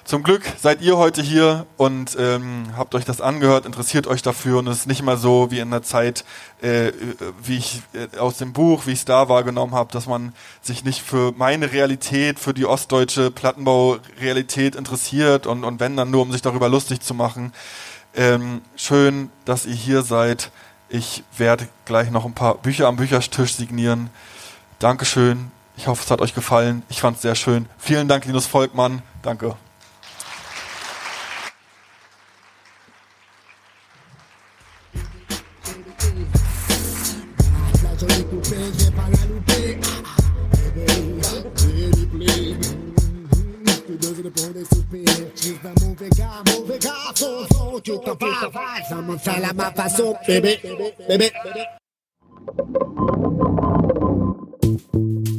Zum 0.05 0.21
Glück 0.21 0.43
seid 0.59 0.81
ihr 0.81 0.97
heute 0.97 1.21
hier 1.21 1.65
und 1.77 2.17
ähm, 2.19 2.73
habt 2.75 2.93
euch 2.93 3.05
das 3.05 3.21
angehört, 3.21 3.65
interessiert 3.65 4.05
euch 4.05 4.21
dafür 4.21 4.59
und 4.59 4.67
es 4.67 4.79
ist 4.79 4.87
nicht 4.87 5.01
mal 5.01 5.15
so 5.15 5.49
wie 5.49 5.59
in 5.59 5.71
der 5.71 5.81
Zeit, 5.81 6.25
äh, 6.61 6.91
wie 7.41 7.57
ich 7.57 7.81
äh, 7.93 8.17
aus 8.17 8.37
dem 8.37 8.51
Buch, 8.51 8.85
wie 8.85 8.91
ich 8.91 8.99
es 8.99 9.05
da 9.05 9.29
wahrgenommen 9.29 9.73
habe, 9.73 9.93
dass 9.93 10.05
man 10.05 10.33
sich 10.61 10.83
nicht 10.83 11.01
für 11.01 11.33
meine 11.37 11.71
Realität, 11.71 12.37
für 12.37 12.53
die 12.53 12.65
ostdeutsche 12.65 13.31
Plattenbaurealität 13.31 14.75
interessiert 14.75 15.47
und, 15.47 15.63
und 15.63 15.79
wenn 15.79 15.95
dann 15.95 16.11
nur, 16.11 16.23
um 16.23 16.33
sich 16.33 16.41
darüber 16.41 16.67
lustig 16.67 16.99
zu 16.99 17.13
machen. 17.13 17.53
Ähm, 18.13 18.61
schön, 18.75 19.29
dass 19.45 19.65
ihr 19.65 19.73
hier 19.73 20.01
seid. 20.03 20.51
Ich 20.89 21.23
werde 21.37 21.69
gleich 21.85 22.11
noch 22.11 22.25
ein 22.25 22.33
paar 22.33 22.55
Bücher 22.55 22.87
am 22.87 22.97
Büchertisch 22.97 23.55
signieren. 23.55 24.09
Dankeschön. 24.79 25.49
Ich 25.77 25.87
hoffe, 25.87 26.03
es 26.03 26.11
hat 26.11 26.19
euch 26.19 26.35
gefallen. 26.35 26.83
Ich 26.89 26.99
fand 26.99 27.15
es 27.15 27.21
sehr 27.21 27.35
schön. 27.35 27.67
Vielen 27.77 28.09
Dank, 28.09 28.25
Linus 28.25 28.45
Volkmann. 28.45 29.01
Danke. 29.21 29.55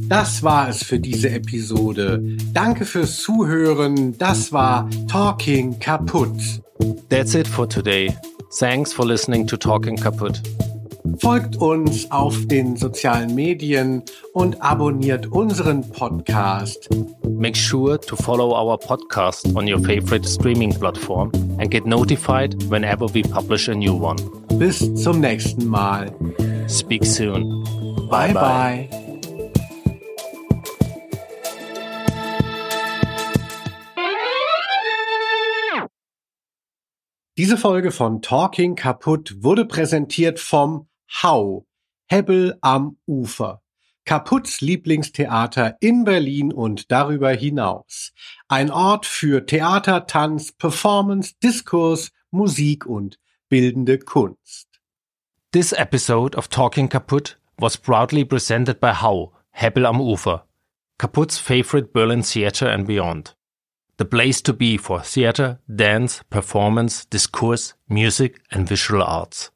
Das 0.08 0.42
war 0.42 0.68
es 0.68 0.82
für 0.82 0.98
diese 0.98 1.30
Episode. 1.30 2.22
Danke 2.52 2.84
fürs 2.84 3.18
Zuhören. 3.18 4.16
Das 4.18 4.52
war 4.52 4.88
Talking 5.08 5.78
Kaputt. 5.78 6.62
That's 7.08 7.34
it 7.34 7.48
for 7.48 7.68
today. 7.68 8.16
Thanks 8.58 8.92
for 8.92 9.06
listening 9.06 9.46
to 9.46 9.56
Talking 9.56 9.96
Kaputt. 9.96 10.40
Folgt 11.18 11.57
uns 11.57 12.11
auf 12.11 12.46
den 12.46 12.76
sozialen 12.76 13.34
Medien 13.34 14.02
und 14.32 14.62
abonniert 14.62 15.26
unseren 15.26 15.88
Podcast. 15.90 16.88
Make 17.28 17.57
sure 17.57 18.00
to 18.00 18.16
follow 18.16 18.52
our 18.52 18.78
podcast 18.78 19.46
on 19.55 19.68
your 19.68 19.78
favorite 19.80 20.26
streaming 20.26 20.72
platform 20.72 21.30
and 21.59 21.70
get 21.70 21.86
notified 21.86 22.55
whenever 22.70 23.07
we 23.14 23.22
publish 23.22 23.68
a 23.68 23.74
new 23.74 23.94
one. 23.94 24.16
Bis 24.59 24.78
zum 24.94 25.20
nächsten 25.20 25.66
Mal. 25.66 26.11
Speak 26.68 27.05
soon. 27.05 27.64
Bye 28.09 28.32
bye. 28.32 28.88
Diese 37.36 37.57
Folge 37.57 37.90
von 37.90 38.22
Talking 38.22 38.74
Kaputt 38.74 39.36
wurde 39.42 39.64
präsentiert 39.64 40.38
vom 40.38 40.86
Hau, 41.22 41.66
Hebbel 42.10 42.58
am 42.60 42.98
Ufer. 43.06 43.60
Kaputts 44.04 44.60
Lieblingstheater 44.60 45.76
in 45.80 46.04
Berlin 46.04 46.52
und 46.52 46.90
darüber 46.90 47.30
hinaus. 47.30 48.12
Ein 48.48 48.70
Ort 48.70 49.06
für 49.06 49.46
Theater, 49.46 50.06
Tanz, 50.06 50.52
Performance, 50.52 51.34
Diskurs, 51.42 52.10
Musik 52.30 52.84
und 52.84 53.18
bildende 53.48 53.98
Kunst. 53.98 54.68
This 55.52 55.72
episode 55.72 56.36
of 56.36 56.48
Talking 56.48 56.88
Kaputt 56.88 57.38
was 57.58 57.76
proudly 57.76 58.24
presented 58.24 58.80
by 58.80 58.92
Hau, 59.00 59.32
Hebbel 59.52 59.86
am 59.86 60.00
Ufer, 60.00 60.42
Kaputt's 60.98 61.38
favorite 61.38 61.92
Berlin 61.92 62.22
theater 62.22 62.66
and 62.66 62.86
beyond. 62.86 63.36
The 63.98 64.04
place 64.04 64.42
to 64.42 64.52
be 64.52 64.76
for 64.76 65.00
theater, 65.00 65.60
dance, 65.68 66.24
performance, 66.28 67.04
discourse, 67.04 67.74
music 67.88 68.40
and 68.50 68.68
visual 68.68 69.00
arts. 69.00 69.52